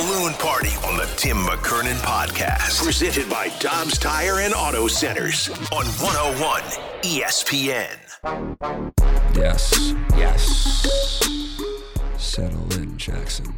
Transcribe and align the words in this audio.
Balloon 0.00 0.32
party 0.34 0.70
on 0.86 0.96
the 0.96 1.04
Tim 1.18 1.36
McKernan 1.36 1.96
podcast. 1.96 2.82
Presented 2.82 3.28
by 3.28 3.48
Dobbs 3.58 3.98
Tire 3.98 4.40
and 4.40 4.54
Auto 4.54 4.88
Centers 4.88 5.50
on 5.50 5.84
101 5.84 6.62
ESPN. 7.02 7.98
Yes, 9.36 9.94
yes. 10.16 11.68
Settle 12.16 12.72
in, 12.72 12.96
Jackson. 12.96 13.52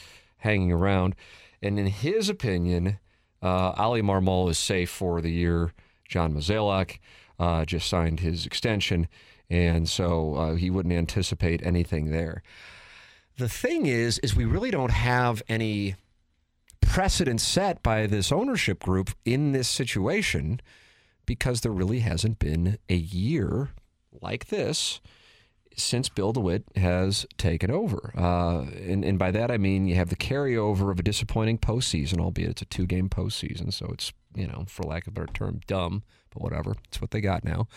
hanging 0.45 0.71
around. 0.71 1.17
And 1.61 1.79
in 1.79 1.87
his 1.87 2.29
opinion, 2.29 2.99
uh, 3.43 3.73
Oli 3.79 4.03
Marmol 4.03 4.49
is 4.51 4.59
safe 4.59 4.91
for 4.91 5.21
the 5.21 5.33
year. 5.33 5.73
John 6.09 6.35
Mozeliak 6.35 7.01
uh, 7.39 7.65
just 7.65 7.89
signed 7.89 8.21
his 8.21 8.47
extension, 8.47 9.09
and 9.51 9.89
so 9.89 10.35
uh, 10.35 10.55
he 10.55 10.71
wouldn't 10.71 10.95
anticipate 10.95 11.65
anything 11.65 12.11
there. 12.11 12.43
The 13.39 13.49
thing 13.49 13.87
is, 13.87 14.19
is 14.21 14.37
we 14.37 14.45
really 14.45 14.71
don't 14.71 14.93
have 14.93 15.43
any 15.49 15.97
precedent 16.81 17.41
set 17.41 17.83
by 17.83 18.07
this 18.07 18.31
ownership 18.31 18.83
group 18.83 19.11
in 19.25 19.53
this 19.53 19.69
situation 19.69 20.61
because 21.27 21.63
there 21.63 21.73
really 21.73 22.01
hasn't 22.01 22.39
been 22.39 22.79
a 22.89 22.95
year 22.95 23.71
like 24.21 24.47
this 24.49 25.01
since 25.77 26.09
Bill 26.09 26.33
DeWitt 26.33 26.65
has 26.77 27.27
taken 27.37 27.71
over. 27.71 28.13
Uh, 28.17 28.63
and, 28.81 29.05
and 29.05 29.19
by 29.19 29.31
that, 29.31 29.51
I 29.51 29.59
mean 29.59 29.87
you 29.87 29.95
have 29.97 30.11
the 30.11 30.17
carryover 30.17 30.91
of 30.91 30.99
a 30.99 31.03
disappointing 31.03 31.59
postseason, 31.59 32.21
albeit 32.21 32.51
it's 32.51 32.63
a 32.63 32.67
two 32.67 32.87
game 32.87 33.09
postseason. 33.09 33.73
So 33.73 33.87
it's, 33.93 34.13
you 34.35 34.47
know, 34.47 34.65
for 34.69 34.85
lack 34.85 35.07
of 35.07 35.13
a 35.13 35.21
better 35.21 35.33
term, 35.33 35.61
dumb, 35.67 36.03
but 36.31 36.43
whatever. 36.43 36.75
It's 36.89 37.01
what 37.01 37.11
they 37.11 37.21
got 37.21 37.45
now. 37.45 37.69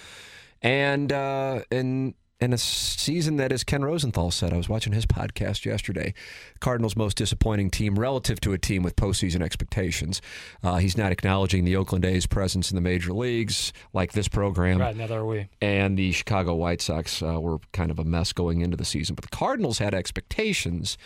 And, 0.61 1.11
uh, 1.11 1.61
and, 1.71 2.13
and 2.39 2.53
a 2.53 2.57
season 2.57 3.37
that, 3.37 3.51
as 3.51 3.63
Ken 3.63 3.83
Rosenthal 3.83 4.29
said, 4.29 4.53
I 4.53 4.57
was 4.57 4.69
watching 4.69 4.93
his 4.93 5.05
podcast 5.07 5.65
yesterday, 5.65 6.13
Cardinals' 6.59 6.95
most 6.95 7.17
disappointing 7.17 7.71
team 7.71 7.97
relative 7.97 8.39
to 8.41 8.53
a 8.53 8.57
team 8.59 8.83
with 8.83 8.95
postseason 8.95 9.41
expectations. 9.41 10.21
Uh, 10.61 10.75
he's 10.77 10.95
not 10.97 11.11
acknowledging 11.11 11.65
the 11.65 11.75
Oakland 11.75 12.05
A's 12.05 12.27
presence 12.27 12.69
in 12.69 12.75
the 12.75 12.81
major 12.81 13.11
leagues 13.11 13.73
like 13.91 14.11
this 14.11 14.27
program 14.27 14.79
Right, 14.79 14.95
neither 14.95 15.17
are 15.19 15.25
we. 15.25 15.47
and 15.61 15.97
the 15.97 16.11
Chicago 16.11 16.53
White 16.53 16.81
Sox 16.81 17.23
uh, 17.23 17.39
were 17.41 17.57
kind 17.73 17.89
of 17.89 17.97
a 17.97 18.03
mess 18.03 18.33
going 18.33 18.61
into 18.61 18.77
the 18.77 18.85
season. 18.85 19.15
But 19.15 19.23
the 19.23 19.35
Cardinals 19.35 19.79
had 19.79 19.95
expectations, 19.95 20.97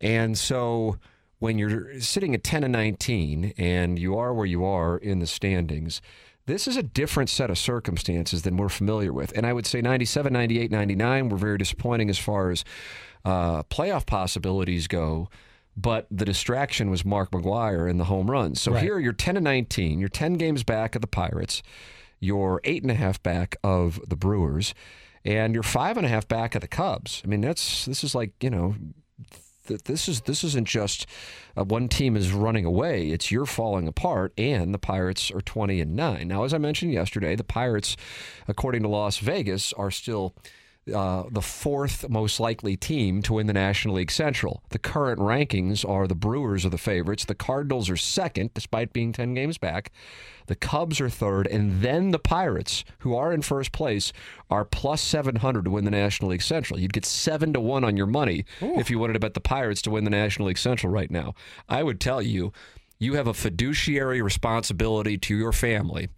and 0.00 0.36
so 0.36 0.98
when 1.38 1.58
you're 1.58 2.00
sitting 2.00 2.34
at 2.34 2.44
10 2.44 2.64
and 2.64 2.72
19 2.72 3.54
and 3.56 3.98
you 3.98 4.16
are 4.18 4.34
where 4.34 4.46
you 4.46 4.64
are 4.64 4.98
in 4.98 5.20
the 5.20 5.26
standings, 5.26 6.02
this 6.46 6.66
is 6.66 6.76
a 6.76 6.82
different 6.82 7.30
set 7.30 7.50
of 7.50 7.58
circumstances 7.58 8.42
than 8.42 8.56
we're 8.56 8.68
familiar 8.68 9.12
with. 9.12 9.32
And 9.36 9.46
I 9.46 9.52
would 9.52 9.66
say 9.66 9.80
97, 9.80 10.32
98, 10.32 10.70
99 10.70 11.28
were 11.28 11.36
very 11.36 11.58
disappointing 11.58 12.10
as 12.10 12.18
far 12.18 12.50
as 12.50 12.64
uh, 13.24 13.62
playoff 13.64 14.06
possibilities 14.06 14.88
go. 14.88 15.28
But 15.76 16.06
the 16.10 16.24
distraction 16.24 16.90
was 16.90 17.04
Mark 17.04 17.30
McGwire 17.30 17.88
and 17.88 17.98
the 18.00 18.04
home 18.04 18.30
runs. 18.30 18.60
So 18.60 18.72
Right. 18.72 18.82
here 18.82 18.98
you're 18.98 19.12
10 19.12 19.36
and 19.36 19.44
19. 19.44 20.00
You're 20.00 20.08
10 20.08 20.34
games 20.34 20.64
back 20.64 20.94
of 20.94 21.00
the 21.00 21.06
Pirates. 21.06 21.62
You're 22.18 22.60
eight 22.64 22.82
and 22.82 22.90
a 22.90 22.94
half 22.96 23.22
back 23.22 23.56
of 23.64 23.98
the 24.06 24.16
Brewers, 24.16 24.74
and 25.24 25.54
you're 25.54 25.62
five 25.62 25.96
and 25.96 26.04
a 26.04 26.08
half 26.08 26.28
back 26.28 26.54
of 26.54 26.60
the 26.60 26.68
Cubs. 26.68 27.22
I 27.24 27.28
mean, 27.28 27.40
that's 27.40 27.86
this 27.86 28.04
is 28.04 28.14
like 28.14 28.32
you 28.42 28.50
know, 28.50 28.74
th- 29.66 29.84
this 29.84 30.08
is 30.08 30.22
this 30.22 30.44
isn't 30.44 30.66
just 30.66 31.06
uh, 31.56 31.64
one 31.64 31.88
team 31.88 32.16
is 32.16 32.32
running 32.32 32.64
away. 32.64 33.08
It's 33.10 33.30
you're 33.30 33.46
falling 33.46 33.88
apart, 33.88 34.32
and 34.38 34.74
the 34.74 34.78
Pirates 34.78 35.30
are 35.30 35.40
twenty 35.40 35.80
and 35.80 35.94
nine. 35.94 36.28
Now, 36.28 36.44
as 36.44 36.54
I 36.54 36.58
mentioned 36.58 36.92
yesterday, 36.92 37.36
the 37.36 37.44
Pirates, 37.44 37.96
according 38.48 38.82
to 38.82 38.88
Las 38.88 39.18
Vegas, 39.18 39.72
are 39.74 39.90
still. 39.90 40.34
Uh, 40.92 41.24
the 41.30 41.42
fourth 41.42 42.08
most 42.08 42.40
likely 42.40 42.74
team 42.74 43.20
to 43.22 43.34
win 43.34 43.46
the 43.46 43.52
National 43.52 43.96
League 43.96 44.10
Central. 44.10 44.62
The 44.70 44.78
current 44.78 45.20
rankings 45.20 45.86
are 45.88 46.08
the 46.08 46.14
Brewers 46.14 46.64
are 46.64 46.70
the 46.70 46.78
favorites. 46.78 47.26
The 47.26 47.34
Cardinals 47.34 47.90
are 47.90 47.98
second, 47.98 48.54
despite 48.54 48.92
being 48.92 49.12
10 49.12 49.34
games 49.34 49.58
back. 49.58 49.92
The 50.46 50.56
Cubs 50.56 51.00
are 51.00 51.10
third, 51.10 51.46
and 51.46 51.82
then 51.82 52.10
the 52.10 52.18
Pirates, 52.18 52.82
who 53.00 53.14
are 53.14 53.30
in 53.32 53.42
first 53.42 53.72
place, 53.72 54.12
are 54.50 54.64
plus 54.64 55.02
700 55.02 55.66
to 55.66 55.70
win 55.70 55.84
the 55.84 55.90
National 55.92 56.30
League 56.30 56.42
Central. 56.42 56.80
You'd 56.80 56.94
get 56.94 57.04
7 57.04 57.52
to 57.52 57.60
1 57.60 57.84
on 57.84 57.96
your 57.96 58.06
money 58.06 58.46
if 58.60 58.90
you 58.90 58.98
wanted 58.98 59.12
to 59.12 59.20
bet 59.20 59.34
the 59.34 59.40
Pirates 59.40 59.82
to 59.82 59.90
win 59.90 60.04
the 60.04 60.10
National 60.10 60.48
League 60.48 60.58
Central 60.58 60.90
right 60.92 61.10
now. 61.10 61.34
I 61.68 61.82
would 61.82 62.00
tell 62.00 62.22
you, 62.22 62.52
you 62.98 63.14
have 63.14 63.26
a 63.28 63.34
fiduciary 63.34 64.22
responsibility 64.22 65.18
to 65.18 65.36
your 65.36 65.52
family, 65.52 66.08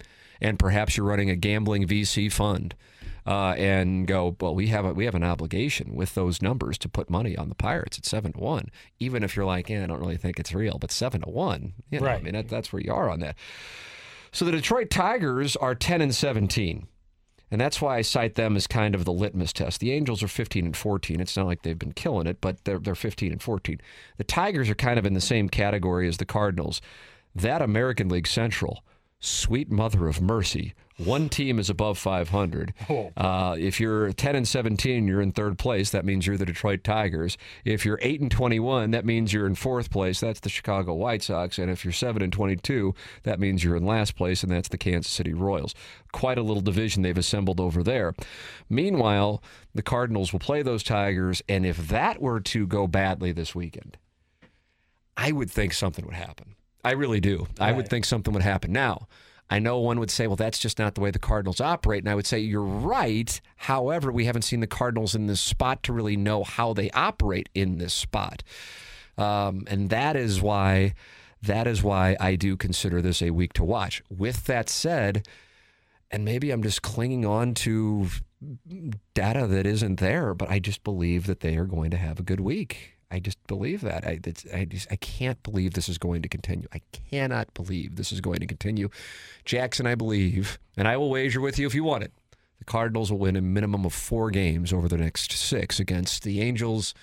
and 0.40 0.58
perhaps 0.58 0.96
you're 0.96 1.06
running 1.06 1.30
a 1.30 1.36
gambling 1.36 1.86
VC 1.86 2.32
fund. 2.32 2.74
Uh, 3.24 3.54
and 3.56 4.08
go 4.08 4.36
well. 4.40 4.52
We 4.52 4.66
have 4.68 4.84
a, 4.84 4.92
we 4.92 5.04
have 5.04 5.14
an 5.14 5.22
obligation 5.22 5.94
with 5.94 6.14
those 6.14 6.42
numbers 6.42 6.76
to 6.78 6.88
put 6.88 7.08
money 7.08 7.36
on 7.36 7.48
the 7.48 7.54
Pirates 7.54 7.96
at 7.96 8.04
seven 8.04 8.32
to 8.32 8.40
one. 8.40 8.70
Even 8.98 9.22
if 9.22 9.36
you're 9.36 9.46
like, 9.46 9.68
yeah, 9.68 9.84
I 9.84 9.86
don't 9.86 10.00
really 10.00 10.16
think 10.16 10.40
it's 10.40 10.52
real, 10.52 10.76
but 10.80 10.90
seven 10.90 11.20
to 11.20 11.30
one, 11.30 11.74
you 11.88 12.00
know, 12.00 12.06
I 12.08 12.20
mean 12.20 12.34
that, 12.34 12.48
that's 12.48 12.72
where 12.72 12.82
you 12.82 12.92
are 12.92 13.08
on 13.08 13.20
that. 13.20 13.36
So 14.32 14.44
the 14.44 14.50
Detroit 14.50 14.90
Tigers 14.90 15.54
are 15.56 15.74
10 15.74 16.00
and 16.00 16.14
17. 16.14 16.88
And 17.52 17.60
that's 17.60 17.82
why 17.82 17.98
I 17.98 18.02
cite 18.02 18.34
them 18.34 18.56
as 18.56 18.66
kind 18.66 18.94
of 18.94 19.04
the 19.04 19.12
litmus 19.12 19.52
test. 19.52 19.80
The 19.80 19.92
Angels 19.92 20.22
are 20.22 20.28
15 20.28 20.64
and 20.64 20.76
14. 20.76 21.20
It's 21.20 21.36
not 21.36 21.44
like 21.44 21.60
they've 21.62 21.78
been 21.78 21.92
killing 21.92 22.26
it, 22.26 22.40
but 22.40 22.64
they're, 22.64 22.78
they're 22.78 22.94
15 22.94 23.30
and 23.30 23.42
14. 23.42 23.78
The 24.16 24.24
Tigers 24.24 24.70
are 24.70 24.74
kind 24.74 24.98
of 24.98 25.04
in 25.04 25.12
the 25.12 25.20
same 25.20 25.50
category 25.50 26.08
as 26.08 26.16
the 26.16 26.24
Cardinals. 26.24 26.80
That 27.34 27.60
American 27.60 28.08
League 28.08 28.26
Central 28.26 28.82
Sweet 29.24 29.70
mother 29.70 30.08
of 30.08 30.20
mercy. 30.20 30.74
One 30.96 31.28
team 31.28 31.60
is 31.60 31.70
above 31.70 31.96
500. 31.96 32.74
Uh, 33.16 33.54
if 33.58 33.78
you're 33.78 34.12
10 34.12 34.36
and 34.36 34.48
17, 34.48 35.06
you're 35.06 35.20
in 35.20 35.32
third 35.32 35.58
place. 35.58 35.90
That 35.90 36.04
means 36.04 36.26
you're 36.26 36.36
the 36.36 36.46
Detroit 36.46 36.82
Tigers. 36.82 37.36
If 37.64 37.84
you're 37.84 37.98
8 38.02 38.20
and 38.20 38.30
21, 38.30 38.90
that 38.90 39.04
means 39.04 39.32
you're 39.32 39.46
in 39.46 39.54
fourth 39.54 39.90
place. 39.90 40.20
That's 40.20 40.40
the 40.40 40.48
Chicago 40.48 40.94
White 40.94 41.22
Sox. 41.22 41.58
And 41.58 41.70
if 41.70 41.84
you're 41.84 41.92
7 41.92 42.22
and 42.22 42.32
22, 42.32 42.94
that 43.22 43.38
means 43.38 43.62
you're 43.62 43.76
in 43.76 43.84
last 43.84 44.16
place, 44.16 44.42
and 44.42 44.50
that's 44.50 44.68
the 44.68 44.78
Kansas 44.78 45.12
City 45.12 45.34
Royals. 45.34 45.74
Quite 46.12 46.38
a 46.38 46.42
little 46.42 46.62
division 46.62 47.02
they've 47.02 47.16
assembled 47.16 47.60
over 47.60 47.82
there. 47.82 48.14
Meanwhile, 48.68 49.42
the 49.74 49.82
Cardinals 49.82 50.32
will 50.32 50.40
play 50.40 50.62
those 50.62 50.82
Tigers, 50.82 51.42
and 51.48 51.64
if 51.64 51.88
that 51.88 52.20
were 52.20 52.40
to 52.40 52.66
go 52.66 52.86
badly 52.86 53.30
this 53.32 53.54
weekend, 53.54 53.98
I 55.16 55.32
would 55.32 55.50
think 55.50 55.74
something 55.74 56.04
would 56.06 56.14
happen. 56.14 56.56
I 56.84 56.92
really 56.92 57.20
do. 57.20 57.46
I 57.60 57.72
would 57.72 57.88
think 57.88 58.04
something 58.04 58.34
would 58.34 58.42
happen. 58.42 58.72
Now, 58.72 59.06
I 59.48 59.58
know 59.58 59.78
one 59.78 60.00
would 60.00 60.10
say, 60.10 60.26
well, 60.26 60.36
that's 60.36 60.58
just 60.58 60.78
not 60.78 60.94
the 60.94 61.00
way 61.00 61.10
the 61.10 61.18
Cardinals 61.18 61.60
operate. 61.60 62.02
And 62.02 62.10
I 62.10 62.14
would 62.14 62.26
say, 62.26 62.38
you're 62.38 62.62
right. 62.62 63.40
However, 63.56 64.10
we 64.10 64.24
haven't 64.24 64.42
seen 64.42 64.60
the 64.60 64.66
Cardinals 64.66 65.14
in 65.14 65.26
this 65.26 65.40
spot 65.40 65.82
to 65.84 65.92
really 65.92 66.16
know 66.16 66.42
how 66.42 66.72
they 66.72 66.90
operate 66.90 67.48
in 67.54 67.78
this 67.78 67.92
spot. 67.92 68.42
Um, 69.18 69.64
and 69.66 69.90
that 69.90 70.16
is 70.16 70.40
why. 70.40 70.94
That 71.42 71.66
is 71.66 71.82
why 71.82 72.16
I 72.20 72.36
do 72.36 72.56
consider 72.56 73.02
this 73.02 73.20
a 73.20 73.30
week 73.30 73.52
to 73.54 73.64
watch. 73.64 74.02
With 74.08 74.44
that 74.44 74.68
said, 74.68 75.26
and 76.10 76.24
maybe 76.24 76.50
I'm 76.50 76.62
just 76.62 76.82
clinging 76.82 77.26
on 77.26 77.54
to 77.54 78.06
data 79.14 79.46
that 79.48 79.66
isn't 79.66 79.98
there, 79.98 80.34
but 80.34 80.50
I 80.50 80.60
just 80.60 80.84
believe 80.84 81.26
that 81.26 81.40
they 81.40 81.56
are 81.56 81.64
going 81.64 81.90
to 81.90 81.96
have 81.96 82.20
a 82.20 82.22
good 82.22 82.40
week. 82.40 82.96
I 83.12 83.18
just 83.18 83.46
believe 83.46 83.82
that. 83.82 84.06
I, 84.06 84.18
I, 84.54 84.64
just, 84.64 84.90
I 84.90 84.96
can't 84.96 85.40
believe 85.42 85.74
this 85.74 85.88
is 85.90 85.98
going 85.98 86.22
to 86.22 86.28
continue. 86.30 86.66
I 86.72 86.80
cannot 87.10 87.52
believe 87.52 87.96
this 87.96 88.10
is 88.10 88.22
going 88.22 88.38
to 88.38 88.46
continue. 88.46 88.88
Jackson, 89.44 89.86
I 89.86 89.94
believe, 89.94 90.58
and 90.78 90.88
I 90.88 90.96
will 90.96 91.10
wager 91.10 91.40
with 91.40 91.58
you 91.58 91.66
if 91.66 91.74
you 91.74 91.84
want 91.84 92.04
it. 92.04 92.12
The 92.58 92.64
Cardinals 92.64 93.10
will 93.10 93.18
win 93.18 93.36
a 93.36 93.42
minimum 93.42 93.84
of 93.84 93.92
four 93.92 94.30
games 94.30 94.72
over 94.72 94.88
the 94.88 94.96
next 94.96 95.30
six 95.32 95.78
against 95.78 96.22
the 96.22 96.40
Angels 96.40 96.94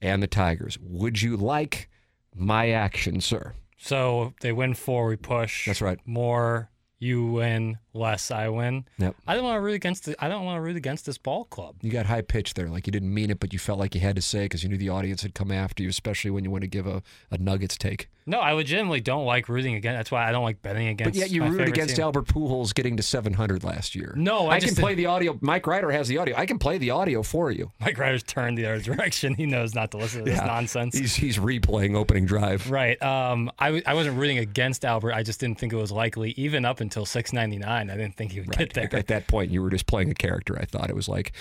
and 0.00 0.22
the 0.22 0.26
Tigers. 0.26 0.78
Would 0.80 1.20
you 1.20 1.36
like 1.36 1.90
my 2.34 2.70
action, 2.70 3.20
sir? 3.20 3.52
So 3.76 4.32
they 4.40 4.52
win 4.52 4.72
four, 4.72 5.08
we 5.08 5.16
push. 5.16 5.66
That's 5.66 5.82
right. 5.82 5.98
More, 6.06 6.69
you 7.00 7.26
win, 7.26 7.78
less, 7.94 8.30
I 8.30 8.48
win. 8.48 8.84
Yep. 8.98 9.16
I 9.26 9.34
don't 9.34 9.42
want 9.42 9.56
to 9.56 9.60
root 9.62 9.74
against. 9.74 10.04
The, 10.04 10.24
I 10.24 10.28
don't 10.28 10.44
want 10.44 10.58
to 10.58 10.60
root 10.60 10.76
against 10.76 11.06
this 11.06 11.16
ball 11.16 11.44
club. 11.46 11.76
You 11.80 11.90
got 11.90 12.06
high 12.06 12.20
pitched 12.20 12.56
there, 12.56 12.68
like 12.68 12.86
you 12.86 12.92
didn't 12.92 13.12
mean 13.12 13.30
it, 13.30 13.40
but 13.40 13.52
you 13.52 13.58
felt 13.58 13.78
like 13.78 13.94
you 13.94 14.02
had 14.02 14.16
to 14.16 14.22
say 14.22 14.44
because 14.44 14.62
you 14.62 14.68
knew 14.68 14.76
the 14.76 14.90
audience 14.90 15.22
had 15.22 15.34
come 15.34 15.50
after 15.50 15.82
you, 15.82 15.88
especially 15.88 16.30
when 16.30 16.44
you 16.44 16.50
want 16.50 16.62
to 16.62 16.68
give 16.68 16.86
a, 16.86 17.02
a 17.30 17.38
Nuggets 17.38 17.76
take. 17.78 18.08
No, 18.30 18.38
I 18.38 18.52
legitimately 18.52 19.00
don't 19.00 19.24
like 19.24 19.48
rooting 19.48 19.74
against. 19.74 19.96
That's 19.96 20.10
why 20.12 20.28
I 20.28 20.30
don't 20.30 20.44
like 20.44 20.62
betting 20.62 20.86
against. 20.86 21.14
But 21.14 21.18
yet 21.18 21.30
you 21.32 21.40
my 21.40 21.48
root 21.48 21.66
against 21.66 21.96
team. 21.96 22.04
Albert 22.04 22.26
Pujols 22.26 22.72
getting 22.72 22.96
to 22.96 23.02
700 23.02 23.64
last 23.64 23.96
year. 23.96 24.14
No, 24.16 24.46
I 24.46 24.54
I, 24.54 24.60
can 24.60 24.76
play 24.76 24.94
the 24.94 25.06
audio. 25.06 25.36
Mike 25.40 25.66
Ryder 25.66 25.90
has 25.90 26.06
the 26.06 26.18
audio. 26.18 26.36
I 26.36 26.46
can 26.46 26.60
play 26.60 26.78
the 26.78 26.90
audio 26.90 27.24
for 27.24 27.50
you. 27.50 27.72
Mike 27.80 27.98
Ryder's 27.98 28.22
turned 28.22 28.56
the 28.56 28.66
other 28.66 28.80
direction. 28.94 29.34
He 29.34 29.46
knows 29.46 29.74
not 29.74 29.90
to 29.90 29.96
listen 29.96 30.24
to 30.24 30.30
this 30.30 30.40
nonsense. 30.40 30.96
He's 30.96 31.16
he's 31.16 31.38
replaying 31.38 31.96
opening 31.96 32.24
drive. 32.24 32.70
Right. 32.70 33.02
Um, 33.02 33.50
I, 33.58 33.66
w- 33.66 33.82
I 33.84 33.94
wasn't 33.94 34.16
rooting 34.16 34.38
against 34.38 34.84
Albert. 34.84 35.12
I 35.12 35.24
just 35.24 35.40
didn't 35.40 35.58
think 35.58 35.72
it 35.72 35.76
was 35.76 35.90
likely, 35.90 36.30
even 36.36 36.64
up 36.64 36.80
until 36.80 37.04
699. 37.04 37.90
I 37.90 37.96
didn't 37.96 38.14
think 38.14 38.30
he 38.30 38.38
would 38.40 38.52
get 38.52 38.74
there. 38.74 38.88
At 38.92 39.08
that 39.08 39.26
point, 39.26 39.50
you 39.50 39.60
were 39.60 39.70
just 39.70 39.86
playing 39.86 40.08
a 40.10 40.14
character. 40.14 40.56
I 40.56 40.66
thought 40.66 40.88
it 40.88 40.94
was 40.94 41.08
like, 41.08 41.32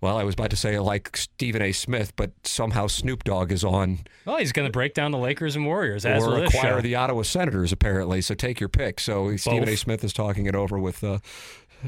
well, 0.00 0.16
I 0.16 0.24
was 0.24 0.34
about 0.34 0.50
to 0.50 0.56
say 0.56 0.78
like 0.78 1.16
Stephen 1.16 1.60
A. 1.62 1.72
Smith, 1.72 2.14
but 2.16 2.32
somehow 2.44 2.86
Snoop 2.86 3.24
Dogg 3.24 3.52
is 3.52 3.64
on 3.64 4.00
Well, 4.24 4.38
he's 4.38 4.52
going 4.52 4.66
to 4.66 4.72
break 4.72 4.94
down 4.94 5.10
the 5.10 5.18
Lakers 5.18 5.56
and 5.56 5.66
Warriors 5.66 6.06
as 6.06 6.24
or 6.24 6.42
acquire 6.44 6.76
show. 6.76 6.80
the 6.80 6.94
Ottawa 6.94 7.22
Senators, 7.22 7.72
apparently. 7.72 8.20
So 8.20 8.34
take 8.34 8.60
your 8.60 8.68
pick. 8.68 9.00
So 9.00 9.36
Stephen 9.36 9.68
A. 9.68 9.76
Smith 9.76 10.02
is 10.02 10.12
talking 10.12 10.46
it 10.46 10.54
over 10.54 10.78
with 10.78 11.04
uh, 11.04 11.18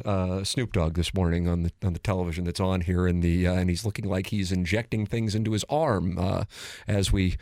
uh, 0.05 0.45
Snoop 0.45 0.73
Dogg 0.73 0.95
this 0.95 1.15
morning 1.15 1.49
on 1.49 1.63
the 1.63 1.73
on 1.83 1.93
the 1.93 1.99
television 1.99 2.45
that's 2.45 2.61
on 2.61 2.83
here, 2.83 3.07
and 3.07 3.23
the 3.23 3.47
uh, 3.47 3.55
and 3.55 3.71
he's 3.71 3.85
looking 3.85 4.07
like 4.07 4.29
he's 4.29 4.53
injecting 4.53 5.07
things 5.07 5.35
into 5.35 5.53
his 5.53 5.65
arm 5.69 6.19
uh, 6.19 6.45
as 6.87 7.13
we 7.13 7.37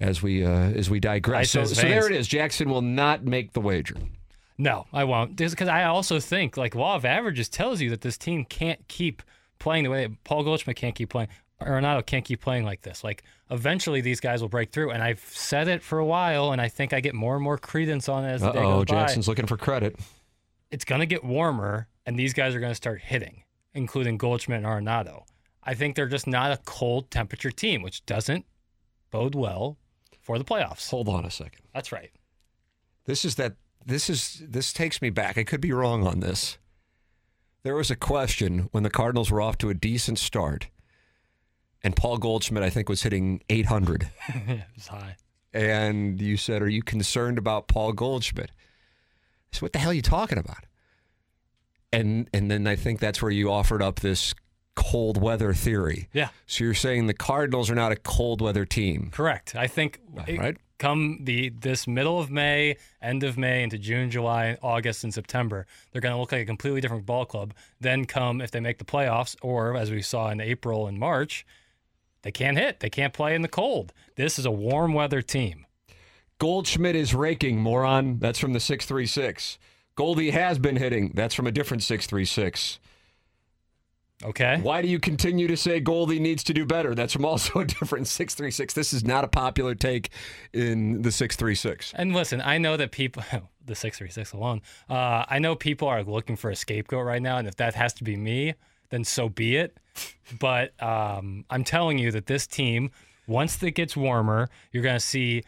as 0.00 0.22
we 0.22 0.44
uh, 0.44 0.50
as 0.50 0.90
we 0.90 1.00
digress. 1.00 1.50
So, 1.50 1.64
so 1.64 1.82
there 1.82 2.06
it 2.06 2.16
is. 2.16 2.26
Jackson 2.28 2.68
will 2.70 2.82
not 2.82 3.24
make 3.24 3.52
the 3.52 3.60
wager. 3.60 3.96
No, 4.56 4.86
I 4.92 5.04
won't. 5.04 5.36
Because 5.36 5.68
I 5.68 5.84
also 5.84 6.18
think 6.18 6.56
like 6.56 6.74
law 6.74 6.96
of 6.96 7.04
averages 7.04 7.48
tells 7.48 7.80
you 7.80 7.90
that 7.90 8.00
this 8.00 8.18
team 8.18 8.44
can't 8.44 8.86
keep 8.88 9.22
playing 9.58 9.84
the 9.84 9.90
way 9.90 10.08
Paul 10.24 10.44
Goldschmidt 10.44 10.76
can't 10.76 10.94
keep 10.94 11.10
playing. 11.10 11.28
Arenado 11.60 12.06
can't 12.06 12.24
keep 12.24 12.40
playing 12.40 12.64
like 12.64 12.82
this. 12.82 13.02
Like 13.02 13.24
eventually 13.50 14.00
these 14.00 14.20
guys 14.20 14.40
will 14.40 14.48
break 14.48 14.70
through, 14.70 14.90
and 14.90 15.02
I've 15.02 15.20
said 15.20 15.68
it 15.68 15.82
for 15.82 15.98
a 15.98 16.04
while, 16.04 16.52
and 16.52 16.60
I 16.60 16.68
think 16.68 16.92
I 16.92 17.00
get 17.00 17.14
more 17.14 17.34
and 17.34 17.42
more 17.42 17.58
credence 17.58 18.08
on 18.08 18.24
it 18.24 18.28
as 18.30 18.40
the 18.42 18.50
Uh 18.50 18.52
day 18.52 18.58
oh, 18.60 18.78
goes 18.78 18.84
by. 18.86 18.94
Jackson's 18.94 19.28
looking 19.28 19.46
for 19.46 19.56
credit. 19.56 19.96
It's 20.70 20.84
gonna 20.84 21.06
get 21.06 21.24
warmer, 21.24 21.88
and 22.06 22.18
these 22.18 22.32
guys 22.32 22.54
are 22.54 22.60
gonna 22.60 22.74
start 22.74 23.00
hitting, 23.00 23.42
including 23.74 24.18
Goldschmidt 24.18 24.58
and 24.58 24.66
Arenado. 24.66 25.22
I 25.64 25.74
think 25.74 25.96
they're 25.96 26.06
just 26.06 26.26
not 26.26 26.52
a 26.52 26.58
cold 26.58 27.10
temperature 27.10 27.50
team, 27.50 27.82
which 27.82 28.06
doesn't 28.06 28.46
bode 29.10 29.34
well 29.34 29.78
for 30.20 30.38
the 30.38 30.44
playoffs. 30.44 30.90
Hold 30.90 31.08
on 31.08 31.24
a 31.24 31.30
second. 31.30 31.62
That's 31.74 31.90
right. 31.90 32.10
This 33.06 33.24
is 33.24 33.34
that. 33.34 33.56
This 33.84 34.10
is 34.10 34.42
this 34.46 34.72
takes 34.72 35.00
me 35.00 35.08
back. 35.08 35.38
I 35.38 35.44
could 35.44 35.62
be 35.62 35.72
wrong 35.72 36.06
on 36.06 36.20
this. 36.20 36.58
There 37.62 37.74
was 37.74 37.90
a 37.90 37.96
question 37.96 38.68
when 38.72 38.82
the 38.82 38.90
Cardinals 38.90 39.30
were 39.30 39.40
off 39.40 39.58
to 39.58 39.68
a 39.70 39.74
decent 39.74 40.18
start, 40.18 40.68
and 41.82 41.94
Paul 41.96 42.18
Goldschmidt, 42.18 42.62
I 42.62 42.70
think, 42.70 42.88
was 42.88 43.02
hitting 43.02 43.42
800. 43.50 44.10
it's 44.76 44.86
high. 44.88 45.16
and 45.52 46.20
you 46.20 46.36
said, 46.36 46.62
"Are 46.62 46.68
you 46.68 46.82
concerned 46.82 47.38
about 47.38 47.68
Paul 47.68 47.92
Goldschmidt?" 47.92 48.50
I 48.50 49.56
said, 49.56 49.62
"What 49.62 49.72
the 49.72 49.78
hell 49.80 49.90
are 49.90 49.94
you 49.94 50.02
talking 50.02 50.38
about?" 50.38 50.64
And 51.92 52.28
and 52.32 52.50
then 52.50 52.66
I 52.66 52.76
think 52.76 53.00
that's 53.00 53.20
where 53.22 53.30
you 53.30 53.50
offered 53.50 53.82
up 53.82 54.00
this 54.00 54.34
cold 54.74 55.20
weather 55.20 55.52
theory. 55.54 56.08
Yeah. 56.12 56.28
So 56.46 56.62
you're 56.64 56.74
saying 56.74 57.06
the 57.08 57.14
Cardinals 57.14 57.70
are 57.70 57.74
not 57.74 57.90
a 57.92 57.96
cold 57.96 58.40
weather 58.40 58.64
team, 58.64 59.10
Correct. 59.12 59.56
I 59.56 59.66
think 59.66 60.00
it- 60.26 60.38
right? 60.38 60.56
Come 60.78 61.18
the 61.22 61.50
this 61.50 61.86
middle 61.86 62.18
of 62.18 62.30
May, 62.30 62.76
end 63.02 63.22
of 63.24 63.36
May 63.36 63.62
into 63.62 63.78
June, 63.78 64.10
July, 64.10 64.56
August, 64.62 65.04
and 65.04 65.12
September, 65.12 65.66
they're 65.90 66.00
going 66.00 66.14
to 66.14 66.20
look 66.20 66.32
like 66.32 66.42
a 66.42 66.46
completely 66.46 66.80
different 66.80 67.06
ball 67.06 67.24
club. 67.24 67.54
Then 67.80 68.04
come 68.04 68.40
if 68.40 68.50
they 68.50 68.60
make 68.60 68.78
the 68.78 68.84
playoffs, 68.84 69.36
or 69.42 69.76
as 69.76 69.90
we 69.90 70.02
saw 70.02 70.30
in 70.30 70.40
April 70.40 70.86
and 70.86 70.98
March, 70.98 71.44
they 72.22 72.32
can't 72.32 72.58
hit. 72.58 72.80
They 72.80 72.90
can't 72.90 73.12
play 73.12 73.34
in 73.34 73.42
the 73.42 73.48
cold. 73.48 73.92
This 74.16 74.38
is 74.38 74.46
a 74.46 74.50
warm 74.50 74.92
weather 74.94 75.22
team. 75.22 75.66
Goldschmidt 76.38 76.94
is 76.94 77.14
raking, 77.14 77.58
moron. 77.58 78.18
That's 78.18 78.38
from 78.38 78.52
the 78.52 78.60
636. 78.60 79.58
Goldie 79.96 80.30
has 80.30 80.58
been 80.58 80.76
hitting. 80.76 81.12
That's 81.14 81.34
from 81.34 81.48
a 81.48 81.52
different 81.52 81.82
636. 81.82 82.78
Okay. 84.24 84.58
Why 84.60 84.82
do 84.82 84.88
you 84.88 84.98
continue 84.98 85.46
to 85.46 85.56
say 85.56 85.78
Goldie 85.78 86.18
needs 86.18 86.42
to 86.44 86.54
do 86.54 86.66
better? 86.66 86.94
That's 86.94 87.12
from 87.12 87.24
also 87.24 87.60
a 87.60 87.64
different 87.64 88.08
636. 88.08 88.74
This 88.74 88.92
is 88.92 89.04
not 89.04 89.24
a 89.24 89.28
popular 89.28 89.74
take 89.74 90.10
in 90.52 91.02
the 91.02 91.12
636. 91.12 91.92
And 91.94 92.12
listen, 92.12 92.40
I 92.40 92.58
know 92.58 92.76
that 92.76 92.90
people, 92.90 93.22
the 93.64 93.74
636 93.74 94.32
alone, 94.32 94.62
uh, 94.90 95.24
I 95.28 95.38
know 95.38 95.54
people 95.54 95.86
are 95.88 96.02
looking 96.02 96.36
for 96.36 96.50
a 96.50 96.56
scapegoat 96.56 97.04
right 97.04 97.22
now. 97.22 97.38
And 97.38 97.46
if 97.46 97.56
that 97.56 97.74
has 97.74 97.94
to 97.94 98.04
be 98.04 98.16
me, 98.16 98.54
then 98.90 99.04
so 99.04 99.28
be 99.28 99.56
it. 99.56 99.76
But 100.38 100.80
um, 100.82 101.46
I'm 101.48 101.64
telling 101.64 101.98
you 101.98 102.12
that 102.12 102.26
this 102.26 102.46
team, 102.46 102.90
once 103.26 103.62
it 103.62 103.70
gets 103.70 103.96
warmer, 103.96 104.50
you're 104.70 104.82
going 104.82 104.94
to 104.94 105.00
see 105.00 105.42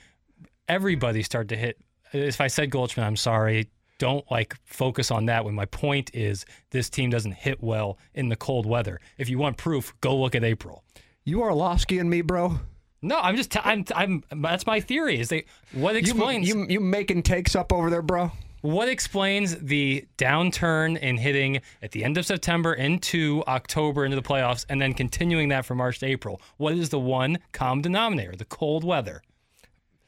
everybody 0.68 1.22
start 1.22 1.48
to 1.48 1.56
hit. 1.56 1.78
If 2.14 2.40
I 2.40 2.46
said 2.46 2.70
Goldschmidt, 2.70 3.06
I'm 3.06 3.14
sorry. 3.14 3.68
Don't 4.00 4.28
like 4.30 4.56
focus 4.64 5.10
on 5.10 5.26
that 5.26 5.44
when 5.44 5.54
my 5.54 5.66
point 5.66 6.10
is 6.14 6.46
this 6.70 6.88
team 6.88 7.10
doesn't 7.10 7.34
hit 7.34 7.62
well 7.62 7.98
in 8.14 8.30
the 8.30 8.34
cold 8.34 8.64
weather. 8.64 8.98
If 9.18 9.28
you 9.28 9.36
want 9.36 9.58
proof, 9.58 9.92
go 10.00 10.16
look 10.16 10.34
at 10.34 10.42
April. 10.42 10.82
You 11.22 11.42
are 11.42 11.50
Lofsky 11.50 12.00
and 12.00 12.08
me, 12.08 12.22
bro. 12.22 12.60
No, 13.02 13.18
I'm 13.18 13.36
just, 13.36 13.50
t- 13.50 13.60
I'm, 13.62 13.84
I'm, 13.94 14.24
that's 14.40 14.66
my 14.66 14.80
theory 14.80 15.20
is 15.20 15.28
they, 15.28 15.44
what 15.72 15.92
You, 15.92 15.98
explains. 15.98 16.48
you, 16.48 16.66
you 16.66 16.80
making 16.80 17.24
takes 17.24 17.54
up 17.54 17.74
over 17.74 17.90
there, 17.90 18.00
bro? 18.00 18.32
What 18.62 18.88
explains 18.88 19.56
the 19.56 20.06
downturn 20.16 20.98
in 20.98 21.18
hitting 21.18 21.60
at 21.82 21.92
the 21.92 22.02
end 22.02 22.16
of 22.16 22.24
September 22.24 22.72
into 22.72 23.44
October 23.46 24.06
into 24.06 24.16
the 24.16 24.22
playoffs 24.22 24.64
and 24.70 24.80
then 24.80 24.94
continuing 24.94 25.50
that 25.50 25.66
from 25.66 25.76
March 25.76 25.98
to 25.98 26.06
April? 26.06 26.40
What 26.56 26.72
is 26.72 26.88
the 26.88 26.98
one 26.98 27.38
common 27.52 27.82
denominator? 27.82 28.34
The 28.34 28.46
cold 28.46 28.82
weather. 28.82 29.20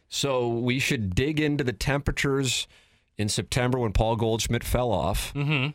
So 0.08 0.48
we 0.48 0.78
should 0.78 1.14
dig 1.14 1.40
into 1.40 1.62
the 1.62 1.72
temperatures 1.74 2.66
in 3.18 3.28
September 3.28 3.78
when 3.78 3.92
Paul 3.92 4.16
Goldschmidt 4.16 4.64
fell 4.64 4.90
off. 4.90 5.32
Mm-hmm. 5.34 5.70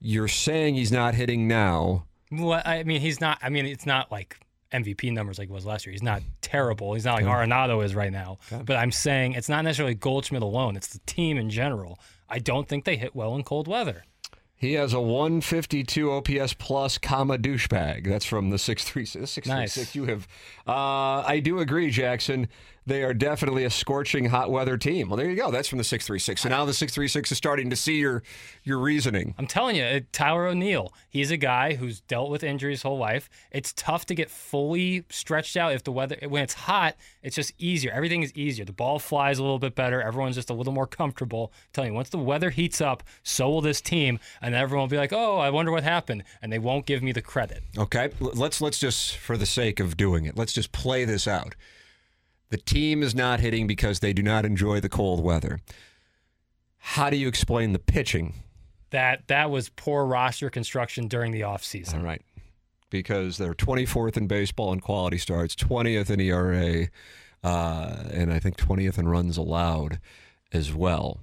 You're 0.00 0.28
saying 0.28 0.74
he's 0.74 0.92
not 0.92 1.14
hitting 1.14 1.48
now. 1.48 2.04
Well, 2.30 2.62
I 2.64 2.82
mean, 2.84 3.00
he's 3.00 3.20
not, 3.20 3.38
I 3.42 3.48
mean, 3.48 3.66
it's 3.66 3.86
not 3.86 4.12
like 4.12 4.38
MVP 4.72 5.12
numbers 5.12 5.38
like 5.38 5.48
it 5.48 5.52
was 5.52 5.66
last 5.66 5.86
year. 5.86 5.92
He's 5.92 6.02
not 6.02 6.22
terrible. 6.40 6.94
He's 6.94 7.04
not 7.04 7.14
like 7.22 7.24
Arenado 7.24 7.84
is 7.84 7.94
right 7.94 8.12
now. 8.12 8.38
But 8.50 8.76
I'm 8.76 8.92
saying 8.92 9.32
it's 9.32 9.48
not 9.48 9.64
necessarily 9.64 9.94
Goldschmidt 9.94 10.42
alone, 10.42 10.76
it's 10.76 10.88
the 10.88 11.00
team 11.00 11.38
in 11.38 11.50
general. 11.50 11.98
I 12.28 12.38
don't 12.38 12.68
think 12.68 12.84
they 12.84 12.96
hit 12.96 13.14
well 13.14 13.34
in 13.34 13.42
cold 13.42 13.66
weather. 13.68 14.04
He 14.54 14.72
has 14.72 14.92
a 14.92 15.00
152 15.00 16.10
OPS 16.10 16.52
plus, 16.54 16.98
comma 16.98 17.38
douchebag. 17.38 18.08
That's 18.08 18.24
from 18.24 18.50
the 18.50 18.58
636. 18.58 19.30
636. 19.30 19.76
Nice. 19.76 19.94
You 19.94 20.06
have. 20.06 20.26
Uh, 20.66 21.22
I 21.24 21.38
do 21.38 21.60
agree, 21.60 21.90
Jackson. 21.90 22.48
They 22.88 23.02
are 23.02 23.12
definitely 23.12 23.64
a 23.64 23.70
scorching 23.70 24.24
hot 24.26 24.50
weather 24.50 24.78
team. 24.78 25.10
Well, 25.10 25.18
there 25.18 25.28
you 25.28 25.36
go. 25.36 25.50
That's 25.50 25.68
from 25.68 25.76
the 25.76 25.84
636. 25.84 26.40
So 26.40 26.48
now 26.48 26.64
the 26.64 26.72
636 26.72 27.32
is 27.32 27.36
starting 27.38 27.68
to 27.68 27.76
see 27.76 27.98
your 27.98 28.22
your 28.64 28.78
reasoning. 28.78 29.34
I'm 29.36 29.46
telling 29.46 29.76
you, 29.76 30.06
Tyler 30.10 30.46
O'Neill, 30.46 30.94
he's 31.08 31.30
a 31.30 31.36
guy 31.36 31.74
who's 31.74 32.00
dealt 32.00 32.30
with 32.30 32.42
injuries 32.42 32.78
his 32.78 32.82
whole 32.82 32.98
life. 32.98 33.28
It's 33.50 33.72
tough 33.72 34.06
to 34.06 34.14
get 34.14 34.30
fully 34.30 35.04
stretched 35.10 35.56
out 35.56 35.72
if 35.72 35.82
the 35.82 35.92
weather, 35.92 36.16
when 36.28 36.42
it's 36.42 36.54
hot, 36.54 36.96
it's 37.22 37.36
just 37.36 37.52
easier. 37.58 37.90
Everything 37.92 38.22
is 38.22 38.32
easier. 38.34 38.64
The 38.64 38.72
ball 38.72 38.98
flies 38.98 39.38
a 39.38 39.42
little 39.42 39.58
bit 39.58 39.74
better. 39.74 40.00
Everyone's 40.00 40.36
just 40.36 40.50
a 40.50 40.54
little 40.54 40.72
more 40.72 40.86
comfortable. 40.86 41.52
I'm 41.54 41.68
telling 41.72 41.90
you, 41.90 41.94
once 41.94 42.10
the 42.10 42.18
weather 42.18 42.50
heats 42.50 42.80
up, 42.80 43.02
so 43.22 43.50
will 43.50 43.60
this 43.60 43.80
team. 43.80 44.20
And 44.40 44.54
everyone 44.54 44.84
will 44.84 44.90
be 44.90 44.96
like, 44.96 45.12
oh, 45.12 45.38
I 45.38 45.50
wonder 45.50 45.72
what 45.72 45.82
happened. 45.82 46.24
And 46.40 46.52
they 46.52 46.58
won't 46.58 46.86
give 46.86 47.02
me 47.02 47.12
the 47.12 47.22
credit. 47.22 47.62
Okay, 47.76 48.10
let's 48.20 48.60
let's 48.60 48.78
just 48.78 49.16
for 49.16 49.36
the 49.36 49.46
sake 49.46 49.80
of 49.80 49.96
doing 49.96 50.24
it, 50.24 50.36
let's 50.36 50.52
just 50.52 50.72
play 50.72 51.04
this 51.04 51.26
out. 51.26 51.54
The 52.50 52.56
team 52.56 53.02
is 53.02 53.14
not 53.14 53.40
hitting 53.40 53.66
because 53.66 54.00
they 54.00 54.12
do 54.12 54.22
not 54.22 54.44
enjoy 54.44 54.80
the 54.80 54.88
cold 54.88 55.22
weather. 55.22 55.60
How 56.78 57.10
do 57.10 57.16
you 57.16 57.28
explain 57.28 57.72
the 57.72 57.78
pitching? 57.78 58.34
That 58.90 59.26
that 59.28 59.50
was 59.50 59.68
poor 59.68 60.06
roster 60.06 60.48
construction 60.48 61.08
during 61.08 61.32
the 61.32 61.42
offseason. 61.42 61.96
All 61.98 62.04
right. 62.04 62.22
Because 62.90 63.36
they're 63.36 63.52
24th 63.52 64.16
in 64.16 64.26
baseball 64.26 64.72
in 64.72 64.80
quality 64.80 65.18
starts, 65.18 65.54
20th 65.54 66.08
in 66.08 66.20
ERA, 66.20 66.88
uh, 67.44 68.04
and 68.10 68.32
I 68.32 68.38
think 68.38 68.56
20th 68.56 68.98
in 68.98 69.08
runs 69.08 69.36
allowed 69.36 70.00
as 70.52 70.72
well. 70.72 71.20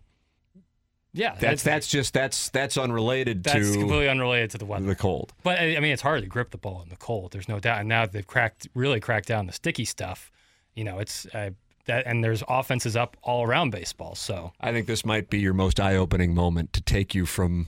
Yeah, 1.12 1.36
That's 1.40 1.64
that's 1.64 1.88
just 1.88 2.14
that's 2.14 2.50
that's 2.50 2.78
unrelated 2.78 3.42
that's 3.42 3.72
to 3.72 3.78
completely 3.78 4.10
unrelated 4.10 4.52
to 4.52 4.58
the 4.58 4.66
weather. 4.66 4.86
the 4.86 4.96
cold. 4.96 5.34
But 5.44 5.60
I 5.60 5.78
I 5.78 5.80
mean, 5.80 5.94
it's 5.94 6.02
hard 6.02 6.22
to 6.24 6.28
grip 6.28 6.52
the 6.52 6.58
ball 6.58 6.82
in 6.84 6.90
the 6.90 6.98
cold. 6.98 7.32
There's 7.32 7.48
no 7.48 7.58
doubt. 7.60 7.80
And 7.80 7.88
now 7.88 8.06
they've 8.06 8.28
cracked, 8.28 8.68
really 8.76 9.00
cracked 9.00 9.30
down 9.30 9.48
the 9.48 9.54
sticky 9.54 9.86
stuff. 9.86 10.30
You 10.76 10.84
know, 10.84 11.00
it's 11.00 11.26
uh, 11.34 11.52
that, 11.86 12.06
and 12.06 12.24
there's 12.24 12.44
offenses 12.48 12.96
up 12.96 13.18
all 13.22 13.46
around 13.46 13.72
baseball. 13.72 14.16
So 14.16 14.52
I 14.60 14.72
think 14.72 14.88
this 14.88 15.06
might 15.06 15.30
be 15.30 15.40
your 15.40 15.54
most 15.54 15.80
eye-opening 15.80 16.34
moment 16.34 16.74
to 16.74 16.82
take 16.82 17.16
you 17.16 17.26
from 17.26 17.68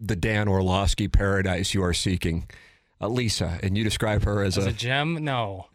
the 0.00 0.16
Dan 0.16 0.48
Orlovsky 0.48 1.08
paradise 1.08 1.74
you 1.74 1.82
are 1.84 1.94
seeking. 1.94 2.48
Uh, 3.00 3.08
Lisa, 3.08 3.58
and 3.62 3.76
you 3.76 3.82
describe 3.82 4.22
her 4.24 4.42
as, 4.42 4.56
as 4.56 4.66
a, 4.66 4.70
a 4.70 4.72
gem, 4.72 5.24
no, 5.24 5.66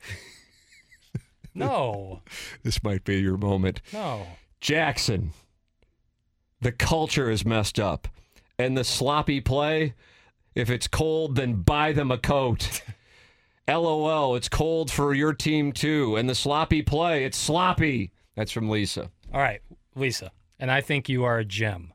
no, 1.54 2.22
This 2.64 2.84
might 2.84 3.04
be 3.04 3.20
your 3.20 3.38
moment. 3.38 3.82
no. 3.92 4.26
Jackson, 4.60 5.34
the 6.62 6.72
culture 6.72 7.30
is 7.30 7.46
messed 7.46 7.80
up. 7.80 8.08
And 8.58 8.76
the 8.76 8.84
sloppy 8.84 9.40
play, 9.40 9.94
if 10.56 10.70
it's 10.72 10.88
cold, 10.88 11.36
then 11.36 11.62
buy 11.62 11.94
them 11.94 12.12
a 12.12 12.18
coat. 12.18 12.82
LOL, 13.68 14.36
it's 14.36 14.50
cold 14.50 14.92
for 14.92 15.14
your 15.14 15.34
team 15.34 15.72
too. 15.72 16.16
And 16.16 16.30
the 16.30 16.36
sloppy 16.36 16.82
play, 16.82 17.26
it's 17.26 17.38
sloppy. 17.38 18.12
That's 18.36 18.52
from 18.52 18.70
Lisa. 18.70 19.10
All 19.34 19.42
right, 19.42 19.62
Lisa, 19.96 20.32
and 20.60 20.72
I 20.72 20.82
think 20.82 21.10
you 21.10 21.24
are 21.24 21.40
a 21.40 21.46
gem. 21.46 21.94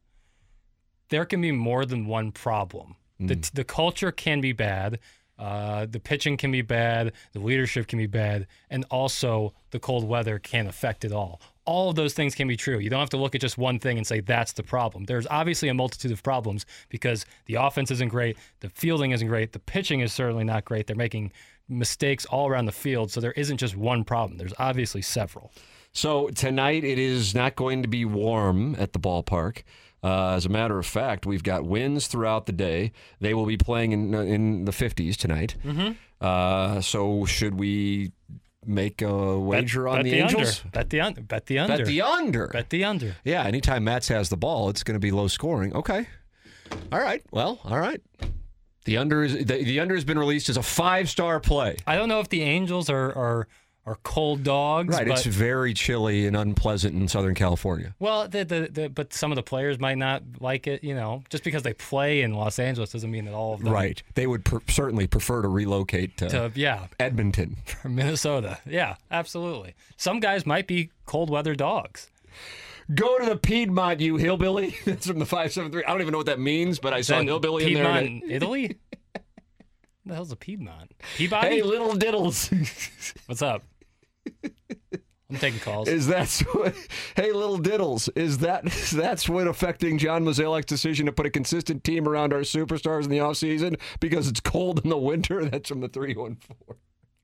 There 1.09 1.25
can 1.25 1.41
be 1.41 1.53
more 1.53 1.85
than 1.85 2.07
one 2.07 2.33
problem. 2.33 2.97
The 3.21 3.51
the 3.55 3.65
culture 3.65 4.11
can 4.11 4.41
be 4.41 4.53
bad. 4.53 4.99
Uh, 5.39 5.87
the 5.87 5.99
pitching 5.99 6.37
can 6.37 6.53
be 6.53 6.63
bad, 6.63 7.13
the 7.33 7.41
leadership 7.41 7.89
can 7.89 7.99
be 7.99 8.07
bad, 8.07 8.47
and 8.71 8.85
also 8.91 9.53
the 9.71 9.81
cold 9.81 10.07
weather 10.07 10.39
can 10.39 10.69
affect 10.69 11.05
it 11.05 11.11
all. 11.11 11.41
All 11.65 11.91
of 11.91 11.97
those 11.97 12.15
things 12.15 12.35
can 12.35 12.47
be 12.47 12.57
true. 12.57 12.79
You 12.79 12.91
don't 12.91 13.01
have 13.01 13.11
to 13.11 13.17
look 13.17 13.35
at 13.35 13.41
just 13.41 13.59
one 13.59 13.81
thing 13.81 13.97
and 13.97 14.07
say 14.07 14.21
that's 14.21 14.53
the 14.53 14.63
problem. 14.63 15.05
There's 15.05 15.27
obviously 15.29 15.69
a 15.69 15.75
multitude 15.75 16.13
of 16.13 16.23
problems 16.23 16.65
because 16.91 17.27
the 17.47 17.55
offense 17.55 17.91
isn't 17.91 18.11
great, 18.11 18.37
the 18.61 18.69
fielding 18.69 19.11
isn't 19.13 19.27
great, 19.27 19.53
the 19.53 19.59
pitching 19.59 20.01
is 20.01 20.13
certainly 20.13 20.45
not 20.45 20.65
great. 20.65 20.87
They're 20.87 20.95
making 20.95 21.33
mistakes 21.73 22.25
all 22.27 22.49
around 22.49 22.67
the 22.67 22.73
field, 22.73 23.11
so 23.11 23.21
there 23.21 23.33
isn't 23.33 23.59
just 23.59 23.77
one 23.77 24.05
problem. 24.05 24.39
There's 24.39 24.55
obviously 24.59 25.03
several. 25.03 25.53
So 25.93 26.29
tonight 26.29 26.85
it 26.85 26.99
is 26.99 27.35
not 27.35 27.57
going 27.57 27.83
to 27.83 27.89
be 27.89 28.05
warm 28.05 28.75
at 28.79 28.93
the 28.93 28.99
ballpark. 28.99 29.63
Uh, 30.05 30.31
as 30.31 30.47
a 30.47 30.49
matter 30.49 30.79
of 30.79 30.87
fact, 30.87 31.27
we've 31.27 31.43
got 31.45 31.65
winds 31.65 32.07
throughout 32.09 32.47
the 32.47 32.53
day. 32.53 32.93
They 33.21 33.35
will 33.35 33.47
be 33.47 33.57
playing 33.57 33.93
in 33.93 34.15
in 34.15 34.65
the 34.65 34.73
50s 34.73 35.17
tonight. 35.17 35.55
Mm-hmm. 35.65 35.93
Uh, 36.21 36.81
so 36.81 37.25
should 37.25 37.59
we 37.59 38.13
make 38.65 39.03
a 39.03 39.39
wager 39.39 39.89
on 39.89 39.97
bet 39.97 40.05
the, 40.05 40.11
the 40.11 40.19
Angels? 40.19 40.61
under. 40.61 40.71
Bet 40.71 40.91
the 40.91 41.01
under. 41.01 41.21
Bet 41.21 41.47
the 41.47 41.59
under. 41.59 41.77
Bet 41.77 41.87
the 41.87 42.03
under. 42.03 42.47
Bet 42.49 42.71
the 42.71 42.85
under. 42.85 43.17
Yeah, 43.25 43.45
anytime 43.45 43.85
Matz 43.85 44.09
has 44.09 44.29
the 44.29 44.37
ball, 44.37 44.71
it's 44.71 44.83
going 44.83 44.95
to 44.95 45.01
be 45.01 45.11
low 45.11 45.29
scoring. 45.29 45.75
Okay. 45.75 46.07
All 46.91 47.01
right. 47.01 47.23
Well, 47.31 47.61
all 47.65 47.79
right. 47.79 48.01
The 48.85 48.97
under 48.97 49.23
is 49.23 49.33
the, 49.35 49.63
the 49.65 49.81
under 49.81 49.95
has 49.95 50.05
been 50.05 50.19
released 50.19 50.49
as 50.49 50.57
a 50.57 50.63
five 50.63 51.09
star 51.09 51.41
play. 51.41 51.77
I 51.87 51.97
don't 51.97 52.09
know 52.09 52.21
if 52.21 52.29
the 52.29 52.43
Angels 52.43 52.91
are 52.91 53.13
are, 53.17 53.49
are 53.87 53.97
cold 54.03 54.43
dogs. 54.43 54.95
Right. 54.97 55.07
But, 55.07 55.19
It's 55.19 55.27
very 55.27 55.73
chilly 55.75 56.27
and 56.27 56.37
unpleasant 56.37 56.95
in 56.95 57.07
Southern 57.09 57.35
California. 57.35 57.95
well, 57.99 58.27
the, 58.29 58.45
the, 58.45 58.69
the, 58.73 58.89
but 58.89 59.13
some 59.13 59.31
of 59.33 59.37
the 59.37 59.43
players 59.43 59.79
might 59.79 59.99
not 59.99 60.23
like 60.41 60.67
it. 60.67 60.83
You 60.85 60.95
know, 60.95 61.23
just 61.31 61.45
because 61.45 61.63
they 61.63 61.75
play 61.75 62.23
in 62.23 62.33
Los 62.35 62.59
Angeles 62.59 62.91
doesn't 62.93 63.11
mean 63.11 63.25
that 63.27 63.35
all 63.35 63.55
of 63.55 63.63
them. 63.63 63.73
Right. 63.73 64.03
They 64.15 64.27
would 64.27 64.45
per- 64.45 64.61
certainly 64.69 65.07
prefer 65.07 65.43
to 65.43 65.49
relocate 65.49 66.17
to, 66.19 66.29
To, 66.29 66.53
yeah, 66.55 66.87
Edmonton. 66.99 67.57
Minnesota. 67.85 68.59
Yeah, 68.67 68.97
absolutely. 69.11 69.75
Some 69.97 70.19
guys 70.21 70.45
might 70.47 70.67
be 70.67 70.91
cold 71.07 71.31
weather 71.31 71.55
dogs. 71.55 72.09
Go 72.95 73.19
to 73.19 73.27
the 73.27 73.37
Piedmont, 73.37 74.01
you 74.01 74.17
hillbilly. 74.17 74.77
That's 74.85 75.07
from 75.07 75.19
the 75.19 75.27
573. 75.27 75.85
I 75.85 75.91
don't 75.91 76.01
even 76.01 76.13
know 76.13 76.19
what 76.19 76.27
that 76.27 76.41
means, 76.41 76.79
but 76.79 76.93
I 76.93 77.01
saw 77.01 77.21
hillbilly 77.21 77.65
Piedmont, 77.65 78.07
in 78.07 78.19
there. 78.21 78.29
in 78.29 78.31
Italy. 78.31 78.79
what 79.13 79.23
the 80.05 80.15
hell's 80.15 80.33
a 80.33 80.37
Piedmont? 80.37 80.93
Peabody. 81.17 81.49
Hey, 81.49 81.63
little 81.63 81.95
diddles. 81.95 82.51
What's 83.27 83.43
up? 83.43 83.65
I'm 85.33 85.39
taking 85.39 85.61
calls. 85.61 85.89
Is 85.89 86.09
that 86.09 86.29
what, 86.53 86.75
hey 87.17 87.33
little 87.33 87.59
diddles? 87.59 88.11
Is 88.15 88.39
that 88.39 88.65
that's 88.93 89.29
what 89.29 89.47
affecting 89.47 89.97
John 89.97 90.25
Mozeliak's 90.25 90.67
decision 90.67 91.07
to 91.07 91.13
put 91.13 91.25
a 91.25 91.31
consistent 91.31 91.85
team 91.85 92.07
around 92.07 92.35
our 92.35 92.41
superstars 92.41 93.05
in 93.05 93.11
the 93.11 93.19
offseason 93.19 93.81
because 93.99 94.29
it's 94.29 94.41
cold 94.41 94.83
in 94.85 94.91
the 94.91 94.99
winter? 94.99 95.45
That's 95.47 95.71
from 95.71 95.81
the 95.81 95.89
three 95.89 96.15
one 96.15 96.37
four. 96.37 96.77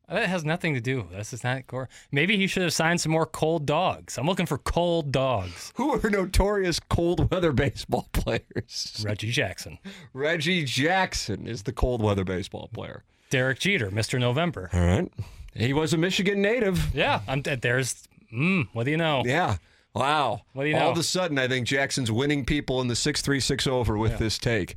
That 0.08 0.28
has 0.28 0.44
nothing 0.44 0.72
to 0.74 0.80
do. 0.80 1.06
This 1.12 1.32
is 1.32 1.44
not 1.44 1.66
core. 1.66 1.88
Maybe 2.10 2.36
he 2.36 2.46
should 2.46 2.62
have 2.62 2.72
signed 2.72 3.00
some 3.00 3.12
more 3.12 3.26
cold 3.26 3.66
dogs. 3.66 4.16
I'm 4.16 4.26
looking 4.26 4.46
for 4.46 4.56
cold 4.56 5.12
dogs. 5.12 5.72
Who 5.76 5.92
are 5.92 6.10
notorious 6.10 6.80
cold 6.80 7.30
weather 7.30 7.52
baseball 7.52 8.08
players? 8.12 9.02
Reggie 9.04 9.30
Jackson, 9.30 9.78
Reggie 10.14 10.64
Jackson 10.64 11.46
is 11.46 11.64
the 11.64 11.72
cold 11.72 12.02
weather 12.02 12.24
baseball 12.24 12.70
player. 12.72 13.04
Derek 13.30 13.58
Jeter, 13.58 13.90
Mr. 13.90 14.18
November. 14.18 14.70
All 14.72 14.80
right. 14.80 15.12
He 15.54 15.72
was 15.74 15.92
a 15.92 15.98
Michigan 15.98 16.40
native. 16.40 16.94
Yeah, 16.94 17.20
I'm. 17.28 17.42
There's. 17.42 18.08
Mm, 18.32 18.68
what 18.72 18.84
do 18.84 18.90
you 18.90 18.96
know? 18.96 19.22
Yeah. 19.26 19.56
Wow. 19.94 20.42
What 20.52 20.64
do 20.64 20.68
you 20.70 20.76
know? 20.76 20.84
All 20.86 20.92
of 20.92 20.98
a 20.98 21.02
sudden, 21.02 21.38
I 21.38 21.48
think 21.48 21.66
Jackson's 21.66 22.12
winning 22.12 22.44
people 22.44 22.80
in 22.80 22.88
the 22.88 22.94
636 22.96 23.66
over 23.66 23.98
with 23.98 24.18
this 24.18 24.38
take. 24.38 24.76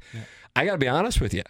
I 0.55 0.65
got 0.65 0.73
to 0.73 0.77
be 0.77 0.87
honest 0.87 1.21
with 1.21 1.33
you. 1.33 1.43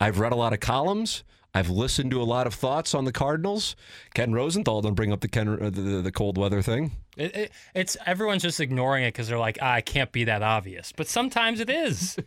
I've 0.00 0.18
read 0.18 0.32
a 0.32 0.36
lot 0.36 0.52
of 0.52 0.60
columns. 0.60 1.24
I've 1.54 1.70
listened 1.70 2.10
to 2.10 2.20
a 2.20 2.24
lot 2.24 2.46
of 2.46 2.54
thoughts 2.54 2.94
on 2.94 3.04
the 3.04 3.12
Cardinals. 3.12 3.74
Ken 4.14 4.32
Rosenthal 4.32 4.82
don't 4.82 4.94
bring 4.94 5.12
up 5.12 5.20
the 5.20 5.28
Ken, 5.28 5.48
uh, 5.48 5.70
the, 5.70 6.02
the, 6.02 6.12
cold 6.12 6.36
weather 6.36 6.60
thing. 6.60 6.92
It, 7.16 7.34
it, 7.34 7.52
it's 7.74 7.96
everyone's 8.04 8.42
just 8.42 8.60
ignoring 8.60 9.04
it 9.04 9.08
because 9.08 9.28
they're 9.28 9.38
like, 9.38 9.58
ah, 9.62 9.76
it 9.76 9.86
can't 9.86 10.12
be 10.12 10.24
that 10.24 10.42
obvious. 10.42 10.92
But 10.94 11.08
sometimes 11.08 11.60
it 11.60 11.70
is. 11.70 12.16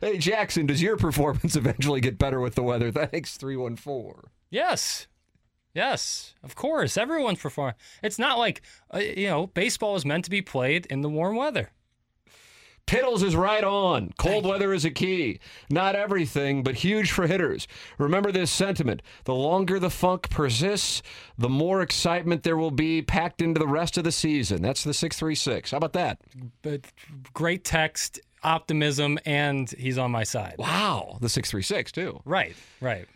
Hey, 0.00 0.18
Jackson, 0.18 0.66
does 0.66 0.82
your 0.82 0.96
performance 0.96 1.54
eventually 1.56 2.00
get 2.00 2.18
better 2.18 2.40
with 2.40 2.56
the 2.56 2.64
weather? 2.64 2.90
Thanks, 2.90 3.36
314. 3.36 4.24
yes, 4.50 5.06
yes, 5.72 6.34
of 6.42 6.56
course. 6.56 6.96
Everyone's 6.96 7.38
performing. 7.38 7.76
It's 8.02 8.18
not 8.18 8.38
like 8.38 8.62
uh, 8.92 8.98
you 8.98 9.28
know, 9.28 9.46
baseball 9.46 9.94
is 9.94 10.04
meant 10.04 10.24
to 10.24 10.30
be 10.30 10.42
played 10.42 10.86
in 10.86 11.02
the 11.02 11.08
warm 11.08 11.36
weather. 11.36 11.70
Piddles 12.86 13.24
is 13.24 13.34
right 13.34 13.64
on. 13.64 14.12
Cold 14.16 14.46
weather 14.46 14.72
is 14.72 14.84
a 14.84 14.90
key. 14.90 15.40
Not 15.68 15.96
everything, 15.96 16.62
but 16.62 16.76
huge 16.76 17.10
for 17.10 17.26
hitters. 17.26 17.66
Remember 17.98 18.30
this 18.30 18.48
sentiment. 18.50 19.02
The 19.24 19.34
longer 19.34 19.80
the 19.80 19.90
funk 19.90 20.30
persists, 20.30 21.02
the 21.36 21.48
more 21.48 21.82
excitement 21.82 22.44
there 22.44 22.56
will 22.56 22.70
be 22.70 23.02
packed 23.02 23.42
into 23.42 23.58
the 23.58 23.66
rest 23.66 23.98
of 23.98 24.04
the 24.04 24.12
season. 24.12 24.62
That's 24.62 24.84
the 24.84 24.94
636. 24.94 25.72
How 25.72 25.78
about 25.78 25.94
that? 25.94 26.20
But 26.62 26.82
great 27.34 27.64
text, 27.64 28.20
optimism, 28.44 29.18
and 29.26 29.68
he's 29.72 29.98
on 29.98 30.12
my 30.12 30.22
side. 30.22 30.54
Wow. 30.56 31.18
The 31.20 31.28
636, 31.28 31.90
too. 31.90 32.20
Right, 32.24 32.54
right. 32.80 33.08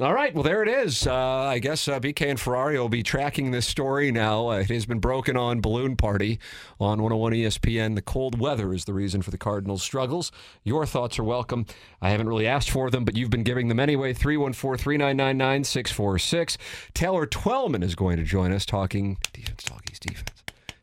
All 0.00 0.14
right. 0.14 0.32
Well, 0.34 0.42
there 0.42 0.62
it 0.62 0.68
is. 0.68 1.06
Uh, 1.06 1.14
I 1.14 1.58
guess 1.58 1.86
uh, 1.86 2.00
BK 2.00 2.30
and 2.30 2.40
Ferrari 2.40 2.78
will 2.78 2.88
be 2.88 3.02
tracking 3.02 3.50
this 3.50 3.66
story 3.66 4.10
now. 4.10 4.48
Uh, 4.48 4.60
it 4.60 4.70
has 4.70 4.86
been 4.86 4.98
broken 4.98 5.36
on 5.36 5.60
Balloon 5.60 5.94
Party 5.94 6.38
on 6.78 7.02
101 7.02 7.32
ESPN. 7.32 7.96
The 7.96 8.02
cold 8.02 8.38
weather 8.40 8.72
is 8.72 8.86
the 8.86 8.94
reason 8.94 9.20
for 9.20 9.30
the 9.30 9.36
Cardinals' 9.36 9.82
struggles. 9.82 10.32
Your 10.64 10.86
thoughts 10.86 11.18
are 11.18 11.24
welcome. 11.24 11.66
I 12.00 12.10
haven't 12.10 12.28
really 12.28 12.46
asked 12.46 12.70
for 12.70 12.88
them, 12.88 13.04
but 13.04 13.14
you've 13.14 13.28
been 13.28 13.42
giving 13.42 13.68
them 13.68 13.78
anyway. 13.78 14.14
314 14.14 14.82
399 14.82 15.36
9646. 15.36 16.56
Taylor 16.94 17.26
Twellman 17.26 17.82
is 17.82 17.94
going 17.94 18.16
to 18.16 18.24
join 18.24 18.52
us 18.52 18.64
talking 18.64 19.18
defense, 19.34 19.62
talkies, 19.64 19.98
defense. 19.98 20.39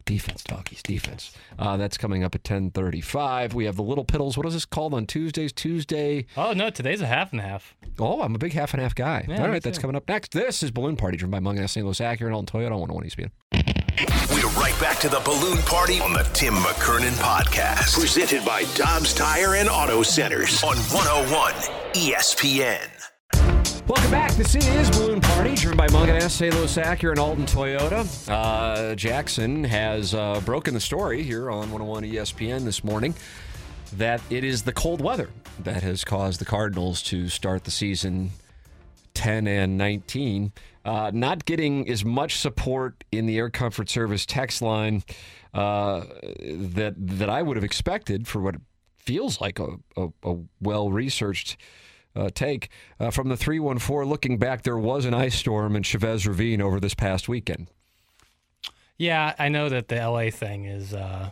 Defense, 0.07 0.41
doggies, 0.43 0.81
defense. 0.81 1.31
Uh, 1.59 1.77
that's 1.77 1.97
coming 1.97 2.23
up 2.23 2.33
at 2.33 2.43
10:35. 2.43 3.53
We 3.53 3.65
have 3.65 3.75
the 3.75 3.83
Little 3.83 4.05
Piddles. 4.05 4.37
What 4.37 4.47
is 4.47 4.53
this 4.53 4.65
called 4.65 4.95
on 4.95 5.05
Tuesdays? 5.05 5.51
Tuesday. 5.53 6.25
Oh 6.35 6.53
no, 6.53 6.71
today's 6.71 7.01
a 7.01 7.05
half 7.05 7.31
and 7.31 7.39
a 7.39 7.43
half. 7.43 7.75
Oh, 7.99 8.21
I'm 8.23 8.33
a 8.33 8.39
big 8.39 8.53
half 8.53 8.73
and 8.73 8.81
half 8.81 8.95
guy. 8.95 9.25
Yeah, 9.27 9.41
All 9.41 9.43
me 9.47 9.51
right, 9.53 9.61
that's 9.61 9.77
coming 9.77 9.95
up 9.95 10.07
next. 10.07 10.31
This 10.31 10.63
is 10.63 10.71
Balloon 10.71 10.95
Party, 10.95 11.17
driven 11.17 11.31
by 11.31 11.39
Mung 11.39 11.59
and 11.59 11.69
St. 11.69 11.85
Louis 11.85 11.99
Acura 11.99 12.25
and 12.25 12.33
Alton 12.33 12.59
Toyota 12.61 12.71
on 12.71 12.79
101 12.79 13.03
ESPN. 13.05 13.29
We're 14.31 14.47
right 14.61 14.79
back 14.79 14.99
to 14.99 15.09
the 15.09 15.19
balloon 15.25 15.57
party 15.59 15.99
on 15.99 16.13
the 16.13 16.23
Tim 16.33 16.53
McKernan 16.53 17.13
podcast. 17.13 17.99
Presented 17.99 18.45
by 18.45 18.63
Dobbs 18.75 19.13
Tire 19.13 19.55
and 19.55 19.67
Auto 19.69 20.03
Centers 20.03 20.63
on 20.63 20.77
101 20.77 21.53
ESPN. 21.93 22.96
Welcome 23.87 24.11
back. 24.11 24.33
This 24.33 24.53
is 24.53 24.89
Balloon 24.91 25.21
Party, 25.21 25.55
driven 25.55 25.77
by 25.77 25.87
Mung 25.93 26.09
and 26.09 26.29
St. 26.29 26.53
Louis 26.53 26.75
Acura 26.75 27.11
and 27.11 27.19
Alton 27.19 27.45
Toyota. 27.45 28.05
Uh, 28.29 28.93
Jackson 28.95 29.63
has 29.63 30.13
uh, 30.13 30.41
broken 30.43 30.73
the 30.73 30.81
story 30.81 31.23
here 31.23 31.49
on 31.49 31.71
101 31.71 32.03
ESPN 32.03 32.65
this 32.65 32.83
morning 32.83 33.15
that 33.93 34.19
it 34.29 34.43
is 34.43 34.63
the 34.63 34.73
cold 34.73 34.99
weather 34.99 35.29
that 35.63 35.83
has 35.83 36.03
caused 36.03 36.41
the 36.41 36.45
Cardinals 36.45 37.01
to 37.03 37.29
start 37.29 37.63
the 37.63 37.71
season 37.71 38.31
10 39.13 39.47
and 39.47 39.77
19. 39.77 40.51
Uh, 40.83 41.09
not 41.13 41.45
getting 41.45 41.89
as 41.89 42.03
much 42.03 42.35
support 42.35 43.05
in 43.13 43.25
the 43.25 43.37
Air 43.37 43.49
Comfort 43.49 43.89
Service 43.89 44.25
text 44.25 44.61
line 44.61 45.01
uh, 45.53 46.03
that 46.41 46.93
that 46.97 47.29
I 47.29 47.41
would 47.41 47.55
have 47.55 47.63
expected 47.63 48.27
for 48.27 48.41
what 48.41 48.55
feels 48.97 49.39
like 49.39 49.59
a, 49.59 49.77
a, 49.95 50.09
a 50.23 50.35
well 50.59 50.91
researched 50.91 51.55
uh, 52.15 52.29
take 52.33 52.69
uh, 52.99 53.11
from 53.11 53.29
the 53.29 53.37
314. 53.37 54.09
Looking 54.09 54.37
back, 54.37 54.63
there 54.63 54.77
was 54.77 55.05
an 55.05 55.13
ice 55.13 55.35
storm 55.35 55.75
in 55.75 55.83
Chavez 55.83 56.25
Ravine 56.27 56.61
over 56.61 56.79
this 56.79 56.93
past 56.93 57.27
weekend. 57.29 57.67
Yeah, 58.97 59.35
I 59.37 59.49
know 59.49 59.69
that 59.69 59.87
the 59.89 59.95
LA 59.95 60.31
thing 60.31 60.65
is 60.65 60.93
uh, 60.93 61.29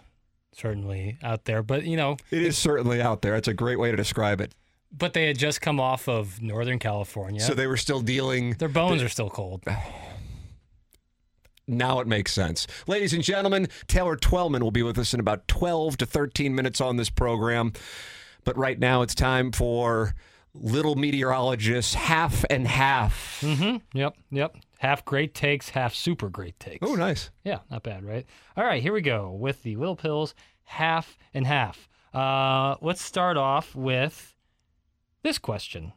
certainly 0.53 1.17
out 1.23 1.45
there, 1.45 1.63
but 1.63 1.83
you 1.83 1.97
know, 1.97 2.17
It 2.29 2.43
is 2.43 2.57
certainly 2.57 3.01
out 3.01 3.21
there. 3.23 3.35
It's 3.35 3.47
a 3.47 3.53
great 3.53 3.79
way 3.79 3.89
to 3.91 3.97
describe 3.97 4.39
it. 4.41 4.53
but 4.95 5.13
they 5.13 5.25
had 5.25 5.37
just 5.39 5.61
come 5.61 5.79
off 5.79 6.07
of 6.07 6.41
Northern 6.41 6.77
California. 6.79 7.41
So 7.41 7.53
they 7.55 7.67
were 7.67 7.77
still 7.77 8.01
dealing. 8.01 8.51
Their 8.53 8.69
bones 8.69 9.01
are 9.01 9.09
still 9.09 9.29
cold. 9.29 9.63
Now 11.67 11.99
it 11.99 12.05
makes 12.05 12.31
sense. 12.31 12.67
Ladies 12.85 13.11
and 13.13 13.23
gentlemen, 13.23 13.67
Taylor 13.87 14.15
Twellman 14.15 14.61
will 14.61 14.69
be 14.69 14.83
with 14.83 14.99
us 14.99 15.15
in 15.15 15.19
about 15.19 15.47
12 15.47 15.97
to 15.97 16.05
13 16.05 16.53
minutes 16.53 16.79
on 16.79 16.97
this 16.97 17.09
program. 17.09 17.73
But 18.43 18.55
right 18.55 18.77
now 18.77 19.01
it's 19.01 19.15
time 19.15 19.51
for 19.51 20.13
little 20.59 20.95
meteorologist 20.95 21.95
half 21.95 22.45
and 22.49 22.67
half. 22.67 23.39
Mm-hmm. 23.41 23.97
Yep. 23.97 24.17
Yep. 24.31 24.57
Half 24.79 25.05
great 25.05 25.33
takes, 25.33 25.69
half 25.69 25.93
super 25.93 26.29
great 26.29 26.59
takes. 26.59 26.87
Oh, 26.87 26.95
nice. 26.95 27.29
Yeah, 27.43 27.59
not 27.69 27.83
bad, 27.83 28.03
right? 28.03 28.25
All 28.55 28.63
right, 28.63 28.81
here 28.81 28.93
we 28.93 29.01
go 29.01 29.31
with 29.31 29.63
the 29.63 29.75
Little 29.75 29.95
Pills 29.95 30.35
half 30.65 31.17
and 31.33 31.47
half. 31.47 31.89
Uh, 32.13 32.75
let's 32.81 33.01
start 33.01 33.37
off 33.37 33.75
with 33.75 34.35
this 35.23 35.37
question. 35.37 35.93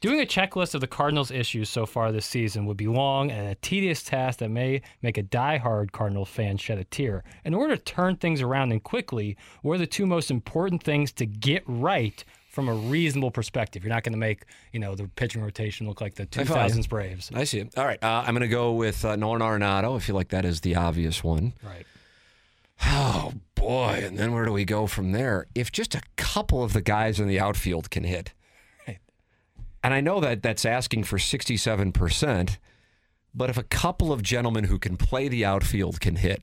Doing 0.00 0.20
a 0.20 0.26
checklist 0.26 0.74
of 0.74 0.80
the 0.80 0.88
Cardinals' 0.88 1.30
issues 1.30 1.68
so 1.68 1.86
far 1.86 2.10
this 2.10 2.26
season 2.26 2.66
would 2.66 2.76
be 2.76 2.88
long 2.88 3.30
and 3.30 3.48
a 3.48 3.54
tedious 3.54 4.02
task 4.02 4.40
that 4.40 4.50
may 4.50 4.82
make 5.00 5.16
a 5.16 5.22
die-hard 5.22 5.92
Cardinal 5.92 6.24
fan 6.24 6.56
shed 6.56 6.78
a 6.78 6.84
tear. 6.84 7.22
In 7.44 7.54
order 7.54 7.76
to 7.76 7.82
turn 7.82 8.16
things 8.16 8.42
around 8.42 8.72
and 8.72 8.82
quickly, 8.82 9.36
what 9.62 9.74
are 9.74 9.78
the 9.78 9.86
two 9.86 10.04
most 10.04 10.28
important 10.28 10.82
things 10.82 11.12
to 11.12 11.26
get 11.26 11.62
right 11.66 12.24
from 12.52 12.68
a 12.68 12.74
reasonable 12.74 13.30
perspective? 13.30 13.82
You're 13.82 13.92
not 13.92 14.04
going 14.04 14.12
to 14.12 14.18
make, 14.18 14.44
you 14.72 14.78
know, 14.78 14.94
the 14.94 15.08
pitching 15.08 15.42
rotation 15.42 15.88
look 15.88 16.00
like 16.00 16.14
the 16.14 16.24
I 16.24 16.26
2000s 16.26 16.88
Braves. 16.88 17.30
I 17.34 17.44
see 17.44 17.58
it. 17.58 17.76
All 17.76 17.84
right. 17.84 18.02
Uh, 18.02 18.22
I'm 18.24 18.34
going 18.34 18.42
to 18.42 18.48
go 18.48 18.72
with 18.72 19.04
uh, 19.04 19.16
Nolan 19.16 19.40
Arenado. 19.40 19.96
I 19.96 19.98
feel 19.98 20.14
like 20.14 20.28
that 20.28 20.44
is 20.44 20.60
the 20.60 20.76
obvious 20.76 21.24
one. 21.24 21.54
Right. 21.64 21.86
Oh, 22.84 23.32
boy. 23.54 24.02
And 24.04 24.18
then 24.18 24.32
where 24.32 24.44
do 24.44 24.52
we 24.52 24.64
go 24.64 24.86
from 24.86 25.12
there? 25.12 25.46
If 25.54 25.72
just 25.72 25.94
a 25.94 26.02
couple 26.16 26.62
of 26.62 26.74
the 26.74 26.82
guys 26.82 27.18
in 27.18 27.26
the 27.26 27.40
outfield 27.40 27.90
can 27.90 28.04
hit. 28.04 28.32
Right. 28.86 28.98
And 29.82 29.94
I 29.94 30.00
know 30.00 30.20
that 30.20 30.42
that's 30.42 30.64
asking 30.64 31.04
for 31.04 31.16
67%, 31.16 32.58
but 33.34 33.50
if 33.50 33.56
a 33.56 33.62
couple 33.62 34.12
of 34.12 34.22
gentlemen 34.22 34.64
who 34.64 34.78
can 34.78 34.96
play 34.96 35.28
the 35.28 35.44
outfield 35.44 36.00
can 36.00 36.16
hit, 36.16 36.42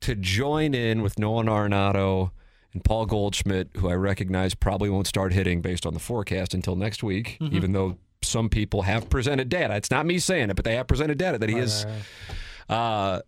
to 0.00 0.14
join 0.14 0.74
in 0.74 1.02
with 1.02 1.18
Nolan 1.18 1.46
Arenado 1.46 2.30
and 2.78 2.84
Paul 2.84 3.06
Goldschmidt, 3.06 3.70
who 3.76 3.88
I 3.88 3.94
recognize 3.94 4.54
probably 4.54 4.88
won't 4.88 5.06
start 5.06 5.32
hitting 5.32 5.60
based 5.60 5.84
on 5.84 5.94
the 5.94 6.00
forecast 6.00 6.54
until 6.54 6.76
next 6.76 7.02
week, 7.02 7.36
even 7.40 7.72
though 7.72 7.98
some 8.22 8.48
people 8.48 8.82
have 8.82 9.08
presented 9.10 9.48
data. 9.48 9.74
It's 9.76 9.90
not 9.90 10.06
me 10.06 10.18
saying 10.18 10.50
it, 10.50 10.54
but 10.56 10.64
they 10.64 10.76
have 10.76 10.86
presented 10.86 11.18
data 11.18 11.38
that 11.38 11.48
he 11.48 11.56
is. 11.58 11.86
Uh, 12.68 13.20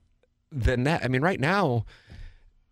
then 0.52 0.84
that, 0.84 1.04
I 1.04 1.08
mean, 1.08 1.22
right 1.22 1.40
now, 1.40 1.84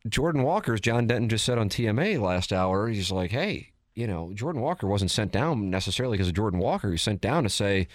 Jordan 0.08 0.42
Walker's 0.42 0.80
John 0.80 1.06
Denton 1.06 1.28
just 1.28 1.44
said 1.44 1.58
on 1.58 1.68
TMA 1.68 2.20
last 2.20 2.52
hour, 2.52 2.88
he's 2.88 3.10
like, 3.10 3.30
hey, 3.30 3.72
you 3.94 4.06
know, 4.06 4.32
Jordan 4.34 4.62
Walker 4.62 4.86
wasn't 4.86 5.10
sent 5.10 5.32
down 5.32 5.70
necessarily 5.70 6.16
because 6.16 6.28
of 6.28 6.34
Jordan 6.34 6.60
Walker. 6.60 6.88
He 6.88 6.92
was 6.92 7.02
sent 7.02 7.20
down 7.20 7.42
to 7.42 7.48
say, 7.48 7.88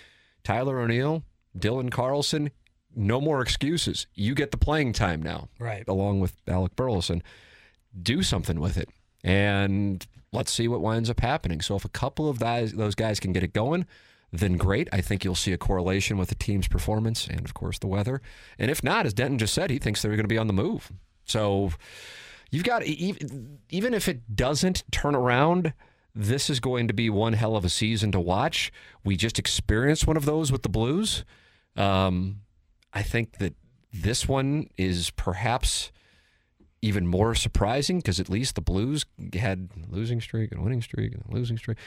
Tyler 0.44 0.80
O'Neill, 0.80 1.24
Dylan 1.58 1.90
Carlson, 1.92 2.52
no 2.96 3.20
more 3.22 3.42
excuses. 3.42 4.08
You 4.14 4.36
get 4.36 4.52
the 4.52 4.58
playing 4.58 4.94
time 4.94 5.22
now, 5.24 5.48
Right. 5.60 5.84
along 5.88 6.20
with 6.20 6.36
Alec 6.48 6.76
Burleson. 6.76 7.24
Do 8.02 8.24
something 8.24 8.60
with 8.60 8.78
it. 8.78 8.90
And 9.24 10.06
let's 10.32 10.52
see 10.52 10.68
what 10.68 10.82
winds 10.82 11.10
up 11.10 11.20
happening. 11.20 11.62
So 11.62 11.76
if 11.76 11.86
a 11.86 11.90
couple 11.90 12.28
of 12.28 12.40
guys, 12.40 12.74
those 12.74 12.96
guys 12.96 13.20
can 13.20 13.34
get 13.34 13.44
it 13.44 13.54
going, 13.54 13.86
then 14.32 14.58
great. 14.58 14.90
I 14.92 15.02
think 15.02 15.24
you'll 15.24 15.36
see 15.36 15.54
a 15.54 15.58
correlation 15.58 16.18
with 16.18 16.30
the 16.30 16.36
team's 16.36 16.68
performance 16.68 17.28
and, 17.28 17.46
of 17.46 17.54
course, 17.54 17.78
the 17.78 17.88
weather. 17.88 18.22
And 18.58 18.72
if 18.72 18.84
not, 18.84 19.06
as 19.06 19.14
Denton 19.14 19.38
just 19.38 19.54
said, 19.54 19.70
he 19.70 19.78
thinks 19.78 20.02
they're 20.02 20.12
going 20.12 20.24
to 20.24 20.28
be 20.28 20.40
on 20.40 20.48
the 20.48 20.54
move. 20.54 20.92
So 21.24 21.72
you've 22.50 22.64
got, 22.64 22.84
even 22.84 23.94
if 23.94 24.08
it 24.08 24.36
doesn't 24.36 24.84
turn 24.92 25.14
around, 25.16 25.74
this 26.16 26.50
is 26.50 26.60
going 26.60 26.88
to 26.88 26.94
be 26.94 27.10
one 27.10 27.34
hell 27.34 27.56
of 27.56 27.64
a 27.64 27.70
season 27.70 28.12
to 28.12 28.20
watch. 28.20 28.72
We 29.04 29.16
just 29.16 29.40
experienced 29.40 30.08
one 30.08 30.18
of 30.18 30.26
those 30.26 30.52
with 30.52 30.64
the 30.64 30.70
Blues. 30.70 31.26
Um, 31.76 32.42
I 32.92 33.04
think 33.04 33.38
that 33.38 33.54
this 33.92 34.28
one 34.28 34.70
is 34.78 35.12
perhaps 35.12 35.92
even 36.84 37.08
more 37.08 37.34
surprising 37.34 37.98
because 37.98 38.20
at 38.20 38.30
least 38.30 38.56
the 38.56 38.62
Blues 38.62 39.06
had 39.34 39.70
losing 39.90 40.20
streak 40.20 40.52
and 40.52 40.62
winning 40.62 40.82
streak 40.82 41.14
and 41.14 41.24
losing 41.30 41.58
streak, 41.58 41.78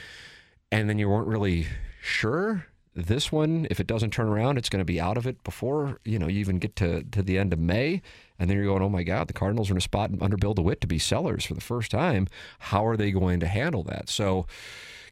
and 0.71 0.89
then 0.89 0.97
you 0.97 1.07
weren't 1.07 1.27
really 1.27 1.67
sure. 2.01 2.65
This 2.95 3.31
one, 3.31 3.67
if 3.69 3.79
it 3.79 3.85
doesn't 3.85 4.09
turn 4.09 4.27
around, 4.27 4.57
it's 4.57 4.69
going 4.69 4.79
to 4.79 4.85
be 4.85 4.99
out 4.99 5.17
of 5.17 5.27
it 5.27 5.43
before 5.43 5.99
you 6.03 6.17
know 6.17 6.27
you 6.27 6.39
even 6.39 6.57
get 6.57 6.75
to 6.77 7.03
to 7.03 7.21
the 7.21 7.37
end 7.37 7.53
of 7.53 7.59
May, 7.59 8.01
and 8.39 8.49
then 8.49 8.57
you're 8.57 8.65
going, 8.65 8.81
oh 8.81 8.89
my 8.89 9.03
God, 9.03 9.27
the 9.27 9.33
Cardinals 9.33 9.69
are 9.69 9.73
in 9.73 9.77
a 9.77 9.81
spot 9.81 10.09
under 10.19 10.35
Bill 10.35 10.55
DeWitt 10.55 10.81
to 10.81 10.87
be 10.87 10.97
sellers 10.97 11.45
for 11.45 11.53
the 11.53 11.61
first 11.61 11.91
time. 11.91 12.27
How 12.57 12.85
are 12.87 12.97
they 12.97 13.11
going 13.11 13.39
to 13.39 13.47
handle 13.47 13.83
that? 13.83 14.09
So. 14.09 14.47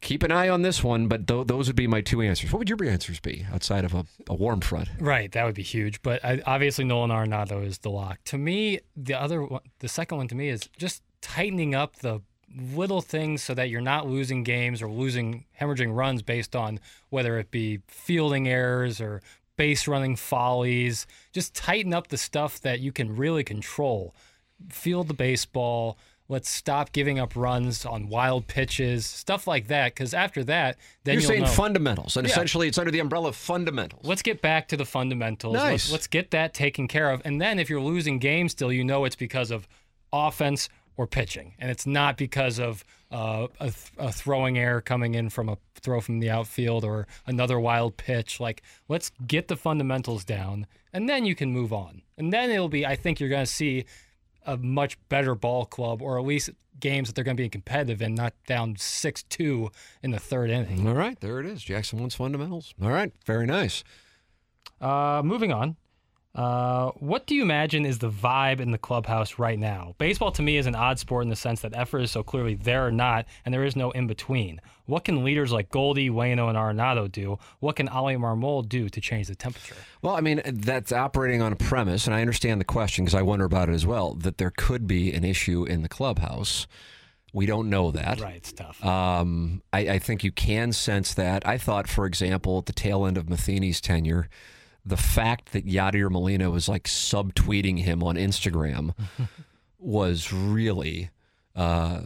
Keep 0.06 0.22
an 0.22 0.32
eye 0.32 0.50
on 0.50 0.62
this 0.62 0.84
one, 0.84 1.08
but 1.08 1.26
th- 1.26 1.48
those 1.48 1.66
would 1.66 1.76
be 1.76 1.88
my 1.88 2.00
two 2.00 2.22
answers. 2.22 2.54
What 2.54 2.60
would 2.60 2.70
your 2.70 2.84
answers 2.84 3.20
be 3.20 3.44
outside 3.52 3.84
of 3.84 3.96
a, 3.96 4.06
a 4.30 4.36
warm 4.36 4.62
front? 4.62 4.88
Right, 5.00 5.32
that 5.32 5.44
would 5.46 5.56
be 5.56 5.64
huge. 5.64 6.00
But 6.04 6.24
I, 6.24 6.44
obviously, 6.46 6.86
Nolan 6.86 7.10
Arenado 7.10 7.66
is 7.66 7.80
the 7.80 7.90
lock. 7.90 8.20
To 8.26 8.38
me, 8.38 8.82
the 8.96 9.20
other, 9.20 9.42
one, 9.42 9.62
the 9.80 9.88
second 9.88 10.18
one 10.20 10.28
to 10.28 10.36
me 10.36 10.50
is 10.50 10.70
just 10.78 11.02
tightening 11.22 11.74
up 11.74 11.96
the 11.96 12.22
little 12.56 13.02
things 13.02 13.42
so 13.42 13.56
that 13.56 13.72
you're 13.72 13.82
not 13.82 14.08
losing 14.08 14.44
games 14.44 14.80
or 14.80 14.88
losing 14.92 15.46
hemorrhaging 15.60 15.96
runs 15.96 16.22
based 16.22 16.56
on 16.56 16.80
whether 17.10 17.40
it 17.40 17.50
be 17.50 17.80
fielding 17.88 18.48
errors 18.48 19.02
or 19.02 19.24
base 19.58 19.88
running 19.88 20.16
follies. 20.16 21.08
Just 21.34 21.56
tighten 21.56 21.96
up 21.96 22.10
the 22.10 22.18
stuff 22.20 22.62
that 22.62 22.80
you 22.80 22.92
can 22.92 23.16
really 23.16 23.44
control. 23.44 24.14
Field 24.70 25.08
the 25.08 25.16
baseball. 25.16 25.98
Let's 26.28 26.50
stop 26.50 26.92
giving 26.92 27.20
up 27.20 27.36
runs 27.36 27.86
on 27.86 28.10
wild 28.10 28.48
pitches, 28.48 29.06
stuff 29.06 29.46
like 29.46 29.68
that. 29.68 29.94
Because 29.94 30.14
after 30.14 30.44
that, 30.46 30.78
then 31.04 31.14
You're 31.16 31.22
saying 31.22 31.42
know. 31.44 31.48
fundamentals, 31.48 32.18
and 32.18 32.26
Yeah. 32.28 32.32
essentially 32.34 32.68
it's 32.68 32.78
under 32.80 32.90
the 32.92 33.00
umbrella 33.00 33.30
of 33.30 33.36
fundamentals. 33.36 34.06
Let's 34.06 34.24
get 34.24 34.42
back 34.42 34.68
to 34.70 34.78
the 34.78 34.86
fundamentals. 34.86 35.54
Nice. 35.54 35.72
Let's, 35.72 35.92
let's 35.92 36.08
get 36.08 36.32
that 36.32 36.54
taken 36.54 36.88
care 36.88 37.12
of. 37.12 37.22
And 37.26 37.40
then 37.40 37.60
if 37.60 37.70
you're 37.70 37.82
losing 37.82 38.18
games 38.18 38.54
still, 38.54 38.72
you 38.72 38.84
know 38.84 39.06
it's 39.06 39.16
because 39.16 39.52
of 39.52 39.68
offense 40.12 40.70
or 40.98 41.06
pitching. 41.06 41.54
And 41.60 41.70
it's 41.70 41.86
not 41.86 42.18
because 42.18 42.58
of 42.60 42.84
uh, 43.12 43.48
a, 43.60 43.66
th- 43.66 43.92
a 43.98 44.12
throwing 44.12 44.58
error 44.58 44.82
coming 44.82 45.14
in 45.14 45.30
from 45.30 45.50
a 45.50 45.58
throw 45.76 46.00
from 46.02 46.20
the 46.20 46.30
outfield 46.30 46.84
or 46.84 47.06
another 47.28 47.60
wild 47.60 47.98
pitch. 47.98 48.40
Like, 48.40 48.64
let's 48.88 49.12
get 49.28 49.48
the 49.48 49.58
fundamentals 49.58 50.24
down 50.26 50.66
and 50.94 51.08
then 51.10 51.26
you 51.26 51.36
can 51.36 51.52
move 51.52 51.74
on. 51.74 52.02
And 52.18 52.32
then 52.32 52.50
it'll 52.50 52.70
be, 52.70 52.86
I 52.86 52.96
think 52.96 53.20
you're 53.20 53.30
going 53.30 53.46
to 53.46 53.52
see 53.52 53.86
a 54.46 54.58
much 54.58 54.98
better 55.10 55.36
ball 55.36 55.66
club 55.66 56.02
or 56.02 56.20
at 56.20 56.26
least 56.26 56.50
games 56.80 57.08
that 57.08 57.16
they're 57.16 57.24
going 57.24 57.38
to 57.38 57.44
be 57.44 57.50
competitive 57.50 58.02
and 58.02 58.16
not 58.16 58.34
down 58.48 58.76
6 58.78 59.24
2 59.24 59.72
in 60.04 60.12
the 60.12 60.20
third 60.20 60.50
inning. 60.50 60.88
All 60.88 60.94
right, 60.94 61.20
there 61.20 61.40
it 61.40 61.46
is. 61.46 61.64
Jackson 61.64 62.00
wants 62.00 62.16
fundamentals. 62.16 62.74
All 62.82 62.90
right, 62.90 63.12
very 63.26 63.46
nice. 63.46 63.84
Uh, 64.82 65.22
moving 65.24 65.52
on. 65.52 65.78
Uh, 66.36 66.92
what 66.98 67.26
do 67.26 67.34
you 67.34 67.42
imagine 67.42 67.86
is 67.86 68.00
the 68.00 68.10
vibe 68.10 68.60
in 68.60 68.72
the 68.72 68.78
clubhouse 68.78 69.40
right 69.40 69.58
now? 69.58 69.96
Baseball 69.98 70.32
to 70.34 70.42
me 70.42 70.58
is 70.58 70.66
an 70.66 70.76
odd 70.76 71.00
sport 71.00 71.24
in 71.24 71.30
the 71.30 71.36
sense 71.36 71.62
that 71.62 71.74
effort 71.74 72.00
is 72.00 72.12
so 72.12 72.24
clearly 72.24 72.56
there 72.56 72.86
or 72.86 72.92
not, 72.92 73.26
and 73.46 73.54
there 73.54 73.64
is 73.64 73.76
no 73.76 73.92
in 73.92 74.06
between. 74.06 74.60
What 74.86 75.06
can 75.06 75.24
leaders 75.24 75.54
like 75.54 75.70
Goldie, 75.70 76.10
Wayno, 76.10 76.50
and 76.50 76.58
Arenado 76.58 77.10
do? 77.10 77.40
What 77.60 77.78
can 77.78 77.88
Oli 77.88 78.16
Marmol 78.16 78.68
do 78.68 78.90
to 78.90 79.02
change 79.02 79.28
the 79.28 79.36
temperature? 79.36 79.76
Well, 80.02 80.16
I 80.16 80.22
mean, 80.22 80.42
that's 80.46 80.92
operating 80.92 81.42
on 81.42 81.54
a 81.54 81.56
premise, 81.56 82.06
and 82.06 82.14
I 82.14 82.20
understand 82.20 82.60
the 82.60 82.66
question 82.66 83.06
because 83.06 83.16
I 83.16 83.22
wonder 83.22 83.46
about 83.46 83.70
it 83.70 83.74
as 83.74 83.86
well, 83.86 84.14
that 84.16 84.38
there 84.38 84.52
could 84.52 84.88
be 84.88 85.14
an 85.14 85.24
issue 85.24 85.64
in 85.64 85.84
the 85.84 85.90
clubhouse. 85.90 86.68
We 87.34 87.46
don't 87.46 87.70
know 87.70 87.92
that. 87.92 88.20
Right, 88.20 88.36
it's 88.36 88.54
tough. 88.54 88.84
Um, 88.86 89.62
I, 89.74 89.80
I 89.80 90.00
think 90.00 90.24
you 90.24 90.32
can 90.32 90.74
sense 90.74 91.14
that. 91.14 91.48
I 91.48 91.58
thought, 91.58 91.88
for 91.88 92.06
example, 92.06 92.60
at 92.60 92.66
the 92.66 92.74
tail 92.74 93.06
end 93.06 93.18
of 93.18 93.30
Matheny's 93.30 93.82
tenure, 93.82 94.30
the 94.86 94.98
fact 94.98 95.52
that 95.54 95.66
Yadier 95.66 96.12
Molina 96.12 96.52
was 96.52 96.70
like 96.70 96.84
subtweeting 96.84 97.80
him 97.80 98.04
on 98.04 98.16
Instagram 98.16 98.94
was 99.80 100.32
really 100.32 101.10
uh, 101.56 102.02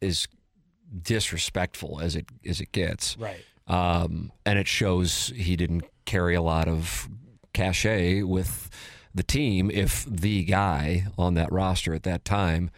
as 0.00 0.28
disrespectful 1.02 2.00
as 2.00 2.16
it 2.16 2.26
as 2.46 2.60
it 2.60 2.72
gets. 2.72 3.16
right. 3.18 3.44
Um, 3.66 4.32
and 4.46 4.58
it 4.58 4.66
shows 4.66 5.30
he 5.36 5.54
didn't 5.54 5.84
carry 6.06 6.34
a 6.34 6.40
lot 6.40 6.68
of 6.68 7.06
cachet 7.52 8.22
with 8.22 8.70
the 9.14 9.22
team 9.22 9.70
if 9.70 10.06
the 10.06 10.44
guy 10.44 11.06
on 11.18 11.34
that 11.34 11.52
roster 11.52 11.92
at 11.92 12.04
that 12.04 12.24
time 12.24 12.70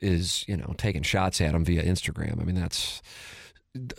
is, 0.00 0.44
you 0.48 0.56
know, 0.56 0.74
taking 0.76 1.02
shots 1.02 1.40
at 1.40 1.54
him 1.54 1.64
via 1.64 1.84
Instagram. 1.84 2.40
I 2.40 2.44
mean, 2.44 2.56
that's 2.56 3.00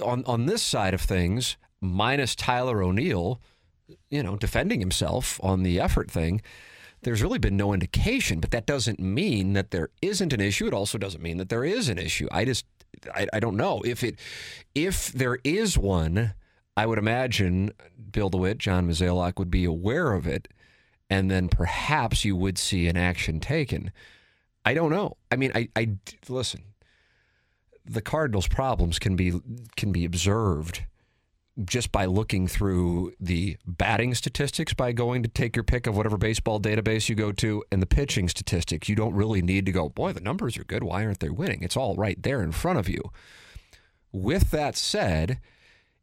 on 0.04 0.25
on 0.25 0.45
this 0.45 0.62
side 0.62 0.93
of 0.93 1.01
things, 1.01 1.56
minus 1.80 2.36
Tyler 2.36 2.84
O'Neill, 2.84 3.39
you 4.10 4.24
know, 4.24 4.36
defending 4.36 4.80
himself 4.80 5.39
on 5.43 5.63
the 5.63 5.80
effort 5.80 6.10
thing. 6.10 6.41
There's 7.02 7.21
really 7.21 7.39
been 7.39 7.58
no 7.58 7.74
indication, 7.74 8.39
but 8.39 8.52
that 8.52 8.65
doesn't 8.65 9.00
mean 9.00 9.54
that 9.54 9.71
there 9.71 9.89
isn't 10.02 10.34
an 10.34 10.41
issue. 10.41 10.67
It 10.67 10.74
also 10.74 10.98
doesn't 10.98 11.21
mean 11.21 11.38
that 11.38 11.50
there 11.50 11.63
is 11.63 11.88
an 11.89 12.00
issue. 12.00 12.28
I 12.32 12.45
just, 12.45 12.65
I, 13.13 13.28
I 13.32 13.39
don't 13.39 13.58
know 13.58 13.82
if 13.86 14.04
it, 14.04 14.17
if 14.74 15.12
there 15.12 15.38
is 15.43 15.78
one, 15.78 16.34
I 16.76 16.86
would 16.86 16.98
imagine 16.98 17.71
Bill 18.12 18.30
DeWitt, 18.30 18.58
John 18.58 18.88
Mozeliak 18.88 19.38
would 19.38 19.52
be 19.52 19.65
aware 19.65 20.13
of 20.13 20.26
it, 20.26 20.48
and 21.10 21.30
then 21.30 21.48
perhaps 21.48 22.26
you 22.26 22.36
would 22.36 22.58
see 22.58 22.88
an 22.88 22.98
action 22.98 23.39
taken. 23.39 23.91
I 24.65 24.74
don't 24.74 24.89
know. 24.89 25.17
I 25.32 25.36
mean, 25.36 25.52
I, 25.54 25.69
I 25.76 25.89
listen. 26.28 26.63
The 27.86 28.02
Cardinals' 28.02 28.48
problems 28.48 28.98
can 28.98 29.15
be 29.15 29.39
can 29.76 29.91
be 29.91 30.06
observed 30.06 30.86
just 31.63 31.91
by 31.91 32.06
looking 32.06 32.48
through 32.48 33.13
the 33.20 33.58
batting 33.65 34.13
statistics 34.13 34.74
by 34.74 34.91
going 34.91 35.24
to 35.24 35.30
take 35.30 35.56
your 35.56 35.63
pick 35.63 35.88
of 35.88 35.96
whatever 35.96 36.18
baseball 36.18 36.60
database 36.60 37.08
you 37.08 37.15
go 37.15 37.32
to 37.32 37.63
and 37.72 37.82
the 37.82 37.86
pitching 37.86 38.28
statistics. 38.28 38.89
You 38.89 38.96
don't 38.96 39.13
really 39.13 39.41
need 39.41 39.65
to 39.68 39.72
go, 39.72 39.88
boy, 39.88 40.12
the 40.12 40.20
numbers 40.20 40.58
are 40.58 40.65
good. 40.65 40.84
Why 40.84 41.06
aren't 41.06 41.22
they 41.22 41.30
winning? 41.30 41.63
It's 41.63 41.78
all 41.78 41.96
right 41.96 42.22
there 42.22 42.41
in 42.41 42.52
front 42.52 42.80
of 42.80 42.89
you. 42.89 43.12
With 44.12 44.52
that 44.52 44.76
said, 44.76 45.39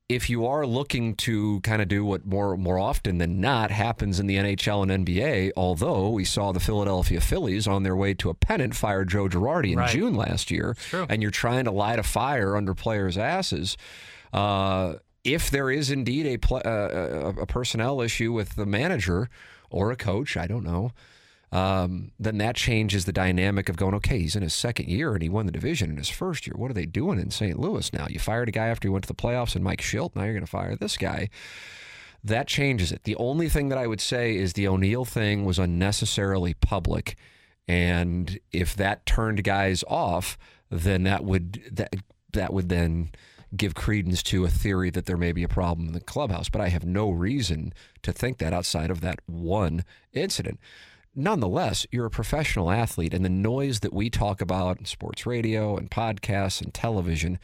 if 0.08 0.28
you 0.28 0.46
are 0.46 0.66
looking 0.66 1.14
to 1.16 1.60
kind 1.60 1.80
of 1.80 1.88
do 1.88 2.04
what 2.04 2.26
more 2.26 2.56
more 2.56 2.78
often 2.78 3.18
than 3.18 3.40
not 3.40 3.70
happens 3.70 4.20
in 4.20 4.26
the 4.26 4.36
NHL 4.36 4.90
and 4.90 5.06
NBA, 5.06 5.52
although 5.56 6.10
we 6.10 6.24
saw 6.24 6.52
the 6.52 6.60
Philadelphia 6.60 7.20
Phillies 7.20 7.66
on 7.66 7.82
their 7.82 7.96
way 7.96 8.14
to 8.14 8.28
a 8.30 8.34
pennant 8.34 8.74
fire 8.74 9.04
Joe 9.04 9.28
Girardi 9.28 9.72
in 9.72 9.78
Right. 9.78 9.90
June 9.90 10.14
last 10.14 10.50
year, 10.50 10.76
and 11.08 11.22
you're 11.22 11.30
trying 11.30 11.64
to 11.64 11.70
light 11.70 11.98
a 11.98 12.02
fire 12.02 12.56
under 12.56 12.74
players' 12.74 13.16
asses. 13.16 13.76
Uh, 14.32 14.94
if 15.24 15.50
there 15.50 15.70
is 15.70 15.90
indeed 15.90 16.26
a, 16.26 16.36
pl- 16.36 16.62
uh, 16.64 16.70
a 16.70 17.28
a 17.42 17.46
personnel 17.46 18.00
issue 18.00 18.32
with 18.32 18.56
the 18.56 18.66
manager 18.66 19.28
or 19.70 19.90
a 19.90 19.96
coach, 19.96 20.36
I 20.36 20.46
don't 20.46 20.64
know, 20.64 20.92
um, 21.52 22.12
then 22.18 22.38
that 22.38 22.56
changes 22.56 23.04
the 23.04 23.12
dynamic 23.12 23.68
of 23.68 23.76
going, 23.76 23.94
okay, 23.96 24.18
he's 24.18 24.34
in 24.34 24.42
his 24.42 24.54
second 24.54 24.88
year 24.88 25.12
and 25.12 25.22
he 25.22 25.28
won 25.28 25.44
the 25.44 25.52
division 25.52 25.90
in 25.90 25.98
his 25.98 26.08
first 26.08 26.46
year. 26.46 26.54
What 26.56 26.70
are 26.70 26.74
they 26.74 26.86
doing 26.86 27.18
in 27.20 27.30
St. 27.30 27.58
Louis 27.58 27.92
now? 27.92 28.06
You 28.08 28.18
fired 28.18 28.48
a 28.48 28.52
guy 28.52 28.68
after 28.68 28.88
he 28.88 28.92
went 28.92 29.04
to 29.04 29.08
the 29.08 29.14
playoffs 29.14 29.54
and 29.54 29.62
Mike 29.62 29.82
Shildt. 29.82 30.16
Now 30.16 30.24
you're 30.24 30.32
going 30.32 30.44
to 30.44 30.50
fire 30.50 30.74
this 30.74 30.96
guy. 30.96 31.28
That 32.24 32.46
changes 32.46 32.90
it. 32.90 33.04
The 33.04 33.16
only 33.16 33.50
thing 33.50 33.68
that 33.68 33.78
I 33.78 33.86
would 33.86 34.00
say 34.00 34.34
is 34.34 34.54
the 34.54 34.66
O'Neill 34.66 35.04
thing 35.04 35.44
was 35.44 35.58
unnecessarily 35.58 36.54
public. 36.54 37.16
And 37.68 38.38
if 38.50 38.74
that 38.76 39.04
turned 39.04 39.44
guys 39.44 39.84
off, 39.88 40.38
then 40.70 41.02
that 41.02 41.22
would 41.22 41.62
that 41.70 41.94
that 42.32 42.52
would 42.52 42.70
then 42.70 43.10
give 43.56 43.74
credence 43.74 44.22
to 44.24 44.44
a 44.44 44.48
theory 44.48 44.90
that 44.90 45.06
there 45.06 45.16
may 45.16 45.32
be 45.32 45.42
a 45.42 45.48
problem 45.48 45.88
in 45.88 45.92
the 45.92 46.00
clubhouse. 46.00 46.48
But 46.48 46.60
I 46.60 46.68
have 46.68 46.84
no 46.84 47.10
reason 47.10 47.72
to 48.02 48.12
think 48.12 48.38
that 48.38 48.52
outside 48.52 48.90
of 48.90 49.00
that 49.02 49.20
one 49.26 49.84
incident. 50.12 50.58
Nonetheless, 51.14 51.86
you're 51.90 52.06
a 52.06 52.10
professional 52.10 52.70
athlete, 52.70 53.12
and 53.12 53.24
the 53.24 53.28
noise 53.28 53.80
that 53.80 53.92
we 53.92 54.08
talk 54.08 54.40
about 54.40 54.78
in 54.78 54.86
sports 54.86 55.26
radio 55.26 55.76
and 55.76 55.90
podcasts 55.90 56.62
and 56.62 56.72
television 56.72 57.38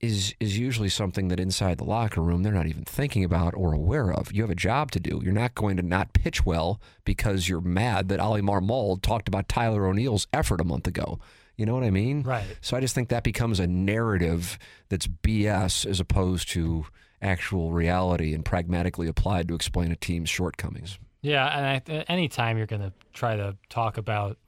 is 0.00 0.34
is 0.40 0.58
usually 0.58 0.88
something 0.88 1.28
that 1.28 1.38
inside 1.38 1.78
the 1.78 1.84
locker 1.84 2.22
room 2.22 2.42
they're 2.42 2.52
not 2.52 2.66
even 2.66 2.84
thinking 2.84 3.22
about 3.22 3.54
or 3.54 3.72
aware 3.72 4.10
of. 4.10 4.32
You 4.32 4.42
have 4.42 4.50
a 4.50 4.56
job 4.56 4.90
to 4.92 5.00
do. 5.00 5.20
You're 5.22 5.32
not 5.32 5.54
going 5.54 5.76
to 5.76 5.82
not 5.82 6.14
pitch 6.14 6.44
well 6.44 6.80
because 7.04 7.48
you're 7.48 7.60
mad 7.60 8.08
that 8.08 8.20
Oli 8.20 8.40
Marmol 8.40 9.00
talked 9.00 9.28
about 9.28 9.48
Tyler 9.48 9.86
O'Neill's 9.86 10.26
effort 10.32 10.60
a 10.60 10.64
month 10.64 10.86
ago. 10.86 11.18
You 11.60 11.66
know 11.66 11.74
what 11.74 11.84
I 11.84 11.90
mean? 11.90 12.22
Right. 12.22 12.46
So 12.62 12.74
I 12.74 12.80
just 12.80 12.94
think 12.94 13.10
that 13.10 13.22
becomes 13.22 13.60
a 13.60 13.66
narrative 13.66 14.58
that's 14.88 15.06
BS 15.06 15.84
as 15.84 16.00
opposed 16.00 16.48
to 16.52 16.86
actual 17.20 17.70
reality 17.72 18.32
and 18.32 18.42
pragmatically 18.42 19.08
applied 19.08 19.46
to 19.48 19.54
explain 19.54 19.92
a 19.92 19.96
team's 19.96 20.30
shortcomings. 20.30 20.98
Yeah, 21.20 21.46
and 21.46 21.66
I, 21.86 22.04
anytime 22.08 22.56
you're 22.56 22.66
going 22.66 22.80
to 22.80 22.94
try 23.12 23.36
to 23.36 23.58
talk 23.68 23.98
about 23.98 24.38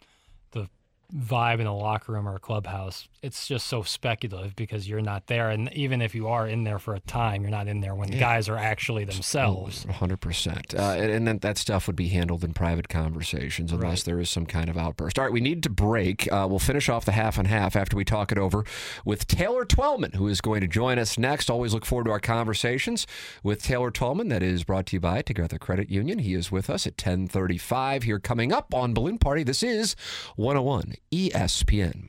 the 0.53 0.71
vibe 1.15 1.61
in 1.61 1.67
a 1.67 1.77
locker 1.77 2.13
room 2.13 2.27
or 2.27 2.37
a 2.37 2.41
clubhouse, 2.41 3.09
it's 3.23 3.47
just 3.47 3.69
so 3.69 3.83
speculative 3.83 4.57
because 4.57 4.89
you're 4.89 5.01
not 5.01 5.29
there. 5.29 5.51
And 5.51 5.73
even 5.75 6.03
if 6.03 6.13
you 6.15 6.27
are 6.27 6.47
in 6.49 6.65
there 6.65 6.81
for 6.81 6.95
a 6.95 7.01
time, 7.01 7.43
you're 7.43 7.51
not 7.53 7.69
in 7.69 7.81
there 7.81 7.95
when 7.95 8.11
the 8.11 8.19
guys 8.19 8.49
are 8.49 8.57
actually 8.57 9.05
themselves. 9.05 9.85
hundred 9.85 10.21
percent. 10.21 10.75
Uh, 10.77 10.95
and, 10.99 11.11
and 11.11 11.27
then 11.29 11.39
that 11.39 11.57
stuff 11.57 11.87
would 11.87 11.95
be 11.95 12.09
handled 12.09 12.43
in 12.43 12.53
private 12.53 12.89
conversations 12.89 13.71
unless 13.73 14.03
there 14.03 14.19
is 14.19 14.29
some 14.29 14.45
kind 14.45 14.69
of 14.69 14.77
outburst. 14.77 15.19
All 15.19 15.25
right, 15.25 15.33
we 15.33 15.41
need 15.41 15.63
to 15.63 15.71
break. 15.71 16.31
Uh, 16.33 16.47
we'll 16.51 16.59
finish 16.59 16.89
off 16.89 17.05
the 17.05 17.13
half 17.13 17.39
and 17.39 17.47
half 17.47 17.77
after 17.77 17.97
we 17.97 18.05
talk 18.05 18.33
it 18.33 18.39
over 18.39 18.65
with 19.05 19.29
Taylor 19.29 19.65
Twellman, 19.65 20.17
who 20.17 20.27
is 20.27 20.41
going 20.41 20.61
to 20.61 20.69
join 20.69 20.99
us 20.99 21.17
next. 21.17 21.49
Always 21.49 21.73
look 21.73 21.87
forward 21.87 22.05
to 22.07 22.11
our 22.11 22.21
conversations 22.21 23.07
with 23.45 23.63
Taylor 23.63 23.93
Twellman. 23.93 24.31
That 24.31 24.43
is 24.43 24.65
brought 24.65 24.87
to 24.87 24.97
you 24.97 25.01
by 25.01 25.23
Together 25.23 25.59
Credit 25.59 25.89
Union. 25.91 26.19
He 26.19 26.35
is 26.35 26.51
with 26.51 26.69
us 26.69 26.87
at 26.89 26.97
ten 26.97 27.29
thirty-five 27.29 28.03
here 28.03 28.19
coming 28.19 28.53
up 28.53 28.75
on 28.75 28.95
Balloon 28.95 29.19
Party. 29.19 29.45
This 29.45 29.63
is 29.63 29.95
one 30.35 30.57
hundred 30.57 30.59
and 30.59 30.67
one 30.67 30.95
ESPN. 31.13 32.09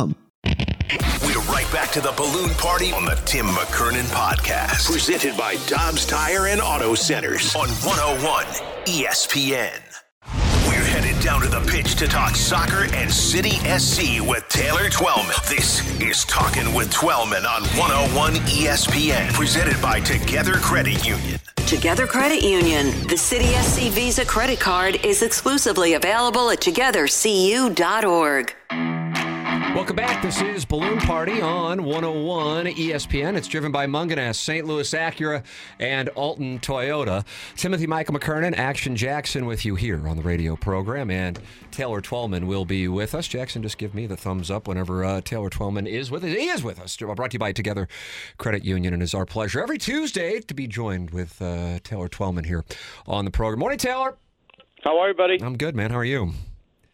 We're 1.93 2.01
right 2.01 2.15
back 2.15 2.17
to 2.17 2.23
the 2.23 2.29
balloon 2.31 2.49
party 2.55 2.91
on 2.91 3.05
the 3.05 3.15
Tim 3.25 3.47
McKernan 3.47 4.05
podcast. 4.13 4.91
Presented 4.91 5.37
by 5.37 5.55
Dobbs 5.67 6.05
Tire 6.05 6.47
and 6.47 6.61
Auto 6.61 6.95
Centers 6.95 7.55
on 7.55 7.69
101 7.69 8.45
ESPN. 8.85 9.79
We're 10.67 10.83
headed 10.83 11.21
down 11.23 11.41
to 11.41 11.47
the 11.49 11.61
pitch 11.69 11.95
to 11.95 12.07
talk 12.07 12.35
soccer 12.35 12.85
and 12.93 13.11
City 13.11 13.57
SC 13.77 14.21
with 14.21 14.47
Taylor 14.49 14.89
Twellman. 14.89 15.35
This 15.49 15.81
is 16.01 16.23
Talking 16.25 16.73
with 16.73 16.91
Twellman 16.91 17.45
on 17.45 17.63
101 17.77 18.33
ESPN. 18.45 19.33
Presented 19.33 19.81
by 19.81 19.99
Together 19.99 20.53
Credit 20.55 21.05
Union. 21.05 21.39
Together 21.67 22.07
Credit 22.07 22.43
Union. 22.43 22.91
The 23.07 23.17
City 23.17 23.53
SC 23.61 23.91
Visa 23.91 24.25
credit 24.25 24.59
card 24.59 25.03
is 25.05 25.21
exclusively 25.21 25.93
available 25.93 26.49
at 26.51 26.59
togethercu.org. 26.59 28.53
Welcome 29.51 29.97
back. 29.97 30.21
This 30.21 30.41
is 30.41 30.63
Balloon 30.63 30.97
Party 30.99 31.41
on 31.41 31.83
101 31.83 32.67
ESPN. 32.67 33.35
It's 33.35 33.49
driven 33.49 33.69
by 33.69 33.85
Mungenast, 33.85 34.35
St. 34.35 34.65
Louis 34.65 34.89
Acura, 34.93 35.43
and 35.77 36.07
Alton 36.09 36.59
Toyota. 36.59 37.25
Timothy 37.57 37.85
Michael 37.85 38.15
McKernan, 38.15 38.57
Action 38.57 38.95
Jackson 38.95 39.45
with 39.45 39.65
you 39.65 39.75
here 39.75 40.07
on 40.07 40.15
the 40.15 40.23
radio 40.23 40.55
program, 40.55 41.11
and 41.11 41.37
Taylor 41.69 41.99
Twellman 41.99 42.47
will 42.47 42.63
be 42.63 42.87
with 42.87 43.13
us. 43.13 43.27
Jackson, 43.27 43.61
just 43.61 43.77
give 43.77 43.93
me 43.93 44.07
the 44.07 44.15
thumbs 44.15 44.49
up 44.49 44.69
whenever 44.69 45.03
uh, 45.03 45.19
Taylor 45.19 45.49
Twellman 45.49 45.85
is 45.85 46.09
with 46.09 46.23
us. 46.23 46.29
He 46.29 46.47
is 46.47 46.63
with 46.63 46.79
us. 46.79 46.95
Brought 46.95 47.31
to 47.31 47.35
you 47.35 47.39
by 47.39 47.51
Together 47.51 47.89
Credit 48.37 48.63
Union, 48.63 48.93
and 48.93 49.03
it's 49.03 49.13
our 49.13 49.25
pleasure 49.25 49.61
every 49.61 49.77
Tuesday 49.77 50.39
to 50.39 50.53
be 50.53 50.65
joined 50.65 51.11
with 51.11 51.41
uh, 51.41 51.79
Taylor 51.83 52.07
Twellman 52.07 52.45
here 52.45 52.63
on 53.05 53.25
the 53.25 53.31
program. 53.31 53.59
Morning, 53.59 53.79
Taylor. 53.79 54.17
How 54.81 54.97
are 54.97 55.09
you, 55.09 55.13
buddy? 55.13 55.43
I'm 55.43 55.57
good, 55.57 55.75
man. 55.75 55.91
How 55.91 55.97
are 55.97 56.05
you? 56.05 56.31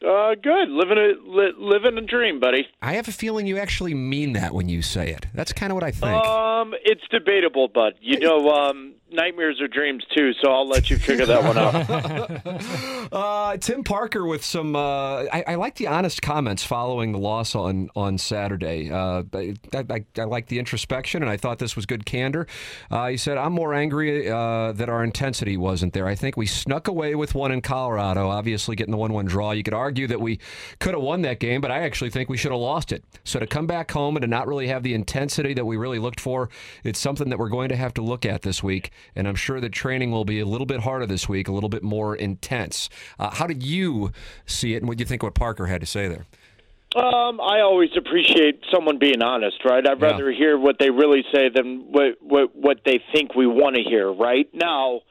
Uh, 0.05 0.36
good. 0.36 0.69
Living 0.69 0.97
a 0.97 1.13
li- 1.25 1.53
living 1.57 1.97
a 1.97 2.01
dream, 2.01 2.39
buddy. 2.39 2.67
I 2.81 2.93
have 2.93 3.07
a 3.07 3.12
feeling 3.12 3.47
you 3.47 3.57
actually 3.57 3.95
mean 3.95 4.33
that 4.33 4.53
when 4.53 4.69
you 4.69 4.81
say 4.81 5.10
it. 5.10 5.25
That's 5.33 5.53
kind 5.53 5.71
of 5.71 5.75
what 5.75 5.83
I 5.83 5.91
think. 5.91 6.13
Um, 6.13 6.73
it's 6.83 7.01
debatable, 7.10 7.67
bud. 7.67 7.95
You 7.99 8.19
know, 8.19 8.49
um, 8.49 8.93
nightmares 9.12 9.60
are 9.62 9.67
dreams 9.67 10.03
too. 10.15 10.33
So 10.41 10.51
I'll 10.51 10.67
let 10.67 10.89
you 10.89 10.97
figure 10.97 11.25
that 11.25 11.43
one 11.43 11.57
out. 11.57 13.12
uh, 13.12 13.57
Tim 13.57 13.83
Parker 13.83 14.25
with 14.25 14.43
some. 14.43 14.75
Uh, 14.75 15.23
I, 15.23 15.43
I, 15.47 15.55
like 15.55 15.75
the 15.75 15.88
honest 15.88 16.21
comments 16.21 16.63
following 16.63 17.12
the 17.12 17.19
loss 17.19 17.55
on 17.55 17.89
on 17.95 18.17
Saturday. 18.17 18.91
Uh, 18.91 19.23
I, 19.33 19.55
I, 19.73 20.05
I, 20.17 20.23
like 20.25 20.47
the 20.47 20.60
introspection, 20.60 21.23
and 21.23 21.31
I 21.31 21.38
thought 21.38 21.60
this 21.60 21.75
was 21.75 21.86
good 21.86 22.05
candor. 22.05 22.47
Uh, 22.91 23.07
he 23.07 23.17
said, 23.17 23.38
"I'm 23.38 23.53
more 23.53 23.73
angry 23.73 24.29
uh, 24.29 24.73
that 24.73 24.89
our 24.89 25.03
intensity 25.03 25.57
wasn't 25.57 25.93
there. 25.93 26.07
I 26.07 26.15
think 26.15 26.38
we 26.38 26.45
snuck 26.45 26.88
away 26.88 27.15
with 27.15 27.33
one 27.33 27.51
in 27.51 27.62
Colorado. 27.62 28.29
Obviously, 28.29 28.75
getting 28.75 28.91
the 28.91 28.97
one-one 28.97 29.25
draw. 29.25 29.51
You 29.51 29.63
could 29.63 29.73
argue 29.73 29.87
that 29.95 30.19
we 30.19 30.39
could 30.80 30.93
have 30.93 31.04
won 31.04 31.21
that 31.21 31.39
game, 31.39 31.62
but 31.62 31.71
I 31.71 31.80
actually 31.80 32.10
think 32.10 32.30
we 32.30 32.38
should 32.38 32.52
have 32.52 32.60
lost 32.60 32.91
it. 32.91 33.04
So 33.23 33.39
to 33.39 33.47
come 33.47 33.67
back 33.67 33.91
home 33.91 34.15
and 34.15 34.21
to 34.21 34.28
not 34.28 34.47
really 34.47 34.67
have 34.67 34.84
the 34.84 34.93
intensity 34.93 35.54
that 35.54 35.65
we 35.65 35.78
really 35.78 36.00
looked 36.00 36.19
for, 36.19 36.50
it's 36.84 37.00
something 37.00 37.30
that 37.30 37.39
we're 37.39 37.50
going 37.50 37.69
to 37.69 37.76
have 37.76 37.93
to 37.95 38.02
look 38.02 38.26
at 38.26 38.41
this 38.41 38.62
week." 38.63 38.91
and 39.15 39.28
I'm 39.28 39.36
sure 39.36 39.60
the 39.60 39.69
training 39.69 40.12
will 40.12 40.26
be 40.26 40.39
a 40.39 40.45
little 40.45 40.65
bit 40.67 40.82
harder 40.82 41.06
this 41.06 41.28
week, 41.28 41.47
a 41.47 41.52
little 41.52 41.69
bit 41.69 41.84
more 41.84 42.15
intense. 42.15 42.89
Uh, 43.19 43.32
how 43.32 43.47
did 43.47 43.63
you 43.63 44.12
see 44.45 44.73
it, 44.73 44.78
and 44.78 44.88
what 44.88 44.97
do 44.97 45.02
you 45.02 45.06
think 45.06 45.23
what 45.23 45.34
Parker 45.34 45.65
had 45.65 45.82
to 45.82 45.88
say 45.88 46.08
there? 46.08 46.26
Um, 46.95 47.41
I 47.41 47.62
always 47.62 47.89
appreciate 47.97 48.63
someone 48.73 48.97
being 48.97 49.21
honest, 49.21 49.58
right? 49.65 49.86
I'd 49.86 50.02
rather 50.02 50.32
yeah. 50.32 50.38
hear 50.38 50.58
what 50.58 50.78
they 50.80 50.89
really 50.89 51.23
say 51.34 51.50
than 51.54 51.91
what 51.91 52.17
what, 52.21 52.56
what 52.56 52.78
they 52.86 53.02
think 53.13 53.36
we 53.36 53.45
want 53.45 53.76
to 53.76 53.84
hear, 53.84 54.12
right? 54.12 54.47
Now, 54.54 55.02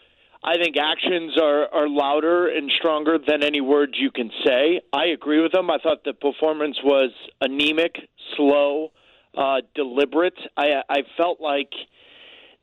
I 0.44 0.56
think 0.62 0.76
actions 0.76 1.36
are, 1.40 1.66
are 1.72 1.88
louder 1.88 2.48
and 2.48 2.70
stronger 2.78 3.18
than 3.18 3.42
any 3.42 3.60
words 3.60 3.92
you 3.96 4.10
can 4.10 4.30
say. 4.44 4.80
I 4.92 5.06
agree 5.06 5.42
with 5.42 5.52
them. 5.52 5.70
I 5.70 5.78
thought 5.78 6.04
the 6.04 6.12
performance 6.12 6.78
was 6.84 7.10
anemic, 7.40 7.96
slow, 8.36 8.92
uh, 9.36 9.62
deliberate. 9.74 10.38
I 10.56 10.82
I 10.88 11.02
felt 11.16 11.40
like– 11.40 11.70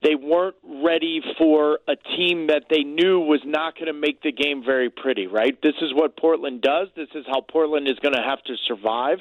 they 0.04 0.16
weren't 0.16 0.56
ready 0.64 1.22
for 1.38 1.80
a 1.88 1.96
team 2.18 2.48
that 2.48 2.64
they 2.70 2.84
knew 2.84 3.20
was 3.20 3.42
not 3.46 3.76
going 3.76 3.88
to 3.88 3.94
make 3.94 4.22
the 4.22 4.32
game 4.32 4.64
very 4.66 4.90
pretty, 4.90 5.28
right? 5.28 5.58
This 5.64 5.76
is 5.82 5.94
what 5.94 6.18
Portland 6.18 6.62
does. 6.62 6.90
This 6.96 7.08
is 7.16 7.26
how 7.28 7.42
Portland 7.42 7.88
is 7.88 7.98
going 8.00 8.14
to 8.14 8.22
have 8.22 8.44
to 8.44 8.56
survive. 8.68 9.20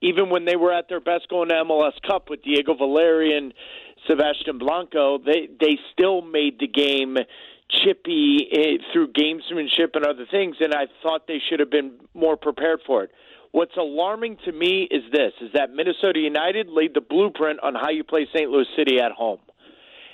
Even 0.00 0.30
when 0.30 0.44
they 0.44 0.54
were 0.54 0.72
at 0.72 0.88
their 0.88 1.00
best 1.00 1.28
going 1.28 1.48
to 1.48 1.54
MLS 1.56 1.94
Cup 2.06 2.30
with 2.30 2.42
Diego 2.42 2.74
Valeri 2.74 3.36
and 3.36 3.52
Sebastian 4.06 4.58
Blanco, 4.58 5.18
they 5.18 5.48
they 5.58 5.76
still 5.92 6.22
made 6.22 6.60
the 6.60 6.68
game 6.68 7.16
chippy 7.70 8.48
eh, 8.52 8.82
through 8.92 9.12
gamesmanship 9.12 9.94
and 9.94 10.04
other 10.04 10.26
things, 10.30 10.56
and 10.60 10.74
I 10.74 10.86
thought 11.02 11.26
they 11.26 11.40
should 11.48 11.60
have 11.60 11.70
been 11.70 11.92
more 12.14 12.36
prepared 12.36 12.80
for 12.86 13.04
it. 13.04 13.10
What's 13.52 13.76
alarming 13.76 14.38
to 14.44 14.52
me 14.52 14.88
is 14.90 15.02
this: 15.12 15.32
is 15.40 15.50
that 15.54 15.72
Minnesota 15.72 16.18
United 16.18 16.68
laid 16.68 16.94
the 16.94 17.00
blueprint 17.00 17.60
on 17.62 17.74
how 17.74 17.90
you 17.90 18.04
play 18.04 18.26
St. 18.34 18.50
Louis 18.50 18.66
City 18.76 18.98
at 19.00 19.12
home. 19.12 19.38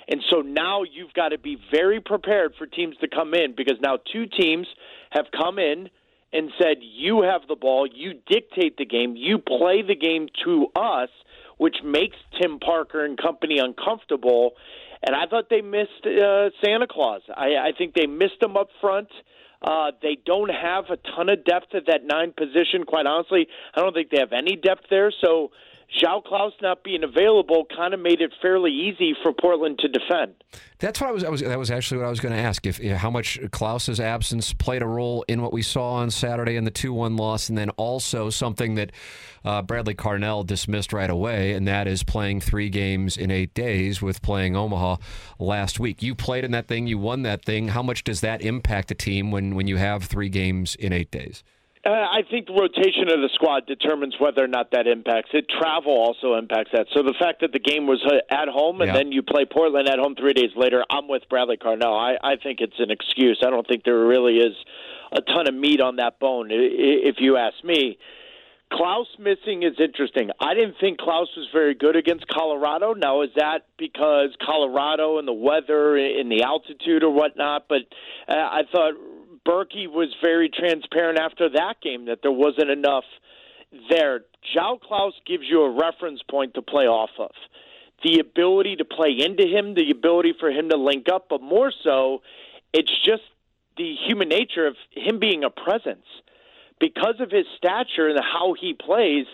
And 0.07 0.21
so 0.29 0.41
now 0.41 0.83
you've 0.83 1.13
got 1.13 1.29
to 1.29 1.37
be 1.37 1.57
very 1.71 1.99
prepared 1.99 2.53
for 2.57 2.67
teams 2.67 2.95
to 2.97 3.07
come 3.07 3.33
in 3.33 3.55
because 3.55 3.77
now 3.81 3.97
two 4.11 4.25
teams 4.27 4.67
have 5.09 5.25
come 5.35 5.57
in 5.57 5.89
and 6.31 6.51
said, 6.61 6.77
You 6.81 7.23
have 7.23 7.41
the 7.47 7.55
ball, 7.55 7.87
you 7.91 8.13
dictate 8.27 8.77
the 8.77 8.85
game, 8.85 9.15
you 9.15 9.39
play 9.39 9.81
the 9.81 9.95
game 9.95 10.27
to 10.43 10.67
us, 10.75 11.09
which 11.57 11.77
makes 11.83 12.17
Tim 12.39 12.59
Parker 12.59 13.03
and 13.03 13.17
company 13.17 13.57
uncomfortable. 13.57 14.51
And 15.05 15.15
I 15.15 15.27
thought 15.27 15.49
they 15.49 15.61
missed 15.61 16.05
uh, 16.05 16.49
Santa 16.63 16.87
Claus. 16.89 17.21
I, 17.29 17.55
I 17.57 17.71
think 17.77 17.93
they 17.93 18.07
missed 18.07 18.41
him 18.41 18.57
up 18.57 18.69
front. 18.81 19.09
Uh, 19.61 19.91
they 20.01 20.17
don't 20.25 20.49
have 20.49 20.85
a 20.89 20.97
ton 21.15 21.29
of 21.29 21.45
depth 21.45 21.73
at 21.73 21.85
that 21.87 22.01
nine 22.03 22.33
position. 22.35 22.83
Quite 22.87 23.05
honestly, 23.05 23.47
I 23.73 23.81
don't 23.81 23.93
think 23.93 24.09
they 24.09 24.19
have 24.19 24.33
any 24.33 24.55
depth 24.55 24.85
there. 24.89 25.11
So 25.23 25.51
João 26.01 26.23
Klaus 26.23 26.53
not 26.61 26.83
being 26.83 27.03
available 27.03 27.65
kind 27.75 27.93
of 27.93 27.99
made 27.99 28.21
it 28.21 28.31
fairly 28.41 28.71
easy 28.71 29.15
for 29.23 29.31
Portland 29.31 29.79
to 29.79 29.87
defend. 29.87 30.33
That's 30.79 30.99
what 30.99 31.09
I 31.09 31.13
was. 31.13 31.23
I 31.23 31.29
was 31.29 31.41
that 31.41 31.57
was 31.57 31.71
actually 31.71 31.99
what 31.99 32.07
I 32.07 32.09
was 32.09 32.19
going 32.19 32.33
to 32.33 32.39
ask. 32.39 32.65
If 32.65 32.79
how 32.79 33.09
much 33.09 33.39
Klaus's 33.51 33.99
absence 33.99 34.53
played 34.53 34.81
a 34.81 34.87
role 34.87 35.23
in 35.27 35.41
what 35.41 35.53
we 35.53 35.61
saw 35.61 35.93
on 35.93 36.11
Saturday 36.11 36.57
in 36.57 36.65
the 36.65 36.71
two-one 36.71 37.15
loss, 37.15 37.47
and 37.49 37.57
then 37.57 37.69
also 37.71 38.29
something 38.29 38.75
that 38.75 38.91
uh, 39.45 39.61
Bradley 39.61 39.95
Carnell 39.95 40.45
dismissed 40.45 40.91
right 40.91 41.09
away, 41.09 41.53
and 41.53 41.67
that 41.67 41.87
is 41.87 42.03
playing 42.03 42.41
three 42.41 42.69
games 42.69 43.15
in 43.15 43.31
eight 43.31 43.53
days 43.53 44.01
with 44.01 44.21
playing 44.21 44.55
Omaha 44.55 44.97
last 45.39 45.79
week. 45.79 46.03
You 46.03 46.13
played 46.13 46.43
in 46.43 46.51
that 46.51 46.67
thing. 46.67 46.87
You 46.87 46.97
won 46.97 47.21
that 47.23 47.45
thing. 47.45 47.69
How 47.69 47.83
much 47.83 48.03
does 48.03 48.21
that 48.21 48.41
impact 48.41 48.91
a 48.91 48.95
team 48.95 49.31
when 49.31 49.55
when 49.55 49.67
you 49.67 49.77
have 49.77 50.03
three 50.03 50.29
games 50.29 50.75
in 50.75 50.91
eight 50.91 51.11
days? 51.11 51.43
Uh, 51.85 51.91
I 51.91 52.21
think 52.31 52.47
the 52.47 52.53
rotation 52.53 53.09
of 53.09 53.21
the 53.21 53.29
squad 53.35 53.67
determines 53.67 54.15
whether 54.17 54.43
or 54.43 54.47
not 54.47 54.71
that 54.71 54.87
impacts 54.87 55.29
it. 55.33 55.45
Travel 55.47 55.93
also 55.93 56.33
impacts 56.33 56.71
that. 56.73 56.87
So 56.95 57.03
the 57.03 57.13
fact 57.19 57.41
that 57.41 57.51
the 57.53 57.59
game 57.59 57.85
was 57.85 58.03
uh, 58.03 58.33
at 58.33 58.47
home 58.47 58.81
and 58.81 58.87
yeah. 58.87 58.97
then 58.97 59.11
you 59.11 59.21
play 59.21 59.45
Portland 59.45 59.87
at 59.87 59.99
home 59.99 60.15
three 60.15 60.33
days 60.33 60.49
later, 60.55 60.83
I'm 60.89 61.07
with 61.07 61.21
Bradley 61.29 61.57
Carnell. 61.57 61.93
I, 61.93 62.17
I 62.23 62.37
think 62.37 62.59
it's 62.59 62.79
an 62.79 62.89
excuse. 62.89 63.39
I 63.45 63.51
don't 63.51 63.67
think 63.67 63.83
there 63.83 63.99
really 63.99 64.37
is 64.37 64.55
a 65.11 65.21
ton 65.21 65.47
of 65.47 65.53
meat 65.53 65.79
on 65.79 65.97
that 65.97 66.19
bone, 66.19 66.47
if 66.49 67.17
you 67.19 67.37
ask 67.37 67.63
me. 67.63 67.99
Klaus 68.73 69.07
missing 69.19 69.61
is 69.61 69.73
interesting. 69.79 70.31
I 70.39 70.55
didn't 70.55 70.77
think 70.81 70.97
Klaus 70.97 71.27
was 71.37 71.47
very 71.53 71.75
good 71.75 71.95
against 71.95 72.27
Colorado. 72.27 72.93
Now, 72.93 73.21
is 73.21 73.29
that 73.35 73.67
because 73.77 74.35
Colorado 74.43 75.19
and 75.19 75.27
the 75.27 75.33
weather 75.33 75.95
and 75.95 76.31
the 76.31 76.41
altitude 76.41 77.03
or 77.03 77.11
whatnot? 77.11 77.67
But 77.69 77.81
uh, 78.27 78.33
I 78.33 78.61
thought 78.71 78.93
Berkey 79.45 79.87
was 79.87 80.13
very 80.23 80.49
transparent 80.49 81.19
after 81.19 81.49
that 81.49 81.75
game 81.81 82.05
that 82.05 82.19
there 82.21 82.31
wasn't 82.31 82.69
enough 82.69 83.03
there. 83.89 84.21
João 84.55 84.79
Klaus 84.79 85.13
gives 85.25 85.43
you 85.47 85.61
a 85.61 85.69
reference 85.69 86.21
point 86.29 86.55
to 86.55 86.61
play 86.61 86.85
off 86.85 87.11
of. 87.19 87.31
The 88.03 88.19
ability 88.19 88.77
to 88.77 88.85
play 88.85 89.15
into 89.19 89.45
him, 89.47 89.75
the 89.75 89.91
ability 89.91 90.33
for 90.39 90.49
him 90.49 90.69
to 90.69 90.77
link 90.77 91.07
up, 91.11 91.27
but 91.29 91.41
more 91.41 91.71
so, 91.83 92.21
it's 92.73 92.91
just 93.05 93.23
the 93.77 93.95
human 94.07 94.29
nature 94.29 94.67
of 94.67 94.75
him 94.91 95.19
being 95.19 95.43
a 95.43 95.49
presence. 95.49 96.05
Because 96.79 97.15
of 97.19 97.31
his 97.31 97.45
stature 97.57 98.09
and 98.09 98.19
how 98.19 98.53
he 98.59 98.73
plays, 98.73 99.25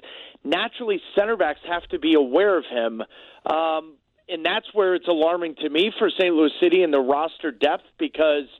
naturally 0.44 1.02
center 1.16 1.38
backs 1.38 1.60
have 1.68 1.84
to 1.90 2.00
be 2.00 2.14
aware 2.14 2.58
of 2.58 2.66
him. 2.66 3.02
Um, 3.46 3.96
and 4.30 4.46
that's 4.46 4.68
where 4.74 4.96
it's 4.96 5.08
alarming 5.08 5.56
to 5.56 5.70
me 5.70 5.92
for 5.98 6.10
St. 6.10 6.34
Louis 6.34 6.52
City 6.62 6.84
and 6.84 6.94
the 6.94 7.00
roster 7.00 7.52
depth 7.52 7.86
because– 7.98 8.46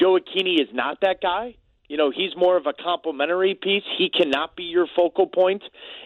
Gioacchini 0.00 0.60
is 0.60 0.68
not 0.72 1.00
that 1.02 1.20
guy. 1.20 1.56
You 1.88 1.96
know, 1.96 2.10
he's 2.10 2.36
more 2.36 2.56
of 2.56 2.66
a 2.66 2.72
complementary 2.72 3.54
piece. 3.54 3.84
He 3.96 4.10
cannot 4.10 4.56
be 4.56 4.64
your 4.64 4.86
focal 4.96 5.26
point 5.26 5.62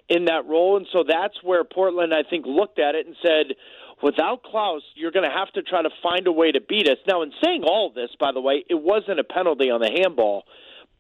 in 0.09 0.27
that 0.27 0.47
role. 0.47 0.77
And 0.77 0.87
so 0.93 1.05
that's 1.09 1.43
where 1.43 1.65
Portland, 1.65 2.13
I 2.13 2.29
think, 2.29 2.45
looked 2.47 2.79
at 2.79 2.95
it 2.95 3.07
and 3.07 3.17
said, 3.23 3.57
without 4.03 4.43
Klaus, 4.43 4.83
you're 4.95 5.11
going 5.11 5.29
to 5.29 5.35
have 5.35 5.51
to 5.55 5.63
try 5.63 5.83
to 5.83 5.91
find 6.03 6.27
a 6.27 6.33
way 6.33 6.53
to 6.53 6.61
beat 6.61 6.89
us. 6.89 6.99
Now, 7.09 7.23
in 7.23 7.33
saying 7.43 7.65
all 7.65 7.91
this, 7.95 8.11
by 8.21 8.33
the 8.33 8.41
way, 8.41 8.65
it 8.69 8.81
wasn't 8.81 9.21
a 9.21 9.25
penalty 9.25 9.71
on 9.71 9.81
the 9.81 9.91
handball. 9.91 10.45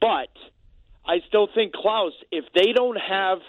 But 0.00 0.32
I 1.06 1.18
still 1.28 1.48
think 1.54 1.74
Klaus, 1.74 2.12
if 2.32 2.46
they 2.54 2.72
don't 2.72 2.98
have– 2.98 3.38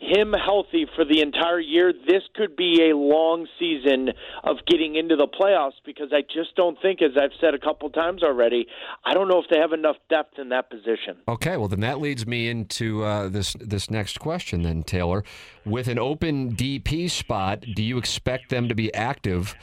him 0.00 0.32
healthy 0.32 0.86
for 0.96 1.04
the 1.04 1.20
entire 1.20 1.60
year, 1.60 1.92
this 1.92 2.22
could 2.34 2.56
be 2.56 2.90
a 2.90 2.96
long 2.96 3.46
season 3.58 4.08
of 4.42 4.56
getting 4.66 4.96
into 4.96 5.14
the 5.14 5.28
playoffs 5.28 5.78
because 5.84 6.08
I 6.12 6.22
just 6.22 6.56
don't 6.56 6.80
think, 6.80 7.02
as 7.02 7.10
I've 7.20 7.32
said 7.38 7.52
a 7.54 7.58
couple 7.58 7.90
times 7.90 8.22
already, 8.22 8.66
I 9.04 9.12
don't 9.12 9.28
know 9.28 9.38
if 9.38 9.44
they 9.50 9.58
have 9.58 9.72
enough 9.72 9.96
depth 10.08 10.38
in 10.38 10.48
that 10.48 10.70
position. 10.70 11.18
Okay, 11.28 11.58
well 11.58 11.68
then 11.68 11.80
that 11.80 12.00
leads 12.00 12.26
me 12.26 12.48
into 12.48 13.04
uh, 13.04 13.28
this 13.28 13.54
this 13.60 13.90
next 13.90 14.18
question 14.18 14.62
then, 14.62 14.82
Taylor. 14.82 15.22
With 15.66 15.86
an 15.86 15.98
open 15.98 16.56
DP 16.56 17.10
spot, 17.10 17.64
do 17.74 17.82
you 17.82 17.98
expect 17.98 18.48
them 18.48 18.68
to 18.68 18.74
be 18.74 18.92
active 18.94 19.54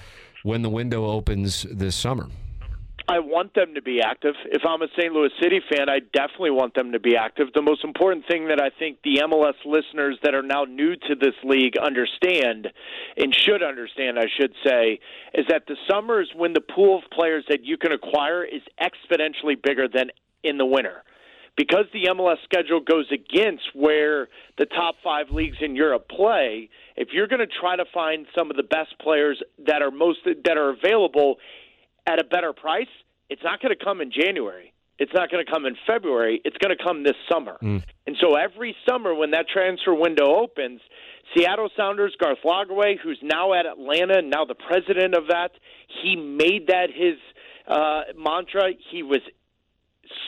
when 0.44 0.62
the 0.62 0.70
window 0.70 1.06
opens 1.06 1.64
this 1.64 1.96
summer? 1.96 2.28
I 3.10 3.20
want 3.20 3.54
them 3.54 3.74
to 3.76 3.82
be 3.82 4.02
active. 4.02 4.36
If 4.46 4.64
I'm 4.68 4.82
a 4.82 4.88
St. 4.98 5.14
Louis 5.14 5.30
City 5.42 5.62
fan, 5.72 5.88
I 5.88 6.00
definitely 6.00 6.52
want 6.52 6.74
them 6.74 6.92
to 6.92 7.00
be 7.00 7.16
active. 7.16 7.48
The 7.54 7.62
most 7.62 7.86
important 7.86 8.26
thing 8.28 8.50
that 8.50 8.60
I 8.60 8.70
think 8.78 8.98
the 9.02 9.22
MLS 9.24 9.54
listeners 9.66 10.20
that 10.24 10.36
are 10.36 10.42
now 10.42 10.66
new 10.66 10.96
to 10.96 11.16
this 11.16 11.34
league 11.46 11.78
understand 11.78 12.68
and 13.16 13.34
should 13.34 13.64
understand, 13.64 14.20
I 14.20 14.26
should 14.38 14.54
say, 14.66 15.00
is 15.34 15.46
that 15.48 15.68
the 15.68 15.78
summer 15.90 16.22
is 16.22 16.28
when 16.36 16.52
the 16.52 16.60
pool 16.60 16.98
of 16.98 17.10
players 17.10 17.46
that 17.48 17.64
you 17.64 17.78
can 17.78 17.94
acquire 17.94 18.44
is 18.44 18.62
exponentially 18.82 19.56
bigger 19.62 19.88
than 19.88 20.12
in 20.44 20.58
the 20.58 20.66
winter. 20.66 21.04
Because 21.56 21.86
the 21.94 22.10
MLS 22.12 22.38
schedule 22.44 22.82
goes 22.82 23.06
against 23.12 23.64
where 23.74 24.28
the 24.58 24.66
top 24.66 24.96
five 25.02 25.32
leagues 25.32 25.58
in 25.62 25.78
Europe 25.78 26.10
play, 26.10 26.70
if 26.98 27.10
you're 27.14 27.28
going 27.28 27.40
to 27.40 27.48
try 27.48 27.78
to 27.78 27.86
find 27.94 28.28
some 28.36 28.52
of 28.52 28.58
the 28.58 28.64
best 28.64 29.00
players 29.00 29.42
that 29.66 29.82
are 29.82 29.92
most 29.92 30.20
that 30.26 30.58
are 30.58 30.70
available 30.70 31.38
at 32.08 32.20
a 32.20 32.24
better 32.24 32.54
price, 32.54 32.88
it's 33.30 33.44
not 33.44 33.62
going 33.62 33.76
to 33.78 33.84
come 33.84 34.02
in 34.02 34.12
January. 34.12 34.74
It's 35.00 35.12
not 35.14 35.30
going 35.30 35.46
to 35.46 35.52
come 35.52 35.66
in 35.66 35.76
February. 35.86 36.42
It's 36.44 36.58
going 36.58 36.76
to 36.76 36.84
come 36.84 37.04
this 37.04 37.16
summer. 37.32 37.58
Mm. 37.62 37.84
And 38.08 38.16
so 38.20 38.36
every 38.36 38.76
summer 38.90 39.14
when 39.14 39.32
that 39.32 39.48
transfer 39.48 39.94
window 39.94 40.36
opens, 40.36 40.82
Seattle 41.36 41.70
Sounders 41.78 42.16
Garth 42.20 42.40
Lagerwey, 42.44 42.96
who's 43.04 43.20
now 43.22 43.54
at 43.54 43.66
Atlanta, 43.66 44.20
and 44.20 44.30
now 44.30 44.46
the 44.46 44.56
president 44.56 45.14
of 45.14 45.28
that, 45.28 45.52
he 46.02 46.16
made 46.16 46.68
that 46.68 46.88
his 46.90 47.18
uh, 47.68 48.04
mantra. 48.18 48.72
He 48.92 49.04
was 49.04 49.22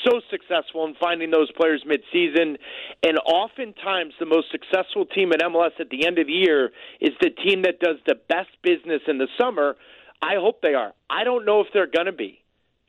so 0.05 0.19
successful 0.29 0.85
in 0.85 0.95
finding 0.99 1.31
those 1.31 1.51
players 1.53 1.83
midseason. 1.87 2.57
And 3.01 3.17
oftentimes, 3.25 4.13
the 4.19 4.25
most 4.25 4.51
successful 4.51 5.05
team 5.05 5.31
in 5.31 5.39
MLS 5.39 5.79
at 5.79 5.89
the 5.89 6.05
end 6.05 6.19
of 6.19 6.27
the 6.27 6.33
year 6.33 6.71
is 6.99 7.11
the 7.21 7.29
team 7.29 7.63
that 7.63 7.79
does 7.79 7.97
the 8.05 8.15
best 8.27 8.49
business 8.61 9.01
in 9.07 9.17
the 9.17 9.27
summer. 9.39 9.77
I 10.21 10.35
hope 10.35 10.61
they 10.61 10.73
are. 10.73 10.93
I 11.09 11.23
don't 11.23 11.45
know 11.45 11.61
if 11.61 11.67
they're 11.73 11.87
going 11.87 12.07
to 12.07 12.11
be. 12.11 12.39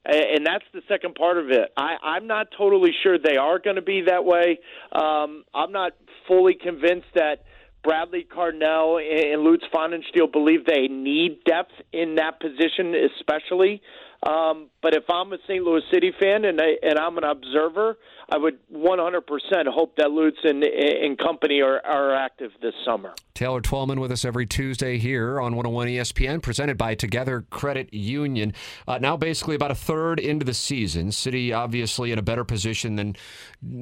And 0.04 0.46
that's 0.46 0.64
the 0.72 0.80
second 0.88 1.14
part 1.14 1.36
of 1.36 1.50
it. 1.50 1.72
I, 1.76 1.96
I'm 2.02 2.26
not 2.26 2.48
totally 2.56 2.90
sure 3.02 3.18
they 3.18 3.36
are 3.36 3.58
going 3.58 3.76
to 3.76 3.82
be 3.82 4.02
that 4.06 4.24
way. 4.24 4.58
Um, 4.92 5.44
I'm 5.54 5.72
not 5.72 5.92
fully 6.26 6.54
convinced 6.54 7.08
that 7.14 7.44
Bradley 7.84 8.26
Carnell 8.34 9.00
and 9.00 9.42
Lutz 9.42 9.64
Pfannenstiel 9.72 10.32
believe 10.32 10.64
they 10.64 10.88
need 10.88 11.44
depth 11.44 11.72
in 11.92 12.16
that 12.16 12.40
position, 12.40 12.94
especially. 13.18 13.82
Um, 14.26 14.68
but 14.82 14.94
if 14.94 15.04
I'm 15.08 15.32
a 15.32 15.38
St. 15.46 15.64
Louis 15.64 15.80
City 15.90 16.12
fan 16.20 16.44
and 16.44 16.60
I, 16.60 16.76
and 16.82 16.98
I'm 16.98 17.16
an 17.16 17.24
observer, 17.24 17.96
I 18.28 18.36
would 18.36 18.58
100% 18.70 19.22
hope 19.66 19.96
that 19.96 20.10
Lutz 20.10 20.36
and, 20.44 20.62
and 20.62 21.18
company 21.18 21.62
are, 21.62 21.80
are 21.84 22.14
active 22.14 22.50
this 22.60 22.74
summer. 22.84 23.14
Taylor 23.32 23.62
Twellman 23.62 23.98
with 23.98 24.12
us 24.12 24.26
every 24.26 24.44
Tuesday 24.44 24.98
here 24.98 25.40
on 25.40 25.56
101 25.56 25.88
ESPN, 25.88 26.42
presented 26.42 26.76
by 26.76 26.94
Together 26.94 27.46
Credit 27.48 27.92
Union. 27.94 28.52
Uh, 28.86 28.98
now, 28.98 29.16
basically, 29.16 29.54
about 29.54 29.70
a 29.70 29.74
third 29.74 30.20
into 30.20 30.44
the 30.44 30.52
season, 30.52 31.12
City 31.12 31.50
obviously 31.54 32.12
in 32.12 32.18
a 32.18 32.22
better 32.22 32.44
position 32.44 32.96
than 32.96 33.16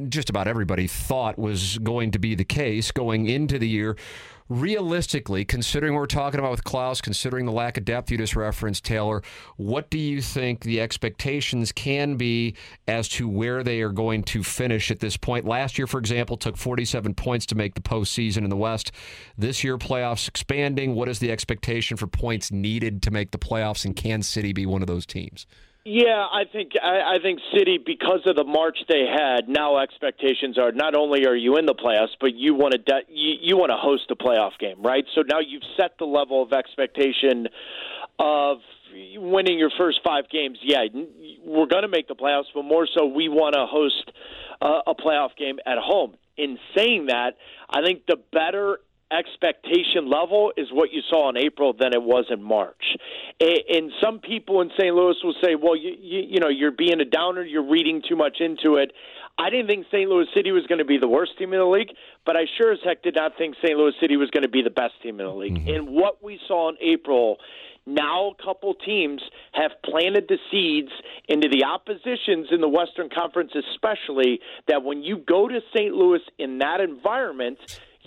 just 0.08 0.30
about 0.30 0.46
everybody 0.46 0.86
thought 0.86 1.36
was 1.36 1.78
going 1.78 2.12
to 2.12 2.20
be 2.20 2.36
the 2.36 2.44
case 2.44 2.92
going 2.92 3.26
into 3.26 3.58
the 3.58 3.68
year 3.68 3.96
realistically, 4.48 5.44
considering 5.44 5.94
what 5.94 6.00
we're 6.00 6.06
talking 6.06 6.40
about 6.40 6.50
with 6.50 6.64
Klauss, 6.64 7.02
considering 7.02 7.46
the 7.46 7.52
lack 7.52 7.76
of 7.76 7.84
depth 7.84 8.10
you 8.10 8.18
just 8.18 8.36
referenced, 8.36 8.84
Taylor, 8.84 9.22
what 9.56 9.90
do 9.90 9.98
you 9.98 10.22
think 10.22 10.60
the 10.60 10.80
expectations 10.80 11.72
can 11.72 12.16
be 12.16 12.54
as 12.86 13.08
to 13.10 13.28
where 13.28 13.62
they 13.62 13.80
are 13.80 13.92
going 13.92 14.22
to 14.24 14.42
finish 14.42 14.90
at 14.90 15.00
this 15.00 15.16
point? 15.16 15.44
Last 15.44 15.78
year, 15.78 15.86
for 15.86 15.98
example, 15.98 16.36
took 16.36 16.56
47 16.56 17.14
points 17.14 17.46
to 17.46 17.54
make 17.54 17.74
the 17.74 17.80
postseason 17.80 18.38
in 18.38 18.50
the 18.50 18.56
West. 18.56 18.92
This 19.36 19.62
year, 19.62 19.78
playoffs 19.78 20.28
expanding. 20.28 20.94
What 20.94 21.08
is 21.08 21.18
the 21.18 21.30
expectation 21.30 21.96
for 21.96 22.06
points 22.06 22.50
needed 22.50 23.02
to 23.02 23.10
make 23.10 23.30
the 23.30 23.38
playoffs, 23.38 23.84
and 23.84 23.94
can 23.94 24.22
City 24.22 24.52
be 24.52 24.66
one 24.66 24.82
of 24.82 24.88
those 24.88 25.06
teams? 25.06 25.46
Yeah, 25.90 26.26
I 26.30 26.44
think 26.44 26.72
I, 26.82 27.16
I 27.16 27.18
think 27.22 27.40
City 27.56 27.78
because 27.78 28.20
of 28.26 28.36
the 28.36 28.44
March 28.44 28.76
they 28.90 29.06
had. 29.10 29.48
Now 29.48 29.78
expectations 29.78 30.58
are 30.58 30.70
not 30.70 30.94
only 30.94 31.24
are 31.24 31.34
you 31.34 31.56
in 31.56 31.64
the 31.64 31.74
playoffs, 31.74 32.14
but 32.20 32.34
you 32.34 32.52
want 32.52 32.72
to 32.72 32.78
de- 32.78 33.08
you, 33.08 33.36
you 33.40 33.56
want 33.56 33.70
to 33.70 33.76
host 33.78 34.02
a 34.10 34.14
playoff 34.14 34.58
game, 34.60 34.82
right? 34.82 35.06
So 35.14 35.22
now 35.22 35.38
you've 35.40 35.62
set 35.78 35.92
the 35.98 36.04
level 36.04 36.42
of 36.42 36.52
expectation 36.52 37.48
of 38.18 38.58
winning 39.16 39.58
your 39.58 39.70
first 39.78 40.00
five 40.04 40.28
games. 40.28 40.58
Yeah, 40.62 40.84
we're 41.42 41.64
going 41.64 41.84
to 41.84 41.88
make 41.88 42.06
the 42.06 42.14
playoffs, 42.14 42.52
but 42.54 42.64
more 42.64 42.86
so, 42.94 43.06
we 43.06 43.30
want 43.30 43.54
to 43.54 43.64
host 43.64 44.12
a 44.60 44.94
playoff 44.94 45.36
game 45.38 45.56
at 45.64 45.78
home. 45.78 46.16
In 46.36 46.58
saying 46.76 47.06
that, 47.06 47.36
I 47.70 47.82
think 47.82 48.02
the 48.06 48.16
better 48.30 48.80
expectation 49.10 50.10
level 50.10 50.52
is 50.56 50.68
what 50.72 50.92
you 50.92 51.00
saw 51.08 51.30
in 51.30 51.36
April 51.36 51.72
than 51.72 51.94
it 51.94 52.02
was 52.02 52.26
in 52.30 52.42
March. 52.42 52.82
And 53.40 53.90
some 54.02 54.20
people 54.20 54.60
in 54.60 54.70
St. 54.78 54.94
Louis 54.94 55.16
will 55.22 55.34
say, 55.42 55.54
"Well, 55.54 55.76
you, 55.76 55.94
you, 55.98 56.20
you 56.28 56.40
know, 56.40 56.48
you're 56.48 56.72
being 56.72 57.00
a 57.00 57.04
downer. 57.04 57.42
You're 57.42 57.68
reading 57.68 58.02
too 58.06 58.16
much 58.16 58.38
into 58.40 58.76
it." 58.76 58.92
I 59.38 59.50
didn't 59.50 59.68
think 59.68 59.86
St. 59.92 60.10
Louis 60.10 60.26
City 60.34 60.50
was 60.50 60.66
going 60.66 60.80
to 60.80 60.84
be 60.84 60.98
the 60.98 61.06
worst 61.06 61.38
team 61.38 61.52
in 61.52 61.60
the 61.60 61.64
league, 61.64 61.90
but 62.26 62.36
I 62.36 62.40
sure 62.58 62.72
as 62.72 62.80
heck 62.84 63.04
did 63.04 63.14
not 63.14 63.38
think 63.38 63.54
St. 63.62 63.78
Louis 63.78 63.92
City 64.00 64.16
was 64.16 64.30
going 64.30 64.42
to 64.42 64.48
be 64.48 64.62
the 64.62 64.70
best 64.70 64.94
team 65.00 65.20
in 65.20 65.26
the 65.26 65.32
league. 65.32 65.54
Mm-hmm. 65.54 65.68
And 65.68 65.88
what 65.90 66.22
we 66.24 66.40
saw 66.48 66.68
in 66.70 66.76
April 66.80 67.38
now 67.88 68.32
a 68.38 68.42
couple 68.42 68.74
teams 68.74 69.22
have 69.52 69.70
planted 69.82 70.26
the 70.28 70.38
seeds 70.50 70.90
into 71.26 71.48
the 71.48 71.64
oppositions 71.64 72.48
in 72.50 72.60
the 72.60 72.68
Western 72.68 73.08
Conference, 73.08 73.52
especially 73.54 74.40
that 74.66 74.84
when 74.84 75.02
you 75.02 75.18
go 75.18 75.48
to 75.48 75.60
St. 75.74 75.94
Louis 75.94 76.20
in 76.38 76.58
that 76.58 76.80
environment, 76.80 77.58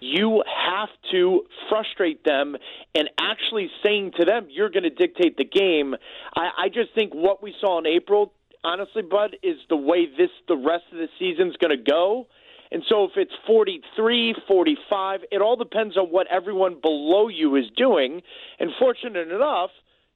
you 0.02 0.44
have 0.68 0.90
to 1.12 1.44
frustrate 1.70 2.26
them 2.26 2.58
and 2.96 3.10
actually 3.20 3.70
saying 3.84 4.12
to 4.20 4.26
them, 4.26 4.48
you're 4.50 4.72
going 4.72 4.84
to 4.84 4.90
dictate 4.90 5.38
the 5.38 5.46
game. 5.46 5.96
I, 6.36 6.50
I 6.66 6.68
just 6.68 6.94
think 6.96 7.14
what 7.14 7.42
we 7.42 7.54
saw 7.62 7.80
in 7.80 7.86
April, 7.86 8.34
honestly, 8.64 9.04
Bud, 9.04 9.38
is 9.44 9.58
the 9.70 9.78
way 9.78 10.08
this 10.08 10.32
the 10.48 10.58
rest 10.58 10.86
of 10.92 10.98
the 10.98 11.08
season's 11.20 11.56
going 11.58 11.78
to 11.78 11.90
go. 11.90 12.28
And 12.72 12.84
so 12.90 13.04
if 13.04 13.12
it's 13.16 13.34
43, 13.46 14.36
45, 14.48 15.20
it 15.32 15.42
all 15.42 15.56
depends 15.56 15.98
on 15.98 16.08
what 16.08 16.28
everyone 16.32 16.80
below 16.82 17.28
you 17.28 17.56
is 17.58 17.66
doing. 17.76 18.22
And 18.60 18.72
fortunate 18.80 19.30
enough, 19.30 19.70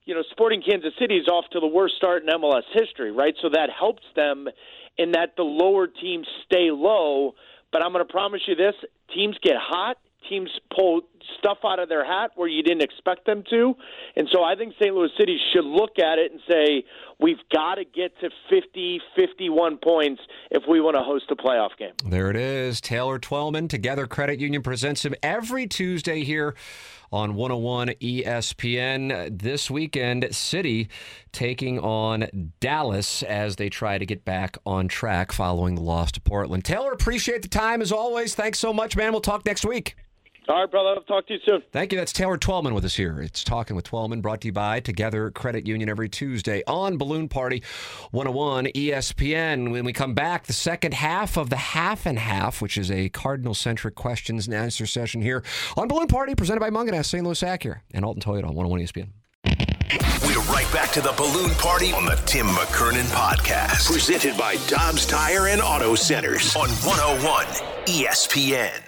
you 0.04 0.14
know, 0.14 0.22
Sporting 0.30 0.62
Kansas 0.62 0.92
City 0.98 1.16
is 1.16 1.28
off 1.28 1.44
to 1.52 1.60
the 1.60 1.66
worst 1.66 1.94
start 1.96 2.22
in 2.22 2.28
MLS 2.28 2.62
history, 2.72 3.12
right? 3.12 3.34
So 3.42 3.50
that 3.50 3.68
helps 3.78 4.04
them 4.16 4.48
in 4.96 5.12
that 5.12 5.34
the 5.36 5.42
lower 5.42 5.86
teams 5.86 6.26
stay 6.46 6.70
low. 6.70 7.34
But 7.72 7.82
I'm 7.82 7.92
going 7.92 8.06
to 8.06 8.10
promise 8.10 8.40
you 8.46 8.54
this 8.54 8.74
teams 9.14 9.36
get 9.42 9.56
hot, 9.58 9.98
teams 10.28 10.50
pull 10.74 11.02
stuff 11.38 11.58
out 11.64 11.78
of 11.78 11.88
their 11.88 12.04
hat 12.04 12.30
where 12.34 12.48
you 12.48 12.62
didn't 12.62 12.82
expect 12.82 13.26
them 13.26 13.42
to. 13.50 13.74
And 14.16 14.28
so 14.32 14.42
I 14.42 14.54
think 14.56 14.74
St. 14.80 14.94
Louis 14.94 15.10
City 15.18 15.38
should 15.52 15.64
look 15.64 15.98
at 15.98 16.18
it 16.18 16.32
and 16.32 16.40
say, 16.48 16.84
we've 17.18 17.40
got 17.52 17.76
to 17.76 17.84
get 17.84 18.18
to 18.20 18.30
50, 18.50 19.00
51 19.14 19.78
points 19.78 20.22
if 20.50 20.64
we 20.68 20.80
want 20.80 20.96
to 20.96 21.02
host 21.02 21.26
a 21.30 21.36
playoff 21.36 21.76
game. 21.78 21.92
There 22.04 22.30
it 22.30 22.36
is. 22.36 22.80
Taylor 22.80 23.18
Twellman, 23.18 23.68
Together 23.68 24.06
Credit 24.06 24.40
Union 24.40 24.62
presents 24.62 25.04
him 25.04 25.14
every 25.22 25.66
Tuesday 25.66 26.24
here 26.24 26.54
on 27.12 27.34
101 27.34 27.88
ESPN. 27.88 29.38
This 29.38 29.70
weekend, 29.70 30.34
City 30.34 30.88
taking 31.32 31.78
on 31.78 32.52
Dallas 32.60 33.22
as 33.22 33.56
they 33.56 33.68
try 33.68 33.98
to 33.98 34.06
get 34.06 34.24
back 34.24 34.58
on 34.64 34.88
track 34.88 35.32
following 35.32 35.74
the 35.74 35.82
loss 35.82 36.12
to 36.12 36.20
Portland. 36.20 36.64
Taylor, 36.64 36.92
appreciate 36.92 37.42
the 37.42 37.48
time 37.48 37.82
as 37.82 37.92
always. 37.92 38.34
Thanks 38.34 38.58
so 38.58 38.72
much, 38.72 38.96
man. 38.96 39.12
We'll 39.12 39.20
talk 39.20 39.44
next 39.44 39.64
week. 39.64 39.96
All 40.48 40.60
right, 40.60 40.70
brother. 40.70 40.90
I'll 40.90 41.02
talk 41.02 41.26
to 41.26 41.34
you 41.34 41.40
soon. 41.44 41.62
Thank 41.72 41.92
you. 41.92 41.98
That's 41.98 42.12
Taylor 42.12 42.38
Twellman 42.38 42.72
with 42.72 42.84
us 42.84 42.94
here. 42.94 43.20
It's 43.20 43.42
Talking 43.42 43.74
with 43.74 43.90
Twellman, 43.90 44.22
brought 44.22 44.40
to 44.42 44.48
you 44.48 44.52
by 44.52 44.78
Together 44.78 45.30
Credit 45.30 45.66
Union 45.66 45.88
every 45.88 46.08
Tuesday 46.08 46.62
on 46.68 46.98
Balloon 46.98 47.28
Party 47.28 47.64
101 48.12 48.66
ESPN. 48.66 49.72
When 49.72 49.84
we 49.84 49.92
come 49.92 50.14
back, 50.14 50.46
the 50.46 50.52
second 50.52 50.94
half 50.94 51.36
of 51.36 51.50
the 51.50 51.56
half 51.56 52.06
and 52.06 52.18
half, 52.18 52.62
which 52.62 52.78
is 52.78 52.92
a 52.92 53.08
Cardinal 53.08 53.54
centric 53.54 53.96
questions 53.96 54.46
and 54.46 54.54
answer 54.54 54.86
session 54.86 55.20
here 55.20 55.42
on 55.76 55.88
Balloon 55.88 56.06
Party, 56.06 56.36
presented 56.36 56.60
by 56.60 56.70
Mungenast, 56.70 57.06
St. 57.06 57.24
Louis 57.24 57.42
Acura, 57.42 57.80
and 57.92 58.04
Alton 58.04 58.22
Toyota 58.22 58.46
on 58.46 58.54
101 58.54 58.80
ESPN. 58.80 59.08
We're 60.22 60.40
right 60.52 60.68
back 60.72 60.90
to 60.92 61.00
the 61.00 61.12
balloon 61.16 61.50
party 61.52 61.92
on 61.92 62.04
the 62.04 62.16
Tim 62.26 62.46
McKernan 62.46 63.04
podcast, 63.12 63.90
presented 63.90 64.36
by 64.36 64.56
Dobbs 64.66 65.06
Tire 65.06 65.48
and 65.48 65.60
Auto 65.60 65.94
Centers 65.94 66.54
on 66.56 66.68
101 66.68 67.46
ESPN. 67.86 68.85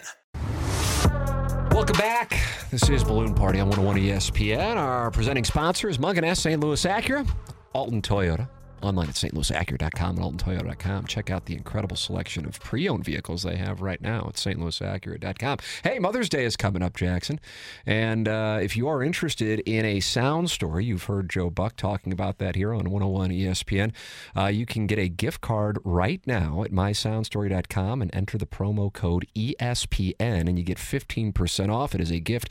Welcome 1.79 1.99
back. 1.99 2.37
This 2.73 2.89
is 2.89 3.05
Balloon 3.05 3.35
Party 3.35 3.61
on 3.61 3.69
101 3.69 3.99
ESPN. 3.99 4.75
Our 4.75 5.13
presenting 5.13 5.45
sponsor 5.45 5.89
is 5.89 5.97
Mungenast 5.97 6.39
St. 6.39 6.59
Louis 6.59 6.85
Acura, 6.85 7.25
Alton 7.73 8.03
Toyota 8.03 8.49
online 8.83 9.09
at 9.09 9.15
stlouisacura.com 9.15 10.19
and 10.19 10.39
altontoyota.com. 10.39 11.07
Check 11.07 11.31
out 11.31 11.47
the 11.47 11.55
incredible 11.55 11.97
selection 11.97 12.47
of 12.47 12.61
pre-owned 12.61 13.05
vehicles 13.05 13.43
they 13.43 13.57
have 13.57 13.81
right 13.81 14.01
now 14.01 14.27
at 14.29 14.35
stlouisacura.com. 14.35 15.59
Hey, 15.83 15.99
Mother's 15.99 16.29
Day 16.29 16.45
is 16.45 16.57
coming 16.57 16.83
up, 16.83 16.97
Jackson. 16.97 17.41
And 17.87 18.29
uh, 18.29 18.59
if 18.63 18.77
you 18.77 18.89
are 18.89 19.03
interested 19.03 19.61
in 19.61 19.85
a 19.85 20.01
sound 20.01 20.51
story, 20.51 20.85
you've 20.85 21.05
heard 21.05 21.31
Joe 21.31 21.51
Buck 21.51 21.77
talking 21.77 22.13
about 22.13 22.39
that 22.39 22.57
here 22.57 22.73
on 22.73 22.91
101 22.91 23.31
ESPN. 23.31 23.93
Uh, 24.37 24.47
you 24.47 24.67
can 24.67 24.87
get 24.87 24.99
a 24.99 25.09
gift 25.09 25.41
card 25.41 25.79
right 25.85 26.21
now 26.27 26.63
at 26.65 26.71
mysoundstory.com 26.71 28.03
and 28.03 28.15
enter 28.15 28.39
the 28.39 28.47
promo 28.47 28.93
code 28.93 29.27
ESPN 29.37 30.49
and 30.49 30.59
you 30.59 30.65
get 30.65 30.79
15% 30.79 31.73
off. 31.73 31.95
It 31.95 32.01
is 32.01 32.11
a 32.11 32.21
gift 32.21 32.51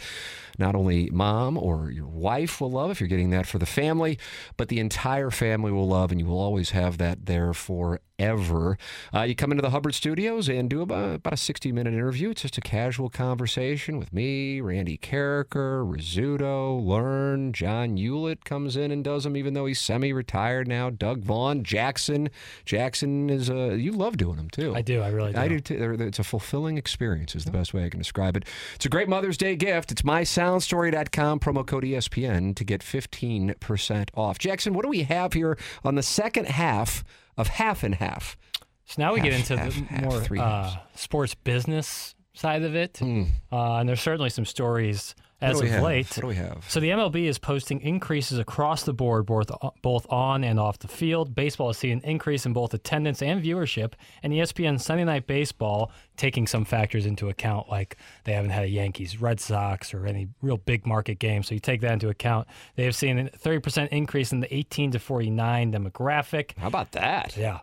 not 0.58 0.76
only 0.76 1.10
mom 1.12 1.58
or 1.58 1.92
your 1.92 2.08
wife 2.08 2.60
will 2.62 2.72
love 2.72 2.92
if 2.92 3.00
you're 3.00 3.08
getting 3.08 3.30
that 3.32 3.46
for 3.46 3.60
the 3.60 3.66
family, 3.66 4.18
but 4.56 4.70
the 4.70 4.80
entire 4.80 5.32
family 5.32 5.72
will 5.72 5.88
love, 5.88 6.12
and 6.12 6.20
you 6.20 6.28
will 6.28 6.40
always 6.40 6.72
have 6.72 6.98
that 6.98 7.26
there 7.26 7.54
for 7.54 8.00
ever. 8.20 8.78
Uh, 9.14 9.22
you 9.22 9.36
come 9.36 9.52
into 9.52 9.62
the 9.62 9.70
Hubbard 9.70 9.94
Studios 9.94 10.50
and 10.50 10.70
do 10.70 10.82
about, 10.82 11.16
about 11.16 11.34
a 11.34 11.38
60 11.38 11.72
minute 11.72 11.94
interview. 11.94 12.32
It's 12.32 12.42
just 12.42 12.58
a 12.58 12.62
casual 12.62 13.10
conversation 13.10 13.98
with 13.98 14.12
me, 14.12 14.62
Randy 14.62 14.98
Karraker, 14.98 15.86
Rizzuto, 15.86 16.84
Learn. 16.84 17.54
John 17.54 17.98
Hewlett 17.98 18.46
comes 18.46 18.76
in 18.76 18.92
and 18.92 19.04
does 19.04 19.24
them, 19.24 19.38
even 19.38 19.54
though 19.54 19.66
he's 19.66 19.80
semi 19.80 20.12
retired 20.14 20.68
now. 20.68 20.90
Doug 20.90 21.22
Vaughn, 21.22 21.64
Jackson. 21.64 22.30
Jackson 22.66 23.30
is 23.30 23.50
a, 23.50 23.78
you 23.78 23.92
love 23.92 24.18
doing 24.18 24.38
them 24.38 24.50
too. 24.50 24.74
I 24.76 24.82
do. 24.82 25.02
I 25.02 25.10
really 25.10 25.34
do. 25.34 25.40
I 25.40 25.48
do 25.48 25.60
too. 25.60 25.98
It's 26.00 26.20
a 26.20 26.24
fulfilling 26.24 26.78
experience, 26.78 27.36
is 27.36 27.46
the 27.46 27.52
best 27.52 27.74
way 27.74 27.86
I 27.86 27.90
can 27.90 28.00
describe 28.00 28.36
it. 28.36 28.46
It's 28.76 28.86
a 28.86 28.90
great 28.90 29.10
Mother's 29.10 29.38
Day 29.38 29.56
gift. 29.56 29.92
It's 29.92 30.02
mysoundstory.com, 30.02 31.40
promo 31.40 31.66
code 31.66 31.84
ESPN 31.84 32.56
to 32.56 32.64
get 32.64 32.82
15% 32.82 34.10
off. 34.16 34.40
Jackson, 34.40 34.74
what 34.74 34.84
do 34.84 34.90
we 34.90 35.04
have 35.04 35.34
here 35.34 35.58
on 35.84 35.96
the 35.96 36.04
second 36.04 36.48
half? 36.48 37.04
Of 37.38 37.48
half 37.48 37.84
and 37.84 37.96
half. 37.96 38.38
So 38.86 39.02
now 39.02 39.14
we 39.14 39.20
half, 39.20 39.30
get 39.30 39.34
into 39.40 39.58
half, 39.58 39.74
the 39.74 39.82
half, 39.82 40.30
more 40.30 40.42
uh, 40.42 40.76
sports 40.96 41.36
business 41.36 42.16
side 42.34 42.64
of 42.64 42.76
it, 42.76 42.94
mm. 42.94 43.28
uh, 43.52 43.76
and 43.76 43.90
there's 43.90 44.02
certainly 44.02 44.30
some 44.30 44.46
stories 44.46 45.16
as 45.42 45.62
of 45.62 45.68
have? 45.68 45.84
late. 45.84 46.08
What 46.10 46.22
do 46.22 46.28
we 46.28 46.36
have? 46.36 46.66
So 46.68 46.80
the 46.80 46.90
MLB 46.90 47.26
is 47.26 47.38
posting 47.38 47.82
increases 47.82 48.40
across 48.40 48.84
the 48.84 48.94
board, 48.94 49.26
both 49.26 49.52
both 49.82 50.12
on 50.12 50.44
and 50.44 50.60
off 50.60 50.80
the 50.80 50.88
field. 50.88 51.36
Baseball 51.36 51.70
is 51.70 51.78
seeing 51.78 52.00
an 52.00 52.04
increase 52.04 52.46
in 52.46 52.54
both 52.54 52.74
attendance 52.74 53.22
and 53.22 53.44
viewership, 53.44 53.94
and 54.24 54.34
ESPN 54.34 54.80
Sunday 54.80 55.04
Night 55.04 55.28
Baseball 55.28 55.92
taking 56.16 56.48
some 56.48 56.66
factors 56.66 57.06
into 57.06 57.30
account, 57.30 57.70
like 57.70 57.98
they 58.24 58.34
haven't 58.34 58.50
had 58.52 58.64
a 58.64 58.70
Yankees, 58.70 59.22
Red 59.22 59.40
Sox, 59.40 59.94
or 59.94 60.08
any 60.08 60.28
real 60.42 60.58
big 60.58 60.88
market 60.88 61.20
game. 61.20 61.44
So 61.44 61.54
you 61.54 61.60
take 61.60 61.82
that 61.82 61.94
into 61.94 62.10
account. 62.10 62.48
They 62.76 62.86
have 62.86 62.96
seen 62.96 63.20
a 63.20 63.30
30% 63.30 63.90
increase 63.90 64.32
in 64.32 64.40
the 64.40 64.54
18 64.54 64.92
to 64.92 65.00
49 65.00 65.72
demographic. 65.72 66.58
How 66.58 66.68
about 66.68 66.92
that? 66.94 67.38
Yeah. 67.38 67.60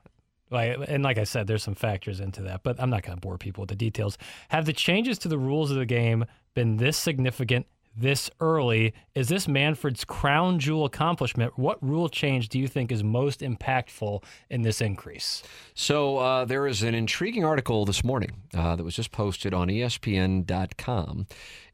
Like, 0.51 0.79
and 0.87 1.03
like 1.03 1.18
I 1.18 1.25
said, 1.25 1.49
there's 1.49 1.64
some 1.64 1.75
factors 1.75 2.20
into 2.20 2.43
that, 2.43 2.62
but 2.62 2.81
I'm 2.81 2.91
not 2.91 3.03
going 3.03 3.16
to 3.16 3.20
bore 3.20 3.39
people 3.39 3.62
with 3.62 3.70
the 3.70 3.77
details. 3.77 4.16
Have 4.51 4.66
the 4.66 4.72
changes 4.72 5.18
to 5.20 5.29
the 5.29 5.39
rules 5.39 5.70
of 5.70 5.79
the 5.79 5.87
game 5.87 6.27
been 6.55 6.77
this 6.77 6.97
significant 6.97 7.67
this 7.97 8.31
early? 8.41 8.93
Is 9.15 9.29
this 9.29 9.47
Manfred's 9.47 10.05
crown 10.05 10.59
jewel 10.59 10.85
accomplishment? 10.85 11.59
What 11.59 11.83
rule 11.83 12.09
change 12.09 12.49
do 12.49 12.59
you 12.59 12.67
think 12.67 12.91
is 12.91 13.05
most 13.05 13.41
impactful 13.41 14.25
in 14.51 14.63
this 14.63 14.81
increase? 14.81 15.43
So 15.75 16.19
uh, 16.19 16.45
there 16.45 16.67
is 16.67 16.83
an 16.83 16.95
intriguing 16.95 17.45
article 17.45 17.85
this 17.85 18.03
morning 18.03 18.43
uh, 18.53 18.77
that 18.77 18.85
was 18.85 18.97
just 18.97 19.13
posted 19.13 19.55
on 19.55 19.69
ESPN.com 19.69 21.27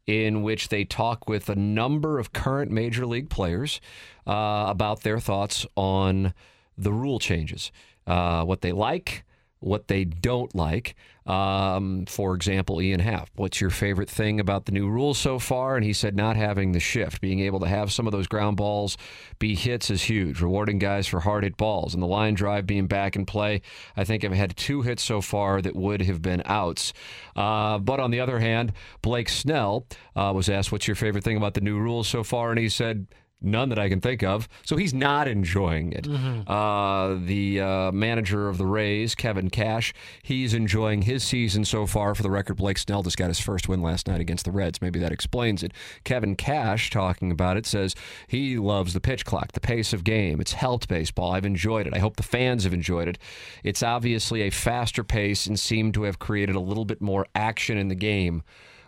in 0.07 0.43
which 0.43 0.68
they 0.68 0.85
talk 0.85 1.28
with 1.28 1.49
a 1.49 1.55
number 1.55 2.18
of 2.18 2.33
current 2.33 2.70
major 2.70 3.07
league 3.07 3.31
players 3.31 3.81
uh, 4.26 4.64
about 4.68 5.03
their 5.03 5.20
thoughts 5.20 5.66
on 5.76 6.35
the 6.76 6.93
rule 6.93 7.18
changes 7.18 7.70
uh, 8.07 8.45
what 8.45 8.62
they 8.62 8.72
like, 8.72 9.24
what 9.61 9.89
they 9.89 10.05
don't 10.05 10.55
like. 10.55 10.97
Um, 11.31 12.07
for 12.07 12.35
example, 12.35 12.83
Ian 12.83 12.99
Happ, 12.99 13.31
what's 13.37 13.61
your 13.61 13.70
favorite 13.70 14.11
thing 14.11 14.41
about 14.41 14.66
the 14.66 14.72
new 14.72 14.89
rules 14.89 15.16
so 15.16 15.39
far? 15.39 15.76
And 15.76 15.85
he 15.85 15.93
said 15.93 16.16
not 16.16 16.35
having 16.35 16.72
the 16.72 16.81
shift, 16.81 17.20
being 17.20 17.39
able 17.39 17.61
to 17.61 17.68
have 17.68 17.93
some 17.93 18.09
of 18.09 18.11
those 18.11 18.26
ground 18.26 18.57
balls 18.57 18.97
be 19.39 19.55
hits 19.55 19.91
is 19.91 20.03
huge, 20.03 20.41
rewarding 20.41 20.81
guys 20.81 21.07
for 21.07 21.20
hard 21.20 21.45
hit 21.45 21.57
balls. 21.57 21.95
And 21.95 22.03
the 22.03 22.09
line 22.09 22.35
drive 22.35 22.66
being 22.66 22.89
back 22.89 23.14
in 23.14 23.26
play, 23.26 23.62
I 23.97 24.03
think 24.03 24.24
I've 24.24 24.33
had 24.33 24.57
two 24.57 24.83
hits 24.83 25.05
so 25.05 25.20
far 25.20 25.62
that 25.62 25.76
would 25.76 26.03
have 26.03 26.20
been 26.20 26.43
outs. 26.47 26.93
Uh, 27.37 27.78
but 27.78 28.01
on 28.01 28.11
the 28.11 28.18
other 28.18 28.41
hand, 28.41 28.72
Blake 29.01 29.28
Snell 29.28 29.87
uh, 30.16 30.33
was 30.35 30.49
asked, 30.49 30.72
what's 30.72 30.89
your 30.89 30.97
favorite 30.97 31.22
thing 31.22 31.37
about 31.37 31.55
the 31.55 31.61
new 31.61 31.78
rules 31.78 32.09
so 32.09 32.24
far? 32.24 32.51
And 32.51 32.59
he 32.59 32.68
said, 32.68 33.07
None 33.43 33.70
that 33.70 33.78
I 33.78 33.88
can 33.88 34.01
think 34.01 34.22
of. 34.22 34.49
So 34.64 34.76
he's 34.76 34.93
not 34.93 35.26
enjoying 35.26 35.93
it. 35.93 36.05
Mm-hmm. 36.05 36.51
Uh, 36.51 37.14
the 37.24 37.61
uh, 37.61 37.93
manager 37.93 38.49
of 38.49 38.59
the 38.59 38.66
Rays, 38.66 39.14
Kevin 39.14 39.49
Cash, 39.49 39.95
he's 40.22 40.53
enjoying 40.53 41.03
his 41.03 41.24
season 41.24 41.64
so 41.64 41.86
far. 41.86 42.14
For 42.14 42.22
the 42.22 42.30
record, 42.30 42.57
Blake 42.57 42.76
Snell 42.76 43.03
just 43.03 43.16
got 43.16 43.28
his 43.28 43.41
first 43.41 43.68
win 43.68 43.80
last 43.80 44.07
night 44.07 44.20
against 44.20 44.45
the 44.45 44.51
Reds. 44.51 44.82
Maybe 44.82 44.99
that 44.99 45.12
explains 45.12 45.62
it. 45.62 45.72
Kevin 46.05 46.36
Cash, 46.36 46.91
talking 46.91 47.30
about 47.30 47.57
it, 47.57 47.64
says 47.64 47.95
he 48.26 48.59
loves 48.59 48.93
the 48.93 49.01
pitch 49.01 49.24
clock, 49.24 49.53
the 49.53 49.61
pace 49.61 49.93
of 49.93 50.05
game. 50.05 50.41
It's 50.41 50.53
helped 50.53 50.88
baseball. 50.88 51.32
I've 51.32 51.47
enjoyed 51.47 51.86
it. 51.86 51.95
I 51.95 51.99
hope 51.99 52.16
the 52.16 52.22
fans 52.22 52.64
have 52.64 52.74
enjoyed 52.74 53.09
it. 53.09 53.18
It's 53.64 53.82
obviously 53.82 54.43
a 54.43 54.51
faster 54.51 55.03
pace 55.03 55.47
and 55.47 55.59
seemed 55.59 55.95
to 55.95 56.03
have 56.03 56.18
created 56.18 56.57
a 56.57 56.61
little 56.61 56.84
bit 56.84 57.01
more 57.01 57.26
action 57.34 57.78
in 57.78 57.88
the 57.88 57.95
game 57.95 58.43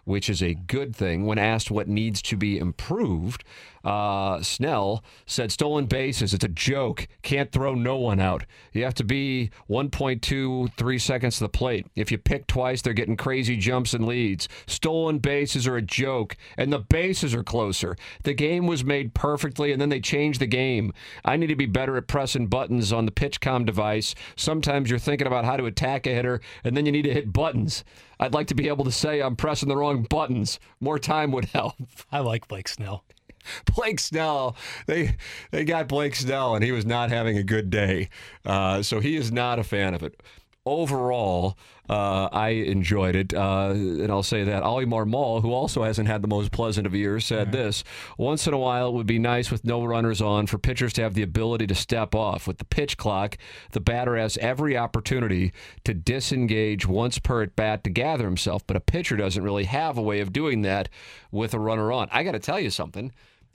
which 0.04 0.28
is 0.28 0.42
a 0.42 0.54
good 0.54 0.94
thing. 0.94 1.26
When 1.26 1.38
asked 1.38 1.70
what 1.70 1.88
needs 1.88 2.20
to 2.22 2.36
be 2.36 2.58
improved, 2.58 3.44
uh, 3.84 4.42
Snell 4.42 5.02
said 5.26 5.52
stolen 5.52 5.86
bases. 5.86 6.34
It's 6.34 6.44
a 6.44 6.48
joke. 6.48 7.08
Can't 7.22 7.50
throw 7.52 7.74
no 7.74 7.96
one 7.96 8.20
out. 8.20 8.44
You 8.72 8.84
have 8.84 8.94
to 8.94 9.04
be 9.04 9.50
1.23 9.68 11.00
seconds 11.00 11.38
to 11.38 11.44
the 11.44 11.48
plate. 11.48 11.86
If 11.96 12.10
you 12.10 12.18
pick 12.18 12.46
twice, 12.46 12.82
they're 12.82 12.92
getting 12.92 13.16
crazy 13.16 13.56
jumps 13.56 13.94
and 13.94 14.06
leads. 14.06 14.48
Stolen 14.66 15.18
bases 15.18 15.66
are 15.66 15.76
a 15.76 15.82
joke, 15.82 16.36
and 16.56 16.72
the 16.72 16.78
bases 16.78 17.34
are 17.34 17.44
closer. 17.44 17.96
The 18.24 18.34
game 18.34 18.66
was 18.66 18.84
made 18.84 19.14
perfectly, 19.14 19.72
and 19.72 19.80
then 19.80 19.88
they 19.88 20.00
changed 20.00 20.40
the 20.40 20.46
game. 20.46 20.92
I 21.24 21.36
need 21.36 21.48
to 21.48 21.56
be 21.56 21.66
better 21.66 21.96
at 21.96 22.06
pressing 22.06 22.46
buttons 22.46 22.92
on 22.92 23.06
the 23.06 23.12
PitchCom 23.12 23.66
device. 23.66 24.14
Sometimes 24.36 24.90
you're 24.90 24.98
thinking 24.98 25.26
about 25.26 25.44
how 25.44 25.56
to 25.56 25.66
attack 25.66 26.06
a 26.06 26.14
hitter, 26.14 26.40
and 26.64 26.76
then 26.76 26.86
you 26.86 26.92
need 26.92 27.02
to 27.02 27.12
hit 27.12 27.32
buttons. 27.32 27.84
I'd 28.20 28.34
like 28.34 28.46
to 28.48 28.54
be 28.54 28.68
able 28.68 28.84
to 28.84 28.92
say 28.92 29.20
I'm 29.20 29.34
pressing 29.34 29.68
the 29.68 29.76
wrong 29.76 30.04
buttons. 30.04 30.60
More 30.80 30.98
time 30.98 31.32
would 31.32 31.44
help. 31.52 31.74
I 32.10 32.20
like 32.20 32.46
Blake 32.46 32.68
Snell. 32.68 33.04
Blake 33.76 34.00
Snell, 34.00 34.56
they 34.86 35.16
they 35.50 35.64
got 35.64 35.88
Blake 35.88 36.14
Snell, 36.14 36.54
and 36.54 36.64
he 36.64 36.72
was 36.72 36.86
not 36.86 37.10
having 37.10 37.36
a 37.36 37.42
good 37.42 37.70
day. 37.70 38.08
Uh, 38.44 38.82
so 38.82 39.00
he 39.00 39.16
is 39.16 39.32
not 39.32 39.58
a 39.58 39.64
fan 39.64 39.94
of 39.94 40.02
it. 40.02 40.20
Overall, 40.64 41.58
uh, 41.90 42.28
I 42.30 42.50
enjoyed 42.50 43.16
it, 43.16 43.34
uh, 43.34 43.70
and 43.70 44.10
I'll 44.10 44.22
say 44.22 44.44
that 44.44 44.62
Oli 44.62 44.86
Marmol, 44.86 45.42
who 45.42 45.52
also 45.52 45.82
hasn't 45.82 46.06
had 46.06 46.22
the 46.22 46.28
most 46.28 46.52
pleasant 46.52 46.86
of 46.86 46.94
years, 46.94 47.24
said 47.24 47.48
right. 47.48 47.52
this: 47.52 47.82
Once 48.16 48.46
in 48.46 48.54
a 48.54 48.58
while, 48.58 48.88
it 48.88 48.92
would 48.92 49.06
be 49.06 49.18
nice 49.18 49.50
with 49.50 49.64
no 49.64 49.84
runners 49.84 50.22
on 50.22 50.46
for 50.46 50.58
pitchers 50.58 50.92
to 50.94 51.02
have 51.02 51.14
the 51.14 51.22
ability 51.22 51.66
to 51.66 51.74
step 51.74 52.14
off. 52.14 52.46
With 52.46 52.58
the 52.58 52.64
pitch 52.64 52.96
clock, 52.96 53.36
the 53.72 53.80
batter 53.80 54.16
has 54.16 54.38
every 54.38 54.76
opportunity 54.76 55.52
to 55.84 55.92
disengage 55.92 56.86
once 56.86 57.18
per 57.18 57.42
at 57.42 57.56
bat 57.56 57.82
to 57.82 57.90
gather 57.90 58.24
himself, 58.24 58.64
but 58.66 58.76
a 58.76 58.80
pitcher 58.80 59.16
doesn't 59.16 59.42
really 59.42 59.64
have 59.64 59.98
a 59.98 60.02
way 60.02 60.20
of 60.20 60.32
doing 60.32 60.62
that 60.62 60.88
with 61.32 61.52
a 61.52 61.58
runner 61.58 61.90
on. 61.90 62.08
I 62.12 62.22
got 62.22 62.32
to 62.32 62.38
tell 62.38 62.60
you 62.60 62.70
something. 62.70 63.12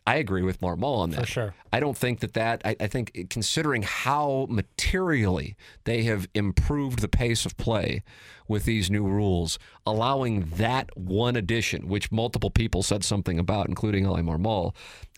I 0.08 0.16
agree 0.16 0.42
with 0.42 0.62
Marmol 0.62 1.00
on 1.00 1.10
that. 1.10 1.20
For 1.20 1.26
sure. 1.26 1.56
I 1.74 1.82
don't 1.82 1.98
think 1.98 2.22
that 2.22 2.34
that, 2.34 2.62
I, 2.64 2.78
I, 2.80 2.88
think 2.88 3.28
considering 3.30 3.82
how 3.82 4.48
materially 4.50 5.58
they 5.84 6.04
have 6.04 6.30
improved 6.34 7.00
the 7.00 7.10
pace 7.10 7.46
of 7.46 7.58
play 7.58 8.04
with 8.48 8.64
these 8.64 8.90
new 8.90 9.06
rules, 9.06 9.60
allowing 9.86 10.50
that 10.56 10.98
one 10.98 11.36
addition, 11.36 11.90
which 11.90 12.10
multiple 12.10 12.50
people 12.50 12.84
said 12.84 13.04
something 13.04 13.38
about, 13.38 13.68
including 13.68 14.08
Oli 14.08 14.22
Marmol, 14.22 14.74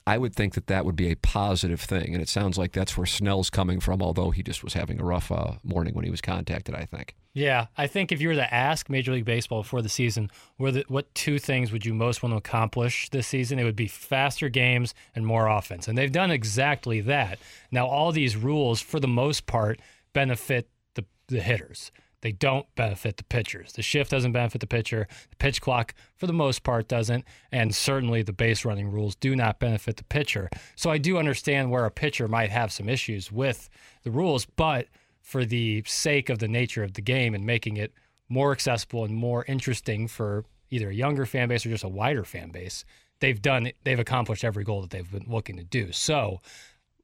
I 0.09 0.17
would 0.17 0.33
think 0.33 0.55
that 0.55 0.65
that 0.65 0.85
would 0.85 0.95
be 0.95 1.11
a 1.11 1.15
positive 1.15 1.79
thing. 1.79 2.15
And 2.15 2.21
it 2.21 2.27
sounds 2.27 2.57
like 2.57 2.71
that's 2.71 2.97
where 2.97 3.05
Snell's 3.05 3.51
coming 3.51 3.79
from, 3.79 4.01
although 4.01 4.31
he 4.31 4.41
just 4.41 4.63
was 4.63 4.73
having 4.73 4.99
a 4.99 5.03
rough 5.03 5.31
uh, 5.31 5.53
morning 5.63 5.93
when 5.93 6.03
he 6.03 6.09
was 6.09 6.19
contacted, 6.19 6.73
I 6.73 6.85
think. 6.85 7.15
Yeah, 7.35 7.67
I 7.77 7.85
think 7.85 8.11
if 8.11 8.19
you 8.19 8.29
were 8.29 8.33
to 8.33 8.51
ask 8.51 8.89
Major 8.89 9.11
League 9.11 9.25
Baseball 9.25 9.61
before 9.61 9.83
the 9.83 9.87
season, 9.89 10.31
the, 10.57 10.83
what 10.87 11.13
two 11.13 11.37
things 11.37 11.71
would 11.71 11.85
you 11.85 11.93
most 11.93 12.23
want 12.23 12.33
to 12.33 12.37
accomplish 12.37 13.07
this 13.11 13.27
season? 13.27 13.59
It 13.59 13.65
would 13.65 13.75
be 13.75 13.87
faster 13.87 14.49
games 14.49 14.95
and 15.13 15.27
more 15.27 15.45
offense. 15.45 15.87
And 15.87 15.95
they've 15.95 16.11
done 16.11 16.31
exactly 16.31 17.01
that. 17.01 17.37
Now, 17.69 17.85
all 17.85 18.11
these 18.11 18.35
rules, 18.35 18.81
for 18.81 18.99
the 18.99 19.07
most 19.07 19.45
part, 19.45 19.79
benefit 20.13 20.69
the, 20.95 21.05
the 21.27 21.39
hitters. 21.39 21.91
They 22.21 22.31
don't 22.31 22.65
benefit 22.75 23.17
the 23.17 23.23
pitchers. 23.23 23.73
The 23.73 23.81
shift 23.81 24.11
doesn't 24.11 24.33
benefit 24.33 24.61
the 24.61 24.67
pitcher. 24.67 25.07
The 25.29 25.35
pitch 25.37 25.61
clock, 25.61 25.93
for 26.17 26.27
the 26.27 26.33
most 26.33 26.63
part, 26.63 26.87
doesn't. 26.87 27.25
And 27.51 27.73
certainly 27.73 28.21
the 28.21 28.33
base 28.33 28.65
running 28.65 28.91
rules 28.91 29.15
do 29.15 29.35
not 29.35 29.59
benefit 29.59 29.97
the 29.97 30.03
pitcher. 30.03 30.49
So 30.75 30.89
I 30.89 30.97
do 30.97 31.17
understand 31.17 31.71
where 31.71 31.85
a 31.85 31.91
pitcher 31.91 32.27
might 32.27 32.49
have 32.49 32.71
some 32.71 32.89
issues 32.89 33.31
with 33.31 33.69
the 34.03 34.11
rules, 34.11 34.45
but 34.45 34.87
for 35.21 35.45
the 35.45 35.83
sake 35.85 36.29
of 36.29 36.39
the 36.39 36.47
nature 36.47 36.83
of 36.83 36.93
the 36.93 37.01
game 37.01 37.33
and 37.33 37.45
making 37.45 37.77
it 37.77 37.93
more 38.27 38.51
accessible 38.51 39.05
and 39.05 39.15
more 39.15 39.45
interesting 39.45 40.07
for 40.07 40.45
either 40.69 40.89
a 40.89 40.93
younger 40.93 41.25
fan 41.25 41.47
base 41.47 41.65
or 41.65 41.69
just 41.69 41.83
a 41.83 41.89
wider 41.89 42.23
fan 42.23 42.49
base, 42.49 42.83
they've 43.19 43.41
done 43.41 43.71
they've 43.83 43.99
accomplished 43.99 44.43
every 44.43 44.63
goal 44.63 44.81
that 44.81 44.89
they've 44.89 45.11
been 45.11 45.25
looking 45.27 45.57
to 45.57 45.63
do. 45.63 45.91
So 45.91 46.41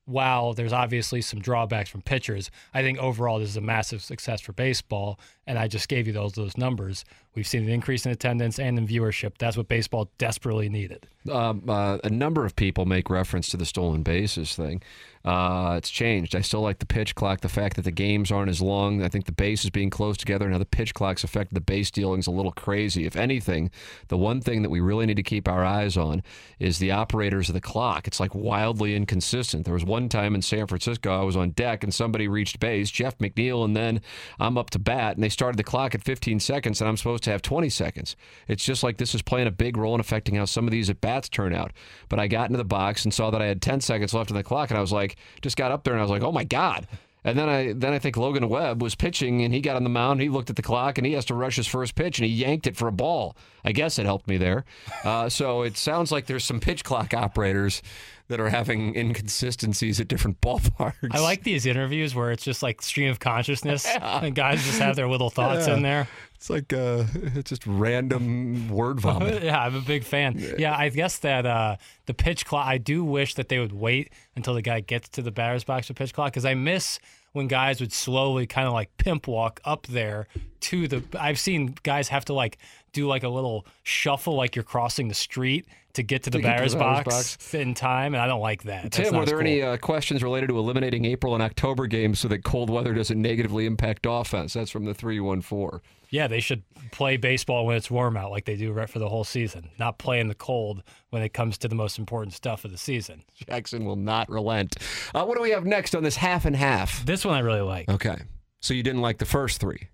while 0.06 0.54
there's 0.54 0.74
obviously 0.74 1.22
some 1.22 1.40
drawbacks 1.40 1.90
from 1.90 2.02
pitchers, 2.02 2.52
I 2.74 2.82
think 2.82 2.98
overall 3.00 3.40
this 3.40 3.50
is 3.50 3.58
a 3.58 3.62
massive 3.62 4.02
success 4.02 4.42
for 4.42 4.54
baseball. 4.54 5.20
And 5.48 5.60
I 5.60 5.68
just 5.68 5.88
gave 5.88 6.08
you 6.08 6.14
those 6.14 6.34
those 6.34 6.58
numbers. 6.58 7.06
We've 7.36 7.48
seen 7.48 7.64
an 7.64 7.70
increase 7.70 8.06
in 8.06 8.12
attendance 8.12 8.60
and 8.60 8.78
in 8.78 8.88
viewership. 8.88 9.38
That's 9.38 9.58
what 9.58 9.68
baseball 9.68 10.10
desperately 10.18 10.70
needed. 10.70 11.08
Um, 11.30 11.64
uh, 11.68 11.98
a 12.04 12.10
number 12.10 12.46
of 12.46 12.56
people 12.56 12.86
make 12.86 13.10
reference 13.10 13.50
to 13.50 13.58
the 13.58 13.66
stolen 13.66 14.04
bases 14.04 14.56
thing. 14.56 14.82
Uh, 15.26 15.74
it's 15.76 15.90
changed. 15.90 16.36
I 16.36 16.42
still 16.42 16.62
like 16.62 16.78
the 16.78 16.86
pitch 16.86 17.16
clock. 17.16 17.42
The 17.42 17.50
fact 17.50 17.78
that 17.78 17.82
the 17.82 17.92
games 17.92 18.32
aren't 18.32 18.50
as 18.50 18.62
long. 18.62 19.02
I 19.02 19.10
think 19.10 19.26
the 19.26 19.32
base 19.32 19.64
is 19.64 19.72
being 19.72 19.90
close 19.90 20.18
together. 20.18 20.48
Now 20.48 20.60
the 20.60 20.66
pitch 20.66 20.94
clock's 20.94 21.24
affect 21.24 21.52
the 21.56 21.60
base 21.60 21.90
dealings 21.90 22.28
a 22.28 22.32
little 22.32 22.52
crazy. 22.52 23.06
If 23.06 23.16
anything, 23.16 23.72
the 24.08 24.18
one 24.18 24.40
thing 24.40 24.62
that 24.62 24.70
we 24.70 24.82
really 24.82 25.08
need 25.08 25.16
to 25.16 25.24
keep 25.24 25.48
our 25.48 25.66
eyes 25.66 25.98
on 25.98 26.22
is 26.60 26.78
the 26.78 26.92
operators 26.92 27.50
of 27.50 27.54
the 27.54 27.62
clock. 27.62 28.08
It's 28.08 28.20
like 28.20 28.36
wildly 28.36 28.96
inconsistent. 28.96 29.66
There 29.66 29.74
was 29.74 29.84
one 29.84 30.10
time 30.10 30.36
in 30.36 30.44
San 30.44 30.68
Francisco 30.68 31.20
I 31.20 31.24
was 31.24 31.36
on 31.36 31.50
deck 31.52 31.84
and 31.84 31.92
somebody 31.92 32.28
reached 32.28 32.60
base, 32.60 32.92
Jeff 32.92 33.18
McNeil, 33.18 33.66
and 33.66 33.76
then 33.76 34.02
I'm 34.40 34.60
up 34.60 34.70
to 34.72 34.80
bat, 34.80 35.16
and 35.16 35.24
they 35.24 35.30
started 35.36 35.58
the 35.58 35.64
clock 35.64 35.94
at 35.94 36.04
15 36.04 36.40
seconds, 36.40 36.82
and 36.82 36.88
I'm 36.88 36.98
supposed 36.98 37.24
to 37.26 37.32
have 37.32 37.42
20 37.42 37.70
seconds. 37.70 38.16
It's 38.48 38.66
just 38.66 38.82
like 38.84 38.98
this 38.98 39.14
is 39.14 39.22
playing 39.22 39.48
a 39.48 39.52
big 39.52 39.78
role 39.78 39.94
in 39.94 40.00
affecting 40.00 40.36
how 40.36 40.46
some 40.46 40.66
of 40.66 40.72
these 40.72 40.90
at 40.90 41.02
bats 41.02 41.30
turn 41.30 41.54
out. 41.54 41.72
But 42.10 42.20
I 42.20 42.28
got 42.28 42.50
into 42.50 42.58
the 42.58 42.64
box 42.64 43.04
and 43.04 43.14
saw 43.14 43.30
that 43.32 43.42
I 43.42 43.46
had 43.46 43.62
10 43.62 43.82
seconds 43.82 44.14
left 44.14 44.32
on 44.32 44.38
the 44.38 44.44
clock, 44.44 44.72
and 44.72 44.78
I 44.78 44.82
was 44.82 44.92
like, 44.94 45.18
just 45.42 45.58
got 45.58 45.72
up 45.72 45.84
there, 45.84 45.94
and 45.94 46.00
I 46.00 46.04
was 46.04 46.12
like, 46.12 46.24
oh 46.24 46.32
my 46.32 46.46
God. 46.46 46.88
And 47.26 47.40
then 47.40 47.50
I 47.50 47.74
then 47.74 47.92
I 47.92 47.98
think 47.98 48.18
Logan 48.18 48.48
Webb 48.48 48.84
was 48.84 48.94
pitching 48.94 49.42
and 49.42 49.52
he 49.52 49.60
got 49.60 49.76
on 49.76 49.84
the 49.84 49.90
mound. 49.90 50.22
He 50.22 50.30
looked 50.30 50.52
at 50.52 50.58
the 50.58 50.62
clock 50.62 51.00
and 51.00 51.08
he 51.08 51.14
has 51.14 51.26
to 51.26 51.34
rush 51.34 51.56
his 51.56 51.66
first 51.66 51.96
pitch 51.96 52.20
and 52.20 52.28
he 52.28 52.32
yanked 52.32 52.68
it 52.68 52.78
for 52.78 52.88
a 52.88 52.92
ball. 52.92 53.36
I 53.64 53.72
guess 53.72 53.98
it 53.98 54.06
helped 54.06 54.28
me 54.28 54.38
there. 54.38 54.64
Uh, 55.04 55.28
so 55.28 55.64
it 55.64 55.76
sounds 55.76 56.12
like 56.12 56.28
there's 56.28 56.44
some 56.44 56.60
pitch 56.60 56.84
clock 56.84 57.16
operators 57.16 57.82
that 58.28 58.40
are 58.40 58.50
having 58.50 58.96
inconsistencies 58.96 60.00
at 60.00 60.08
different 60.08 60.42
ballparks. 60.42 61.10
I 61.12 61.20
like 61.20 61.44
these 61.44 61.66
interviews 61.66 62.16
where 62.16 62.32
it's 62.32 62.44
just 62.44 62.64
like 62.64 62.82
stream 62.82 63.10
of 63.10 63.20
consciousness 63.20 63.86
and 64.02 64.34
guys 64.36 64.64
just 64.64 64.80
have 64.80 64.96
their 64.96 65.08
little 65.08 65.30
thoughts 65.30 65.68
in 65.68 65.82
there. 65.82 66.08
It's 66.36 66.50
like 66.50 66.74
uh, 66.74 67.06
it's 67.36 67.50
just 67.50 67.66
random 67.66 68.70
word 68.70 69.00
vomit. 69.02 69.44
yeah, 69.44 69.60
I'm 69.62 69.76
a 69.76 69.82
big 69.82 70.04
fan. 70.04 70.38
Yeah, 70.58 70.76
I 70.78 70.90
guess 70.90 71.20
that 71.20 71.46
uh, 71.46 71.78
the 72.06 72.14
pitch 72.14 72.46
clock. 72.46 72.68
I 72.68 72.78
do 72.78 73.04
wish 73.04 73.36
that 73.36 73.50
they 73.50 73.58
would 73.60 73.74
wait 73.74 74.12
until 74.36 74.54
the 74.54 74.62
guy 74.62 74.82
gets 74.82 75.10
to 75.10 75.22
the 75.22 75.32
batter's 75.32 75.64
box 75.64 75.88
for 75.88 75.94
pitch 75.94 76.14
clock 76.14 76.28
because 76.34 76.46
I 76.46 76.54
miss 76.54 77.00
when 77.36 77.48
guys 77.48 77.82
would 77.82 77.92
slowly 77.94 78.48
kind 78.48 78.68
of 78.68 78.74
like 78.74 78.96
pimp 78.98 79.28
walk 79.28 79.60
up 79.66 79.86
there 79.88 80.28
to 80.62 80.88
the. 80.88 81.04
I've 81.20 81.38
seen 81.40 81.76
guys 81.84 82.08
have 82.08 82.26
to 82.26 82.34
like 82.34 82.58
do 82.94 83.08
like 83.08 83.24
a 83.24 83.30
little 83.30 83.66
shuffle, 83.84 84.36
like 84.36 84.56
you're 84.56 84.64
crossing 84.64 85.10
the 85.10 85.14
street 85.14 85.66
to 85.94 86.04
get 86.04 86.24
to 86.24 86.30
the 86.30 86.38
To 86.38 86.42
get 86.42 86.48
to 86.48 86.54
batter's 86.56 86.72
the 86.74 86.80
batter's 86.80 87.04
box, 87.06 87.36
box. 87.38 87.54
in 87.54 87.74
time, 87.74 88.14
and 88.14 88.22
I 88.22 88.28
don't 88.28 88.42
like 88.42 88.64
that. 88.64 88.92
Tim, 88.92 89.16
were 89.16 89.26
there 89.26 89.38
cool. 89.38 89.48
any 89.48 89.62
uh, 89.62 89.78
questions 89.78 90.24
related 90.24 90.48
to 90.48 90.58
eliminating 90.58 91.06
April 91.06 91.34
and 91.34 91.44
October 91.44 91.88
games 91.88 92.20
so 92.20 92.28
that 92.30 92.44
cold 92.44 92.70
weather 92.70 92.94
doesn't 92.94 93.22
negatively 93.22 93.66
impact 93.66 94.06
offense? 94.10 94.54
That's 94.54 94.72
from 94.72 94.86
the 94.86 94.94
314. 94.94 95.82
Yeah, 96.16 96.28
they 96.28 96.40
should 96.40 96.64
play 96.92 97.18
baseball 97.18 97.66
when 97.66 97.76
it's 97.76 97.92
warm 97.92 98.16
out, 98.16 98.32
like 98.32 98.46
they 98.46 98.56
do 98.56 98.72
right 98.72 98.90
for 98.90 99.00
the 99.00 99.10
whole 99.10 99.26
season. 99.26 99.70
Not 99.78 99.98
play 99.98 100.22
in 100.22 100.30
the 100.30 100.36
cold 100.36 100.82
when 101.10 101.22
it 101.22 101.34
comes 101.34 101.58
to 101.58 101.68
the 101.68 101.76
most 101.76 102.00
important 102.00 102.34
stuff 102.34 102.64
of 102.64 102.72
the 102.72 102.78
season. 102.78 103.26
Jackson 103.36 103.84
will 103.84 103.98
not 103.98 104.30
relent. 104.30 104.78
Uh, 105.14 105.26
what 105.26 105.36
do 105.36 105.42
we 105.42 105.50
have 105.50 105.66
next 105.66 105.94
on 105.94 106.04
this 106.04 106.16
half 106.16 106.46
and 106.46 106.56
half? 106.56 107.06
This 107.06 107.26
one 107.26 107.36
I 107.36 107.40
really 107.40 107.60
like. 107.60 107.90
Okay. 107.90 108.16
So 108.62 108.74
you 108.74 108.82
didn't 108.82 109.02
like 109.02 109.18
the 109.18 109.26
first 109.26 109.60
three? 109.60 109.90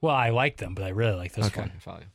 Well, 0.00 0.14
I 0.14 0.30
like 0.30 0.56
them, 0.56 0.74
but 0.74 0.84
I 0.84 0.88
really 0.88 1.16
like 1.16 1.34
this 1.34 1.48
okay. 1.48 1.60
one. 1.60 1.72
Fine. 1.80 2.06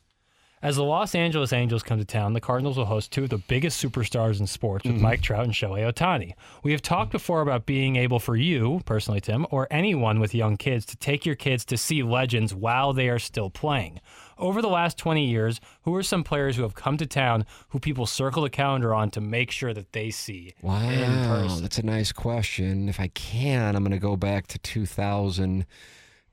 As 0.64 0.76
the 0.76 0.82
Los 0.82 1.14
Angeles 1.14 1.52
Angels 1.52 1.82
come 1.82 1.98
to 1.98 2.06
town, 2.06 2.32
the 2.32 2.40
Cardinals 2.40 2.78
will 2.78 2.86
host 2.86 3.12
two 3.12 3.24
of 3.24 3.28
the 3.28 3.36
biggest 3.36 3.84
superstars 3.84 4.40
in 4.40 4.46
sports 4.46 4.84
Mm-hmm. 4.86 4.94
with 4.94 5.02
Mike 5.02 5.20
Trout 5.20 5.44
and 5.44 5.52
Shohei 5.52 5.86
Ohtani. 5.92 6.32
We 6.62 6.72
have 6.72 6.80
talked 6.80 7.12
before 7.12 7.42
about 7.42 7.66
being 7.66 7.96
able 7.96 8.18
for 8.18 8.34
you, 8.34 8.80
personally, 8.86 9.20
Tim, 9.20 9.46
or 9.50 9.68
anyone 9.70 10.20
with 10.20 10.34
young 10.34 10.56
kids 10.56 10.86
to 10.86 10.96
take 10.96 11.26
your 11.26 11.34
kids 11.34 11.66
to 11.66 11.76
see 11.76 12.02
legends 12.02 12.54
while 12.54 12.94
they 12.94 13.10
are 13.10 13.18
still 13.18 13.50
playing. 13.50 14.00
Over 14.38 14.62
the 14.62 14.68
last 14.70 14.96
20 14.96 15.26
years, 15.26 15.60
who 15.82 15.94
are 15.96 16.02
some 16.02 16.24
players 16.24 16.56
who 16.56 16.62
have 16.62 16.74
come 16.74 16.96
to 16.96 17.06
town 17.06 17.44
who 17.68 17.78
people 17.78 18.06
circle 18.06 18.42
the 18.42 18.48
calendar 18.50 18.94
on 18.94 19.10
to 19.10 19.20
make 19.20 19.50
sure 19.50 19.74
that 19.74 19.92
they 19.92 20.10
see 20.10 20.54
in 20.62 20.66
Wow, 20.66 21.42
person? 21.42 21.60
that's 21.62 21.78
a 21.78 21.84
nice 21.84 22.10
question. 22.10 22.88
If 22.88 22.98
I 22.98 23.08
can, 23.08 23.76
I'm 23.76 23.82
going 23.84 23.92
to 23.92 23.98
go 23.98 24.16
back 24.16 24.46
to 24.46 24.58
2000 24.58 25.66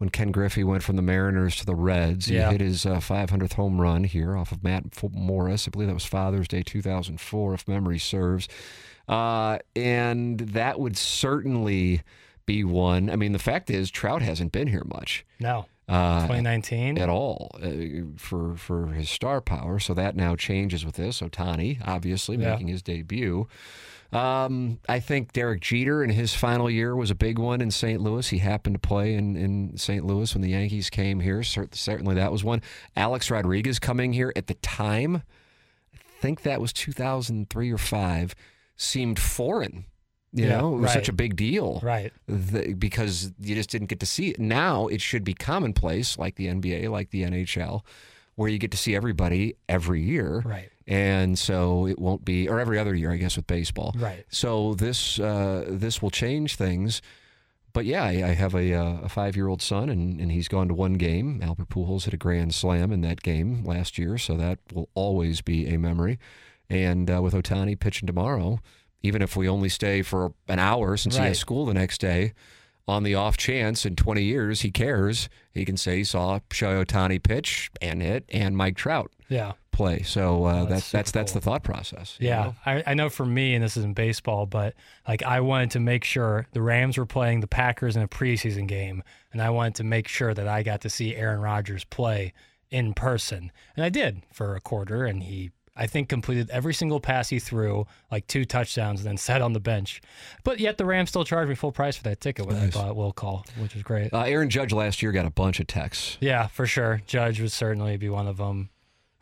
when 0.02 0.10
Ken 0.10 0.32
Griffey 0.32 0.64
went 0.64 0.82
from 0.82 0.96
the 0.96 1.04
Mariners 1.04 1.56
to 1.58 1.66
the 1.66 1.76
Reds. 1.76 2.26
He 2.26 2.34
Yeah. 2.36 2.50
hit 2.50 2.60
his 2.60 2.88
uh, 2.88 3.00
500th 3.00 3.54
home 3.54 3.80
run 3.80 4.04
here 4.04 4.36
off 4.36 4.52
of 4.52 4.64
Matt 4.64 4.86
Morris. 5.14 5.68
I 5.68 5.70
believe 5.70 5.88
that 5.90 5.94
was 5.94 6.06
Father's 6.06 6.48
Day 6.48 6.64
2004, 6.64 7.54
if 7.54 7.68
memory 7.68 8.00
serves. 8.00 8.48
Uh, 9.08 9.60
and 9.76 10.40
that 10.40 10.80
would 10.80 10.98
certainly 10.98 12.02
be 12.48 12.64
one. 12.64 13.12
I 13.12 13.16
mean, 13.16 13.32
the 13.32 13.38
fact 13.40 13.70
is, 13.70 13.92
Trout 13.92 14.24
hasn't 14.24 14.52
been 14.52 14.68
here 14.70 14.84
much. 14.92 15.24
No. 15.40 15.68
Uh, 15.92 16.22
2019? 16.22 16.98
at 16.98 17.10
all 17.10 17.52
uh, 17.62 17.70
for 18.18 18.56
for 18.56 18.88
his 18.88 19.10
star 19.10 19.42
power. 19.42 19.80
So 19.80 19.94
that 19.94 20.16
now 20.16 20.36
changes 20.36 20.86
with 20.86 20.96
this. 20.96 21.22
Ohtani, 21.22 21.80
obviously, 21.88 22.38
Yeah. 22.38 22.52
making 22.52 22.68
his 22.70 22.82
debut. 22.82 23.48
Um, 24.14 24.80
I 24.90 25.00
think 25.00 25.32
Derek 25.32 25.62
Jeter 25.62 26.04
in 26.04 26.10
his 26.10 26.34
final 26.34 26.70
year 26.70 26.96
was 26.98 27.10
a 27.12 27.16
big 27.16 27.40
one 27.40 27.62
in 27.62 27.72
St. 27.72 28.02
Louis. 28.02 28.28
He 28.28 28.40
happened 28.40 28.76
to 28.76 28.80
play 28.80 29.14
in, 29.14 29.38
in 29.38 29.78
St. 29.78 30.06
Louis 30.06 30.34
when 30.36 30.42
the 30.42 30.50
Yankees 30.50 30.90
came 30.90 31.22
here. 31.22 31.44
Certainly 31.44 32.16
that 32.16 32.30
was 32.32 32.44
one. 32.44 32.62
Alex 32.98 33.32
Rodriguez 33.32 33.80
coming 33.80 34.12
here 34.12 34.34
at 34.36 34.48
the 34.48 34.56
time, 34.56 35.24
I 35.96 36.00
think 36.22 36.42
that 36.42 36.60
was 36.60 36.74
2003 36.74 37.72
or 37.72 37.78
5, 37.78 38.36
seemed 38.76 39.18
foreign. 39.18 39.86
You 40.34 40.46
Yeah, 40.46 40.58
know, 40.60 40.76
it 40.76 40.80
was 40.80 40.94
such 40.94 41.10
a 41.10 41.14
big 41.14 41.36
deal 41.36 41.80
Right. 41.84 42.14
the, 42.28 42.74
because 42.74 43.34
you 43.40 43.54
just 43.56 43.70
didn't 43.70 43.88
get 43.88 44.00
to 44.00 44.06
see 44.06 44.30
it. 44.30 44.40
Now 44.40 44.88
it 44.88 45.02
should 45.02 45.24
be 45.24 45.34
commonplace, 45.34 46.18
like 46.18 46.36
the 46.36 46.48
NBA, 46.48 46.90
like 46.90 47.10
the 47.10 47.24
NHL, 47.24 47.82
where 48.36 48.50
you 48.50 48.58
get 48.58 48.72
to 48.72 48.78
see 48.78 48.96
everybody 48.96 49.56
every 49.68 50.02
year. 50.02 50.42
Right. 50.46 50.70
And 50.88 51.38
so 51.38 51.86
it 51.86 52.00
won't 52.00 52.24
be, 52.26 52.48
or 52.50 52.60
every 52.60 52.80
other 52.80 52.96
year, 52.96 53.12
I 53.12 53.18
guess, 53.18 53.36
with 53.36 53.46
baseball. 53.48 53.94
Right. 53.98 54.26
So 54.30 54.74
this 54.74 55.20
uh, 55.20 55.66
this 55.68 56.02
will 56.02 56.10
change 56.12 56.56
things. 56.56 57.02
But 57.74 57.86
yeah, 57.86 58.04
I, 58.04 58.10
I 58.10 58.34
have 58.34 58.54
a, 58.54 58.74
uh, 58.74 58.98
a 59.04 59.10
five 59.10 59.36
year 59.38 59.48
old 59.48 59.62
son, 59.62 59.90
and, 59.90 60.20
and 60.20 60.32
he's 60.32 60.48
gone 60.50 60.68
to 60.68 60.74
one 60.74 60.94
game. 60.96 61.40
Albert 61.42 61.70
Pujols 61.70 62.04
hit 62.06 62.14
a 62.14 62.18
grand 62.18 62.54
slam 62.54 62.92
in 62.92 63.00
that 63.02 63.22
game 63.22 63.64
last 63.64 63.98
year, 63.98 64.18
so 64.18 64.36
that 64.36 64.60
will 64.74 64.90
always 64.94 65.40
be 65.42 65.68
a 65.74 65.78
memory. 65.78 66.20
And 66.70 67.10
uh, 67.10 67.22
with 67.22 67.34
Ohtani 67.34 67.80
pitching 67.80 68.08
tomorrow, 68.08 68.60
even 69.04 69.22
if 69.22 69.36
we 69.36 69.48
only 69.50 69.70
stay 69.70 70.02
for 70.02 70.34
an 70.48 70.60
hour 70.60 70.98
since 70.98 71.16
he 71.18 71.24
has 71.24 71.40
school 71.40 71.66
the 71.66 71.74
next 71.74 72.00
day, 72.02 72.34
on 72.88 73.04
the 73.04 73.16
off 73.16 73.38
chance 73.38 73.86
in 73.86 73.96
20 73.96 74.24
years 74.24 74.62
he 74.62 74.72
cares, 74.72 75.30
he 75.54 75.64
can 75.66 75.78
say 75.78 75.98
he 75.98 76.04
saw 76.04 76.40
Shohei 76.50 76.84
Ohtani 76.86 77.22
pitch 77.22 77.70
and 77.82 78.02
hit 78.02 78.26
and 78.30 78.58
Mike 78.58 78.76
Trout 78.76 79.12
Yeah. 79.30 79.54
play. 79.72 80.02
So 80.02 80.46
uh, 80.46 80.64
Oh, 80.64 80.66
that's 80.66 80.92
that's 80.92 80.92
that's 80.92 81.10
super 81.12 81.20
that's 81.20 81.32
the 81.34 81.42
thought 81.42 81.64
process. 81.64 82.18
you 82.20 82.28
Yeah, 82.30 82.44
know? 82.44 82.56
I, 82.66 82.84
I 82.88 82.94
know 82.96 83.10
for 83.10 83.26
me, 83.26 83.54
and 83.54 83.64
this 83.64 83.78
isn't 83.78 83.96
baseball, 83.96 84.46
but 84.46 84.74
like 85.08 85.24
I 85.24 85.40
wanted 85.42 85.72
to 85.72 85.80
make 85.80 86.04
sure 86.04 86.48
the 86.54 86.62
Rams 86.62 86.98
were 86.98 87.06
playing 87.06 87.40
the 87.42 87.48
Packers 87.48 87.96
in 87.96 88.02
a 88.02 88.08
preseason 88.08 88.68
game, 88.68 89.04
and 89.32 89.42
I 89.42 89.52
wanted 89.52 89.76
to 89.76 89.84
make 89.84 90.08
sure 90.08 90.34
that 90.34 90.48
I 90.48 90.64
got 90.64 90.82
to 90.82 90.90
see 90.90 91.16
Aaron 91.16 91.40
Rodgers 91.40 91.84
play 91.86 92.34
in 92.72 92.94
person, 92.94 93.52
and 93.76 93.86
I 93.86 93.90
did 93.90 94.24
for 94.34 94.56
a 94.56 94.60
quarter, 94.60 95.06
and 95.06 95.24
he. 95.24 95.52
I 95.82 95.88
think 95.88 96.10
completed 96.10 96.52
every 96.52 96.76
single 96.76 97.00
pass 97.00 97.30
he 97.30 97.40
threw, 97.40 97.88
like 98.12 98.28
two 98.28 98.46
touchdowns, 98.46 99.00
and 99.00 99.08
then 99.10 99.18
sat 99.30 99.42
on 99.42 99.54
the 99.54 99.60
bench. 99.60 100.00
But 100.44 100.60
yet 100.60 100.78
the 100.78 100.86
Rams 100.86 101.10
still 101.10 101.24
charged 101.26 101.50
me 101.50 101.56
full 101.56 101.72
price 101.72 101.98
for 101.98 102.04
that 102.04 102.22
ticket, 102.22 102.46
which 102.46 102.56
I 102.56 102.70
thought 102.70 102.96
will 102.96 103.12
call, 103.12 103.46
which 103.58 103.76
is 103.76 103.82
great. 103.82 104.14
Uh, 104.14 104.22
Aaron 104.22 104.52
Judge 104.52 104.72
last 104.72 105.02
year 105.02 105.12
got 105.12 105.26
a 105.26 105.32
bunch 105.32 105.60
of 105.60 105.66
texts. 105.66 106.20
Yeah, 106.22 106.46
for 106.48 106.68
sure. 106.68 107.02
Judge 107.08 107.42
would 107.42 107.52
certainly 107.52 107.98
be 107.98 108.10
one 108.10 108.28
of 108.28 108.38
them. 108.38 108.70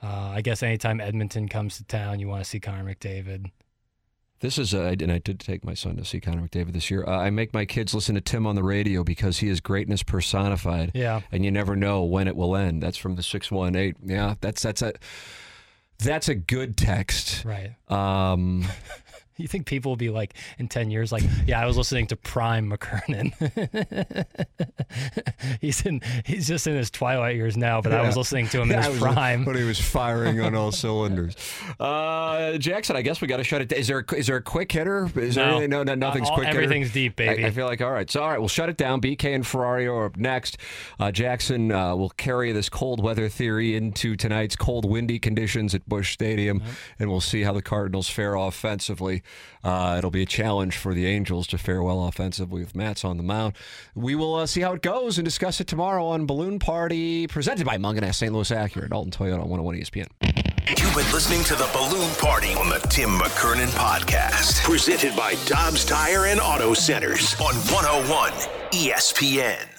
Uh, 0.03 0.31
I 0.35 0.41
guess 0.41 0.61
anytime 0.61 0.99
Edmonton 0.99 1.47
comes 1.47 1.77
to 1.77 1.85
town, 1.85 2.19
you 2.19 2.27
want 2.27 2.43
to 2.43 2.49
see 2.49 2.59
Connor 2.59 2.83
McDavid. 2.93 3.51
This 4.41 4.57
is, 4.57 4.73
uh, 4.73 4.95
and 4.99 5.11
I 5.11 5.19
did 5.19 5.39
take 5.39 5.63
my 5.63 5.73
son 5.73 5.95
to 5.95 6.03
see 6.03 6.19
Connor 6.19 6.41
McDavid 6.47 6.73
this 6.73 6.91
year. 6.91 7.05
Uh, 7.05 7.17
I 7.17 7.29
make 7.29 7.53
my 7.53 7.63
kids 7.65 7.93
listen 7.93 8.15
to 8.15 8.21
Tim 8.21 8.45
on 8.45 8.55
the 8.55 8.63
radio 8.63 9.05
because 9.05 9.37
he 9.39 9.47
is 9.47 9.61
greatness 9.61 10.03
personified. 10.03 10.91
Yeah. 10.93 11.21
and 11.31 11.45
you 11.45 11.51
never 11.51 11.77
know 11.77 12.03
when 12.03 12.27
it 12.27 12.35
will 12.35 12.55
end. 12.55 12.83
That's 12.83 12.97
from 12.97 13.15
the 13.15 13.23
six 13.23 13.49
one 13.49 13.75
eight. 13.77 13.95
Yeah, 14.03 14.35
that's 14.41 14.61
that's 14.61 14.81
a 14.81 14.93
that's 15.99 16.29
a 16.29 16.35
good 16.35 16.77
text. 16.77 17.45
Right. 17.45 17.75
Um, 17.89 18.65
You 19.39 19.47
think 19.47 19.65
people 19.65 19.91
will 19.91 19.95
be 19.97 20.09
like 20.09 20.33
in 20.57 20.67
10 20.67 20.91
years, 20.91 21.11
like, 21.11 21.23
yeah, 21.47 21.61
I 21.61 21.65
was 21.65 21.77
listening 21.77 22.07
to 22.07 22.15
Prime 22.15 22.69
McKernan. 22.69 23.33
he's 25.61 25.85
in, 25.85 26.01
he's 26.25 26.47
just 26.47 26.67
in 26.67 26.75
his 26.75 26.91
twilight 26.91 27.35
years 27.35 27.55
now, 27.57 27.81
but 27.81 27.93
I 27.93 28.01
was 28.05 28.17
listening 28.17 28.47
to 28.49 28.61
him 28.61 28.71
in 28.71 28.79
I 28.79 28.89
his 28.89 28.99
prime. 28.99 29.45
when 29.45 29.55
he 29.55 29.63
was 29.63 29.79
firing 29.79 30.39
on 30.41 30.55
all 30.55 30.71
cylinders. 30.73 31.35
Uh, 31.79 32.57
Jackson, 32.57 32.95
I 32.95 33.01
guess 33.01 33.21
we 33.21 33.27
got 33.27 33.37
to 33.37 33.43
shut 33.43 33.61
it. 33.61 33.69
down. 33.69 33.79
Is 33.79 33.87
there 33.87 33.99
a, 34.07 34.21
there 34.23 34.35
a 34.37 34.41
quick 34.41 34.71
hitter? 34.71 35.09
Is 35.15 35.35
there 35.35 35.45
No. 35.45 35.51
anything? 35.53 35.69
no, 35.69 35.83
no, 35.83 35.95
nothing's 35.95 36.29
all- 36.29 36.35
quick. 36.35 36.47
hitter? 36.47 36.61
everything's 36.61 36.91
deep, 36.91 37.15
baby. 37.15 37.43
I, 37.45 37.47
I 37.47 37.51
feel 37.51 37.65
like 37.65 37.81
all 37.81 37.91
right. 37.91 38.09
So 38.09 38.21
all 38.21 38.29
right, 38.29 38.39
we'll 38.39 38.47
shut 38.49 38.69
it 38.69 38.77
down. 38.77 38.99
BK 39.01 39.35
and 39.35 39.45
Ferrari 39.47 39.87
are 39.87 40.05
up 40.05 40.17
next. 40.17 40.57
Uh, 40.99 41.11
Jackson 41.11 41.71
uh, 41.71 41.95
will 41.95 42.09
carry 42.11 42.51
this 42.51 42.69
cold 42.69 43.01
weather 43.01 43.29
theory 43.29 43.75
into 43.75 44.15
tonight's 44.15 44.55
cold, 44.55 44.83
windy 44.83 45.17
conditions 45.19 45.73
at 45.73 45.87
Busch 45.87 46.11
Stadium, 46.13 46.61
and 46.99 47.09
we'll 47.09 47.21
see 47.21 47.43
how 47.43 47.53
the 47.53 47.61
Cardinals 47.61 48.09
fare 48.09 48.35
offensively. 48.35 49.23
Uh, 49.63 49.95
it'll 49.97 50.11
be 50.11 50.21
a 50.21 50.25
challenge 50.25 50.77
for 50.77 50.93
the 50.93 51.05
Angels 51.05 51.45
to 51.47 51.57
fare 51.57 51.83
well 51.83 52.05
offensively 52.05 52.61
with 52.61 52.75
Matz 52.75 53.03
on 53.03 53.17
the 53.17 53.23
mound. 53.23 53.53
We 53.93 54.15
will 54.15 54.35
uh, 54.35 54.45
see 54.45 54.61
how 54.61 54.73
it 54.73 54.81
goes 54.81 55.17
and 55.17 55.25
discuss 55.25 55.59
it 55.59 55.67
tomorrow 55.67 56.05
on 56.07 56.25
Balloon 56.25 56.59
Party, 56.59 57.27
presented 57.27 57.65
by 57.65 57.77
Mungenast 57.77 58.15
St. 58.15 58.31
Louis 58.31 58.49
Acura, 58.51 58.89
Dalton 58.89 59.11
Toyota 59.11 59.41
on 59.41 59.49
101 59.49 59.75
ESPN. 59.75 60.07
You've 60.77 60.95
been 60.95 61.11
listening 61.11 61.43
to 61.45 61.55
the 61.55 61.67
Balloon 61.73 62.13
Party 62.15 62.53
on 62.53 62.69
the 62.69 62.77
Tim 62.89 63.09
McKernan 63.09 63.69
Podcast. 63.69 64.63
Presented 64.63 65.15
by 65.15 65.33
Dobbs 65.45 65.83
Tire 65.83 66.27
and 66.27 66.39
Auto 66.39 66.73
Centers 66.75 67.33
on 67.41 67.55
101 67.55 68.31
ESPN. 68.71 69.78